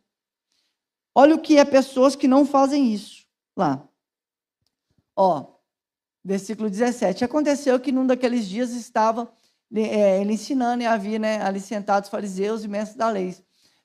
Olha 1.13 1.35
o 1.35 1.39
que 1.39 1.57
é 1.57 1.65
pessoas 1.65 2.15
que 2.15 2.27
não 2.27 2.45
fazem 2.45 2.93
isso 2.93 3.25
lá. 3.57 3.85
Ó, 5.15 5.60
versículo 6.23 6.69
17. 6.69 7.23
Aconteceu 7.23 7.79
que 7.79 7.91
num 7.91 8.05
daqueles 8.05 8.47
dias 8.47 8.71
estava 8.71 9.31
é, 9.73 10.21
ele 10.21 10.33
ensinando 10.33 10.83
e 10.83 10.85
havia 10.85 11.17
né, 11.17 11.41
ali 11.41 11.59
sentados 11.59 12.09
fariseus 12.09 12.63
e 12.63 12.67
mestres 12.67 12.97
da 12.97 13.09
lei, 13.09 13.35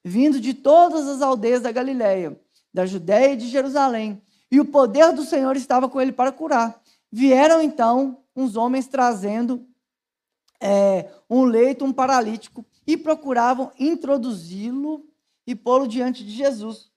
vindo 0.04 0.40
de 0.40 0.54
todas 0.54 1.06
as 1.06 1.22
aldeias 1.22 1.62
da 1.62 1.72
Galiléia, 1.72 2.38
da 2.72 2.84
Judéia 2.84 3.32
e 3.32 3.36
de 3.36 3.48
Jerusalém. 3.48 4.22
E 4.50 4.60
o 4.60 4.64
poder 4.64 5.12
do 5.12 5.24
Senhor 5.24 5.56
estava 5.56 5.88
com 5.88 6.00
ele 6.00 6.12
para 6.12 6.32
curar. 6.32 6.80
Vieram 7.10 7.60
então 7.60 8.22
uns 8.34 8.56
homens 8.56 8.86
trazendo 8.86 9.66
é, 10.60 11.10
um 11.28 11.44
leito, 11.44 11.84
um 11.84 11.92
paralítico, 11.92 12.64
e 12.86 12.96
procuravam 12.96 13.72
introduzi-lo 13.78 15.04
e 15.46 15.54
pô-lo 15.54 15.88
diante 15.88 16.24
de 16.24 16.30
Jesus. 16.30 16.90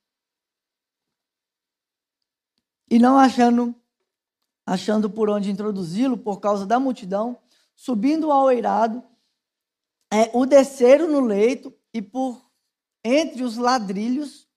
E 2.89 2.97
não 2.97 3.17
achando, 3.17 3.75
achando 4.69 5.09
por 5.09 5.31
onde 5.31 5.49
introduzi-lo 5.49 6.15
por 6.15 6.39
causa 6.39 6.63
da 6.63 6.79
multidão, 6.79 7.39
subindo 7.73 8.31
ao 8.31 8.51
eirado, 8.51 9.03
é, 10.13 10.29
o 10.31 10.45
desceram 10.45 11.07
no 11.07 11.21
leito 11.21 11.75
e 11.91 12.03
por 12.03 12.47
entre 13.03 13.43
os 13.43 13.57
ladrilhos 13.57 14.47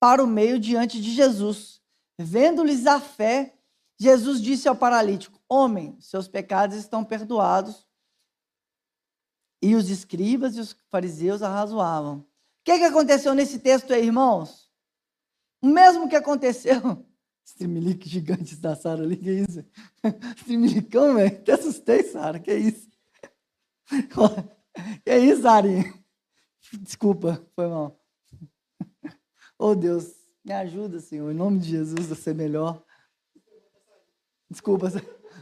para 0.00 0.22
o 0.24 0.26
meio 0.26 0.58
diante 0.58 1.00
de 1.00 1.12
Jesus. 1.12 1.80
Vendo-lhes 2.18 2.84
a 2.84 2.98
fé, 2.98 3.56
Jesus 3.96 4.42
disse 4.42 4.68
ao 4.68 4.74
paralítico: 4.74 5.40
Homem, 5.48 5.96
seus 6.00 6.26
pecados 6.26 6.76
estão 6.76 7.04
perdoados. 7.04 7.86
E 9.62 9.76
os 9.76 9.88
escribas 9.88 10.56
e 10.56 10.60
os 10.60 10.76
fariseus 10.90 11.42
arrazoavam. 11.42 12.18
O 12.18 12.26
que, 12.64 12.78
que 12.78 12.84
aconteceu 12.84 13.34
nesse 13.34 13.60
texto 13.60 13.92
aí, 13.94 14.04
irmãos? 14.06 14.68
O 15.62 15.68
mesmo 15.68 16.08
que 16.08 16.16
aconteceu. 16.16 17.06
Streamilic 17.44 18.08
gigantes 18.08 18.58
da 18.58 18.74
Sara 18.74 19.02
ali, 19.02 19.16
que 19.16 19.30
isso? 19.30 19.64
Streamilicão, 20.36 21.14
velho. 21.14 21.36
Até 21.36 21.52
assustei, 21.52 22.02
Sara, 22.02 22.38
que 22.38 22.54
isso? 22.54 22.88
que 25.04 25.16
isso, 25.16 25.42
Sarinha? 25.42 25.92
Desculpa, 26.80 27.46
foi 27.54 27.68
mal. 27.68 28.00
Oh, 29.58 29.74
Deus, 29.74 30.12
me 30.44 30.52
ajuda, 30.52 31.00
Senhor, 31.00 31.30
em 31.30 31.34
nome 31.34 31.58
de 31.58 31.70
Jesus, 31.70 32.10
a 32.10 32.14
ser 32.14 32.34
melhor. 32.34 32.82
Desculpa, 34.50 34.88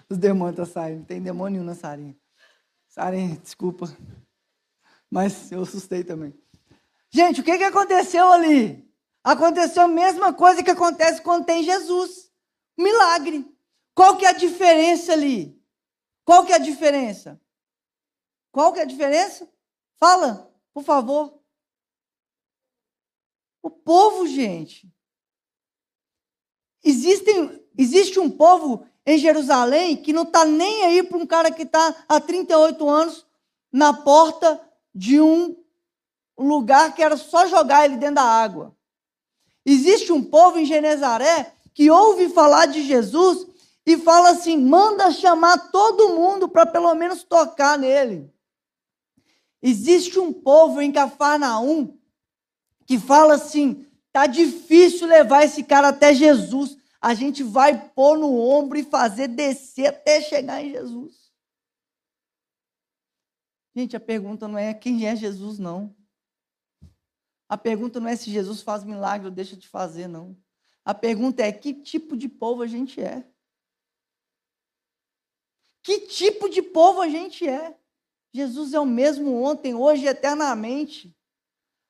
os 0.09 0.19
demônios 0.19 0.59
estão 0.59 0.67
saindo. 0.67 0.99
Não 0.99 1.05
tem 1.05 1.23
demônio 1.23 1.61
nenhum 1.61 1.65
na 1.65 1.75
Sarinha. 1.75 2.17
Sarinha, 2.89 3.37
desculpa. 3.37 3.87
Mas 5.11 5.51
eu 5.51 5.63
assustei 5.63 6.05
também. 6.05 6.35
Gente, 7.11 7.41
o 7.41 7.45
que, 7.45 7.59
que 7.59 7.65
aconteceu 7.65 8.31
ali? 8.33 8.92
Aconteceu 9.25 9.85
a 9.85 9.89
mesma 9.89 10.33
coisa 10.33 10.63
que 10.63 10.71
acontece 10.71 11.23
quando 11.23 11.47
tem 11.47 11.63
Jesus. 11.63 12.31
Milagre. 12.77 13.47
Qual 13.95 14.17
que 14.17 14.25
é 14.25 14.31
a 14.31 14.33
diferença 14.33 15.13
ali? 15.13 15.61
Qual 16.25 16.45
que 16.45 16.53
é 16.53 16.57
a 16.57 16.59
diferença? 16.59 17.41
Qual 18.51 18.73
que 18.73 18.81
é 18.81 18.83
a 18.83 18.87
diferença? 18.87 19.49
Fala, 19.99 20.53
por 20.75 20.83
favor. 20.83 21.41
O 23.63 23.71
povo, 23.71 24.27
gente. 24.27 24.93
Existem, 26.83 27.65
existe 27.79 28.19
um 28.19 28.31
povo 28.31 28.85
em 29.07 29.19
Jerusalém 29.19 29.97
que 29.97 30.13
não 30.13 30.25
está 30.25 30.45
nem 30.45 30.85
aí 30.85 31.03
para 31.03 31.19
um 31.19 31.27
cara 31.27 31.51
que 31.51 31.63
está 31.63 32.05
há 32.09 32.21
38 32.21 32.89
anos 32.89 33.27
na 33.71 33.93
porta 33.93 34.61
de 34.95 35.21
um 35.21 35.57
lugar 36.37 36.95
que 36.95 37.03
era 37.03 37.17
só 37.17 37.47
jogar 37.47 37.85
ele 37.85 37.97
dentro 37.97 38.17
da 38.17 38.25
água. 38.25 38.77
Existe 39.65 40.13
um 40.13 40.23
povo 40.23 40.59
em 40.59 40.65
Genezaré 40.65 41.53
que 41.73 41.91
ouve 41.91 42.29
falar 42.29 42.67
de 42.67 42.83
Jesus 42.83 43.47
e 43.87 43.97
fala 43.97 44.31
assim: 44.31 44.57
manda 44.57 45.11
chamar 45.11 45.71
todo 45.71 46.17
mundo 46.17 46.49
para 46.49 46.67
pelo 46.67 46.95
menos 46.95 47.23
tocar 47.23 47.79
nele. 47.79 48.33
Existe 49.63 50.19
um 50.19 50.33
povo 50.33 50.81
em 50.81 50.91
Cafarnaum 50.91 51.97
que 52.87 52.99
fala 52.99 53.35
assim: 53.35 53.87
tá 54.13 54.27
difícil 54.27 55.07
levar 55.07 55.45
esse 55.45 55.63
cara 55.63 55.89
até 55.89 56.13
Jesus 56.15 56.77
a 57.03 57.15
gente 57.15 57.43
vai 57.43 57.91
pôr 57.91 58.17
no 58.17 58.39
ombro 58.39 58.79
e 58.79 58.85
fazer 58.85 59.27
descer 59.27 59.87
até 59.87 60.21
chegar 60.21 60.63
em 60.63 60.71
Jesus. 60.71 61.33
Gente, 63.75 63.97
a 63.97 64.01
pergunta 64.01 64.47
não 64.47 64.57
é 64.57 64.73
quem 64.73 65.05
é 65.09 65.17
Jesus, 65.17 65.59
não. 65.59 65.93
A 67.53 67.59
pergunta 67.59 68.01
não 68.01 68.09
é 68.09 68.17
se 68.17 68.31
Jesus 68.31 68.63
faz 68.63 68.83
milagre 68.83 69.27
ou 69.27 69.31
deixa 69.31 69.55
de 69.55 69.69
fazer, 69.69 70.09
não. 70.09 70.35
A 70.83 70.95
pergunta 70.95 71.43
é 71.43 71.53
que 71.53 71.75
tipo 71.75 72.17
de 72.17 72.27
povo 72.27 72.63
a 72.63 72.67
gente 72.67 72.99
é. 72.99 73.29
Que 75.83 76.01
tipo 76.01 76.49
de 76.49 76.63
povo 76.63 77.03
a 77.03 77.11
gente 77.11 77.47
é? 77.47 77.77
Jesus 78.33 78.73
é 78.73 78.81
o 78.81 78.87
mesmo 78.87 79.43
ontem, 79.43 79.75
hoje 79.75 80.05
e 80.05 80.09
eternamente. 80.09 81.15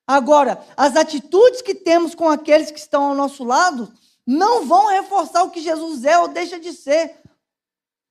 Agora, 0.05 0.67
as 0.77 0.97
atitudes 0.97 1.63
que 1.63 1.77
temos 1.77 2.13
com 2.13 2.29
aqueles 2.29 2.73
que 2.73 2.81
estão 2.81 3.11
ao 3.11 3.15
nosso 3.15 3.45
lado 3.45 3.95
não 4.27 4.67
vão 4.67 4.89
reforçar 4.89 5.45
o 5.45 5.51
que 5.53 5.61
Jesus 5.61 6.05
é 6.05 6.19
ou 6.19 6.27
deixa 6.27 6.59
de 6.59 6.73
ser. 6.73 7.21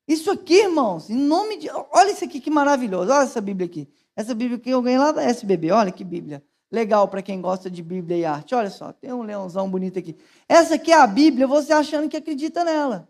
Isso 0.07 0.31
aqui, 0.31 0.53
irmãos, 0.53 1.09
em 1.09 1.17
nome 1.17 1.57
de. 1.57 1.69
Olha 1.69 2.11
isso 2.11 2.23
aqui 2.23 2.39
que 2.39 2.49
maravilhoso. 2.49 3.11
Olha 3.11 3.25
essa 3.25 3.41
Bíblia 3.41 3.65
aqui. 3.65 3.89
Essa 4.15 4.33
Bíblia 4.33 4.57
que 4.57 4.69
eu 4.69 4.81
ganhei 4.81 4.97
lá 4.97 5.11
da 5.11 5.23
SBB. 5.23 5.69
Olha 5.71 5.91
que 5.91 6.05
Bíblia. 6.05 6.41
Legal 6.71 7.07
para 7.09 7.21
quem 7.21 7.41
gosta 7.41 7.69
de 7.69 7.83
Bíblia 7.83 8.17
e 8.17 8.25
arte. 8.25 8.55
Olha 8.55 8.69
só, 8.69 8.93
tem 8.93 9.11
um 9.11 9.23
leãozão 9.23 9.69
bonito 9.69 9.99
aqui. 9.99 10.17
Essa 10.47 10.75
aqui 10.75 10.91
é 10.91 10.95
a 10.95 11.05
Bíblia, 11.05 11.45
você 11.45 11.73
achando 11.73 12.07
que 12.07 12.15
acredita 12.15 12.63
nela. 12.63 13.09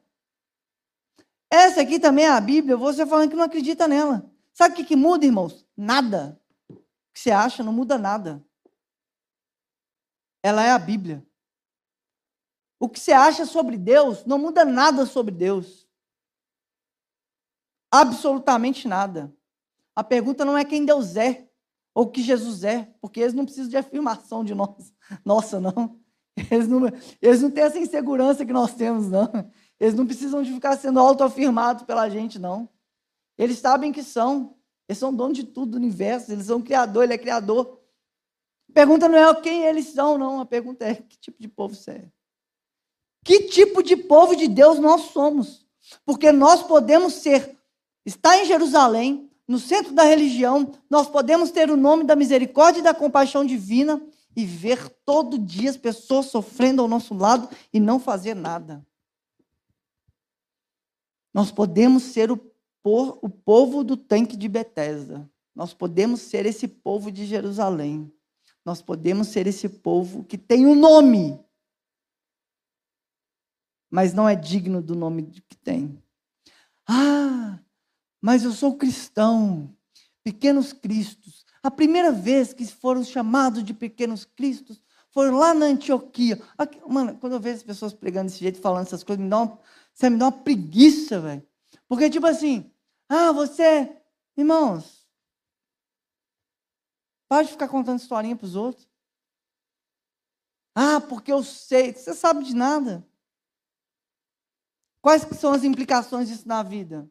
Essa 1.47 1.81
aqui 1.81 1.99
também 1.99 2.25
é 2.25 2.29
a 2.29 2.41
Bíblia, 2.41 2.75
você 2.75 3.05
falando 3.05 3.29
que 3.29 3.35
não 3.35 3.43
acredita 3.43 3.87
nela. 3.87 4.25
Sabe 4.51 4.73
o 4.73 4.77
que, 4.77 4.85
que 4.85 4.95
muda, 4.95 5.25
irmãos? 5.25 5.65
Nada. 5.77 6.41
O 6.69 6.75
que 7.13 7.19
você 7.19 7.29
acha 7.29 7.61
não 7.61 7.71
muda 7.71 7.99
nada. 7.99 8.43
Ela 10.41 10.63
é 10.63 10.71
a 10.71 10.79
Bíblia. 10.79 11.23
O 12.79 12.89
que 12.89 12.99
você 12.99 13.11
acha 13.11 13.45
sobre 13.45 13.77
Deus 13.77 14.25
não 14.25 14.39
muda 14.39 14.65
nada 14.65 15.05
sobre 15.05 15.35
Deus. 15.35 15.87
Absolutamente 17.91 18.87
nada. 18.87 19.31
A 19.95 20.03
pergunta 20.03 20.43
não 20.43 20.57
é 20.57 20.65
quem 20.65 20.83
Deus 20.83 21.15
é 21.15 21.50
ou 21.93 22.09
que 22.09 22.21
Jesus 22.21 22.63
é, 22.63 22.93
porque 23.01 23.19
eles 23.19 23.33
não 23.33 23.45
precisam 23.45 23.69
de 23.69 23.77
afirmação 23.77 24.43
de 24.43 24.55
nós. 24.55 24.93
Nossa, 25.25 25.59
não. 25.59 25.99
Eles 26.49 26.67
não, 26.67 26.87
eles 27.21 27.41
não 27.41 27.51
têm 27.51 27.63
essa 27.63 27.77
insegurança 27.77 28.45
que 28.45 28.53
nós 28.53 28.73
temos, 28.73 29.09
não. 29.09 29.29
Eles 29.79 29.93
não 29.93 30.05
precisam 30.05 30.43
de 30.43 30.53
ficar 30.53 30.77
sendo 30.77 30.99
autoafirmados 30.99 31.83
pela 31.83 32.07
gente, 32.07 32.37
não. 32.37 32.69
Eles 33.37 33.57
sabem 33.57 33.91
que 33.91 34.03
são. 34.03 34.55
Eles 34.87 34.99
são 34.99 35.13
donos 35.13 35.37
de 35.37 35.43
tudo 35.43 35.71
do 35.71 35.77
universo. 35.77 36.31
Eles 36.31 36.45
são 36.45 36.61
criador, 36.61 37.03
ele 37.03 37.13
é 37.13 37.17
criador. 37.17 37.81
A 38.69 38.73
pergunta 38.73 39.09
não 39.09 39.17
é 39.17 39.41
quem 39.41 39.63
eles 39.63 39.87
são, 39.87 40.17
não. 40.17 40.39
A 40.39 40.45
pergunta 40.45 40.85
é 40.85 40.95
que 40.95 41.17
tipo 41.17 41.41
de 41.41 41.47
povo 41.47 41.73
você 41.73 41.91
é. 41.91 42.11
Que 43.23 43.47
tipo 43.47 43.81
de 43.81 43.97
povo 43.97 44.35
de 44.35 44.47
Deus 44.47 44.79
nós 44.79 45.01
somos? 45.11 45.67
Porque 46.05 46.31
nós 46.31 46.61
podemos 46.61 47.13
ser, 47.13 47.57
estar 48.05 48.37
em 48.37 48.45
Jerusalém, 48.45 49.30
no 49.51 49.59
centro 49.59 49.93
da 49.93 50.03
religião, 50.03 50.71
nós 50.89 51.09
podemos 51.09 51.51
ter 51.51 51.69
o 51.69 51.75
nome 51.75 52.05
da 52.05 52.15
misericórdia 52.15 52.79
e 52.79 52.83
da 52.83 52.93
compaixão 52.93 53.45
divina 53.45 54.01
e 54.33 54.45
ver 54.45 54.87
todo 55.05 55.37
dia 55.37 55.69
as 55.69 55.75
pessoas 55.75 56.27
sofrendo 56.27 56.81
ao 56.81 56.87
nosso 56.87 57.13
lado 57.13 57.49
e 57.73 57.77
não 57.77 57.99
fazer 57.99 58.33
nada. 58.33 58.81
Nós 61.33 61.51
podemos 61.51 62.03
ser 62.03 62.31
o, 62.31 62.39
o 62.81 63.29
povo 63.29 63.83
do 63.83 63.97
tanque 63.97 64.37
de 64.37 64.47
Betesda. 64.47 65.29
Nós 65.53 65.73
podemos 65.73 66.21
ser 66.21 66.45
esse 66.45 66.65
povo 66.65 67.11
de 67.11 67.25
Jerusalém. 67.25 68.09
Nós 68.63 68.81
podemos 68.81 69.27
ser 69.27 69.47
esse 69.47 69.67
povo 69.67 70.23
que 70.23 70.37
tem 70.37 70.65
um 70.65 70.75
nome, 70.75 71.37
mas 73.89 74.13
não 74.13 74.29
é 74.29 74.33
digno 74.33 74.81
do 74.81 74.95
nome 74.95 75.23
que 75.23 75.57
tem. 75.57 76.01
Ah, 76.87 77.59
mas 78.21 78.43
eu 78.43 78.51
sou 78.51 78.77
cristão, 78.77 79.75
pequenos 80.23 80.71
cristos. 80.71 81.43
A 81.63 81.71
primeira 81.71 82.11
vez 82.11 82.53
que 82.53 82.65
foram 82.67 83.03
chamados 83.03 83.63
de 83.63 83.73
pequenos 83.73 84.23
cristos 84.23 84.81
foram 85.11 85.37
lá 85.37 85.53
na 85.53 85.65
Antioquia. 85.65 86.41
Aqui, 86.57 86.79
mano, 86.87 87.17
quando 87.17 87.33
eu 87.33 87.39
vejo 87.39 87.57
as 87.57 87.63
pessoas 87.63 87.93
pregando 87.93 88.27
desse 88.29 88.39
jeito, 88.39 88.61
falando 88.61 88.85
essas 88.85 89.03
coisas, 89.03 89.23
me 89.23 89.29
dá 89.29 89.39
uma, 89.39 89.59
você 89.93 90.09
me 90.09 90.17
dá 90.17 90.25
uma 90.25 90.31
preguiça, 90.31 91.19
velho. 91.19 91.45
Porque, 91.87 92.09
tipo 92.09 92.25
assim, 92.25 92.71
ah, 93.09 93.31
você, 93.31 94.01
irmãos, 94.37 95.05
pode 97.27 97.49
ficar 97.49 97.67
contando 97.67 97.99
historinha 97.99 98.35
para 98.35 98.45
os 98.45 98.55
outros. 98.55 98.89
Ah, 100.75 101.01
porque 101.01 101.31
eu 101.31 101.43
sei. 101.43 101.93
Você 101.93 102.13
sabe 102.13 102.43
de 102.43 102.55
nada. 102.55 103.05
Quais 105.01 105.23
são 105.37 105.51
as 105.51 105.63
implicações 105.63 106.29
disso 106.29 106.47
na 106.47 106.63
vida? 106.63 107.09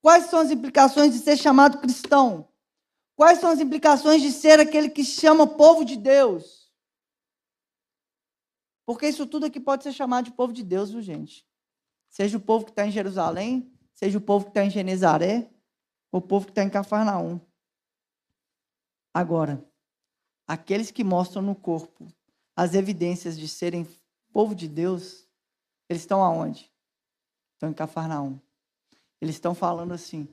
Quais 0.00 0.26
são 0.26 0.40
as 0.40 0.50
implicações 0.50 1.12
de 1.12 1.18
ser 1.18 1.36
chamado 1.36 1.78
cristão? 1.78 2.48
Quais 3.16 3.40
são 3.40 3.50
as 3.50 3.60
implicações 3.60 4.22
de 4.22 4.30
ser 4.30 4.60
aquele 4.60 4.88
que 4.88 5.04
chama 5.04 5.46
povo 5.46 5.84
de 5.84 5.96
Deus? 5.96 6.72
Porque 8.86 9.08
isso 9.08 9.26
tudo 9.26 9.46
aqui 9.46 9.60
pode 9.60 9.82
ser 9.82 9.92
chamado 9.92 10.26
de 10.26 10.30
povo 10.30 10.52
de 10.52 10.62
Deus, 10.62 10.90
viu, 10.90 11.02
gente? 11.02 11.46
Seja 12.08 12.38
o 12.38 12.40
povo 12.40 12.64
que 12.64 12.70
está 12.70 12.86
em 12.86 12.90
Jerusalém, 12.90 13.70
seja 13.92 14.16
o 14.16 14.20
povo 14.20 14.46
que 14.46 14.50
está 14.50 14.64
em 14.64 14.70
Genezaré, 14.70 15.50
ou 16.10 16.20
o 16.20 16.22
povo 16.22 16.46
que 16.46 16.52
está 16.52 16.62
em 16.62 16.70
Cafarnaum. 16.70 17.40
Agora, 19.12 19.62
aqueles 20.46 20.90
que 20.90 21.04
mostram 21.04 21.42
no 21.42 21.54
corpo 21.54 22.06
as 22.56 22.74
evidências 22.74 23.38
de 23.38 23.46
serem 23.46 23.86
povo 24.32 24.54
de 24.54 24.68
Deus, 24.68 25.28
eles 25.88 26.02
estão 26.02 26.22
aonde? 26.24 26.72
estão 27.58 27.70
em 27.70 27.74
Cafarnaum. 27.74 28.38
Eles 29.20 29.36
estão 29.36 29.54
falando 29.54 29.92
assim: 29.92 30.28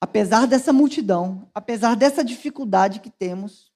apesar 0.00 0.46
dessa 0.46 0.72
multidão, 0.72 1.50
apesar 1.54 1.94
dessa 1.94 2.24
dificuldade 2.24 3.00
que 3.00 3.10
temos, 3.10 3.72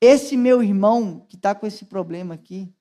esse 0.00 0.36
meu 0.36 0.62
irmão 0.62 1.26
que 1.28 1.36
está 1.36 1.54
com 1.54 1.66
esse 1.66 1.84
problema 1.84 2.34
aqui, 2.34 2.72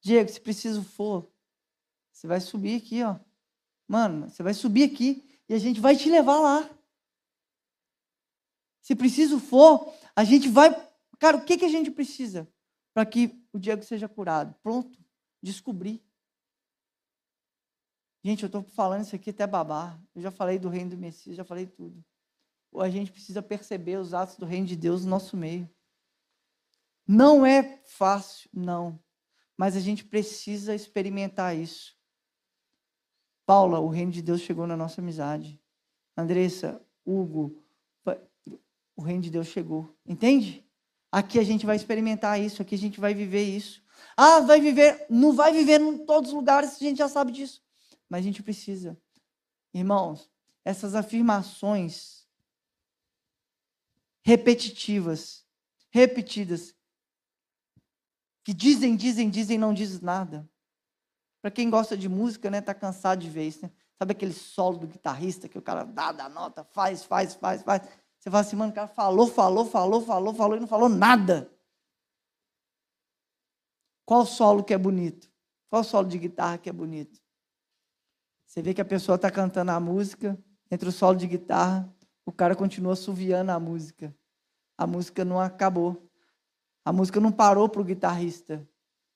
Diego, 0.00 0.30
se 0.30 0.40
preciso 0.40 0.82
for, 0.82 1.30
você 2.12 2.26
vai 2.26 2.40
subir 2.40 2.76
aqui, 2.76 3.02
ó. 3.02 3.18
Mano, 3.86 4.28
você 4.28 4.42
vai 4.42 4.54
subir 4.54 4.84
aqui 4.84 5.24
e 5.48 5.54
a 5.54 5.58
gente 5.58 5.80
vai 5.80 5.96
te 5.96 6.10
levar 6.10 6.40
lá. 6.40 6.70
Se 8.82 8.94
preciso 8.94 9.38
for, 9.38 9.92
a 10.16 10.24
gente 10.24 10.48
vai. 10.48 10.74
Cara, 11.18 11.36
o 11.36 11.44
que, 11.44 11.58
que 11.58 11.64
a 11.64 11.68
gente 11.68 11.90
precisa 11.90 12.48
para 12.94 13.04
que 13.04 13.44
o 13.52 13.58
Diego 13.58 13.82
seja 13.82 14.08
curado? 14.08 14.54
Pronto, 14.62 14.98
descobrir. 15.42 16.02
Gente, 18.22 18.42
eu 18.42 18.46
estou 18.48 18.62
falando 18.62 19.02
isso 19.02 19.14
aqui 19.14 19.30
até 19.30 19.46
babar. 19.46 20.00
Eu 20.14 20.22
já 20.22 20.30
falei 20.30 20.58
do 20.58 20.68
reino 20.68 20.90
do 20.90 20.96
Messias, 20.96 21.36
já 21.36 21.44
falei 21.44 21.66
tudo. 21.66 22.04
a 22.76 22.88
gente 22.88 23.12
precisa 23.12 23.42
perceber 23.42 23.96
os 23.98 24.12
atos 24.12 24.36
do 24.36 24.46
reino 24.46 24.66
de 24.66 24.76
Deus 24.76 25.04
no 25.04 25.10
nosso 25.10 25.36
meio. 25.36 25.68
Não 27.06 27.46
é 27.46 27.80
fácil, 27.84 28.50
não. 28.52 28.98
Mas 29.56 29.76
a 29.76 29.80
gente 29.80 30.04
precisa 30.04 30.74
experimentar 30.74 31.56
isso. 31.56 31.96
Paula, 33.46 33.80
o 33.80 33.88
reino 33.88 34.12
de 34.12 34.20
Deus 34.20 34.42
chegou 34.42 34.66
na 34.66 34.76
nossa 34.76 35.00
amizade. 35.00 35.58
Andressa, 36.16 36.84
Hugo, 37.06 37.62
o 38.98 39.02
reino 39.02 39.22
de 39.22 39.30
Deus 39.30 39.46
chegou. 39.46 39.88
Entende? 40.04 40.66
Aqui 41.10 41.38
a 41.38 41.44
gente 41.44 41.64
vai 41.64 41.76
experimentar 41.76 42.40
isso, 42.40 42.60
aqui 42.60 42.74
a 42.74 42.78
gente 42.78 42.98
vai 42.98 43.14
viver 43.14 43.44
isso. 43.44 43.80
Ah, 44.16 44.40
vai 44.40 44.60
viver, 44.60 45.06
não 45.08 45.32
vai 45.32 45.52
viver 45.52 45.80
em 45.80 46.04
todos 46.04 46.30
os 46.30 46.36
lugares, 46.36 46.74
a 46.74 46.78
gente 46.84 46.98
já 46.98 47.08
sabe 47.08 47.30
disso. 47.30 47.62
Mas 48.08 48.20
a 48.20 48.22
gente 48.22 48.42
precisa. 48.42 49.00
Irmãos, 49.72 50.30
essas 50.64 50.94
afirmações 50.94 52.26
repetitivas, 54.22 55.46
repetidas, 55.90 56.74
que 58.44 58.54
dizem, 58.54 58.96
dizem, 58.96 59.28
dizem, 59.28 59.58
não 59.58 59.74
diz 59.74 60.00
nada. 60.00 60.48
Para 61.40 61.50
quem 61.50 61.70
gosta 61.70 61.96
de 61.96 62.08
música, 62.08 62.50
né, 62.50 62.60
tá 62.60 62.74
cansado 62.74 63.20
de 63.20 63.30
ver 63.30 63.48
isso, 63.48 63.62
né? 63.62 63.70
Sabe 63.98 64.12
aquele 64.12 64.32
solo 64.32 64.78
do 64.78 64.86
guitarrista 64.86 65.48
que 65.48 65.58
o 65.58 65.62
cara 65.62 65.84
dá, 65.84 66.12
dá 66.12 66.28
nota, 66.28 66.64
faz, 66.64 67.04
faz, 67.04 67.34
faz, 67.34 67.62
faz. 67.62 67.82
Você 68.18 68.30
fala 68.30 68.40
assim, 68.40 68.56
mano, 68.56 68.72
o 68.72 68.74
cara 68.74 68.88
falou, 68.88 69.26
falou, 69.28 69.64
falou, 69.64 70.02
falou, 70.02 70.34
falou 70.34 70.56
e 70.56 70.60
não 70.60 70.66
falou 70.66 70.88
nada. 70.88 71.52
Qual 74.04 74.24
solo 74.24 74.64
que 74.64 74.72
é 74.72 74.78
bonito? 74.78 75.30
Qual 75.68 75.84
solo 75.84 76.08
de 76.08 76.18
guitarra 76.18 76.58
que 76.58 76.68
é 76.68 76.72
bonito? 76.72 77.20
Você 78.48 78.60
vê 78.60 78.74
que 78.74 78.80
a 78.80 78.84
pessoa 78.84 79.14
está 79.14 79.30
cantando 79.30 79.70
a 79.70 79.78
música, 79.78 80.36
entre 80.68 80.88
o 80.88 80.92
solo 80.92 81.16
de 81.16 81.28
guitarra, 81.28 81.88
o 82.26 82.32
cara 82.32 82.56
continua 82.56 82.94
assoviando 82.94 83.52
a 83.52 83.60
música. 83.60 84.12
A 84.76 84.88
música 84.88 85.24
não 85.24 85.38
acabou. 85.38 86.10
A 86.84 86.92
música 86.92 87.20
não 87.20 87.30
parou 87.30 87.68
para 87.68 87.80
o 87.80 87.84
guitarrista 87.84 88.66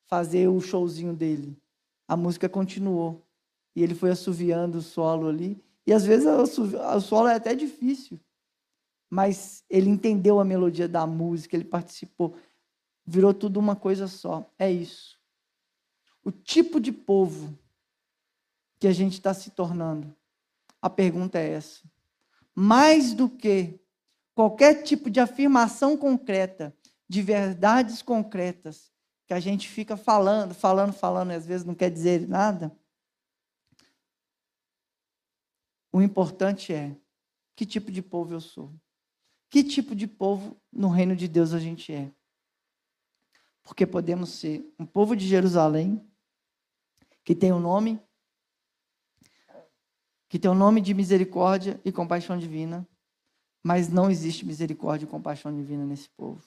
fazer 0.07 0.47
o 0.47 0.61
showzinho 0.61 1.13
dele. 1.13 1.59
A 2.07 2.17
música 2.17 2.49
continuou. 2.49 3.27
E 3.75 3.83
ele 3.83 3.97
foi 3.97 4.11
assoviando 4.11 4.79
o 4.79 4.83
solo 4.83 5.27
ali. 5.27 5.61
E 5.85 5.93
às 5.93 6.05
vezes 6.05 6.27
o 6.29 7.01
solo 7.01 7.27
é 7.27 7.35
até 7.35 7.57
difícil 7.57 8.21
mas 9.13 9.63
ele 9.69 9.91
entendeu 9.91 10.41
a 10.41 10.45
melodia 10.45 10.89
da 10.89 11.07
música, 11.07 11.55
ele 11.55 11.67
participou. 11.67 12.35
Virou 13.05 13.35
tudo 13.35 13.61
uma 13.61 13.77
coisa 13.77 14.09
só. 14.09 14.51
É 14.59 14.73
isso. 14.73 15.21
O 16.25 16.33
tipo 16.33 16.81
de 16.81 16.91
povo 16.91 17.55
que 18.83 18.89
a 18.89 18.93
gente 18.93 19.13
está 19.13 19.33
se 19.33 19.53
tornando. 19.53 20.13
A 20.81 20.91
pergunta 20.91 21.39
é 21.39 21.53
essa. 21.53 21.89
Mais 22.53 23.15
do 23.15 23.31
que 23.31 23.79
qualquer 24.35 24.83
tipo 24.83 25.09
de 25.09 25.21
afirmação 25.21 25.97
concreta, 25.97 26.77
de 27.09 27.23
verdades 27.23 28.03
concretas, 28.03 28.91
que 29.25 29.33
a 29.33 29.39
gente 29.39 29.69
fica 29.69 29.97
falando, 29.97 30.53
falando, 30.53 30.93
falando, 30.93 31.31
e 31.31 31.37
às 31.37 31.47
vezes 31.47 31.65
não 31.65 31.77
quer 31.77 31.93
dizer 31.93 32.27
nada. 32.27 32.77
O 35.93 36.03
importante 36.03 36.73
é 36.75 36.97
que 37.55 37.65
tipo 37.65 37.93
de 37.93 38.03
povo 38.03 38.35
eu 38.35 38.41
sou. 38.41 38.75
Que 39.49 39.63
tipo 39.63 39.95
de 39.95 40.09
povo 40.09 40.61
no 40.73 40.89
reino 40.89 41.15
de 41.15 41.29
Deus 41.29 41.55
a 41.55 41.61
gente 41.61 41.93
é? 41.93 42.11
Porque 43.63 43.87
podemos 43.87 44.31
ser 44.31 44.75
um 44.77 44.85
povo 44.85 45.15
de 45.15 45.25
Jerusalém, 45.25 46.05
que 47.25 47.33
tem 47.33 47.53
um 47.53 47.61
nome, 47.61 48.03
que 50.33 50.39
tem 50.39 50.51
o 50.51 50.55
nome 50.55 50.81
de 50.81 50.95
misericórdia 50.95 51.79
e 51.85 51.93
compaixão 51.93 52.39
divina, 52.39 52.89
mas 53.63 53.91
não 53.91 54.11
existe 54.11 54.47
misericórdia 54.47 55.05
e 55.05 55.07
compaixão 55.07 55.55
divina 55.55 55.85
nesse 55.85 56.09
povo. 56.09 56.43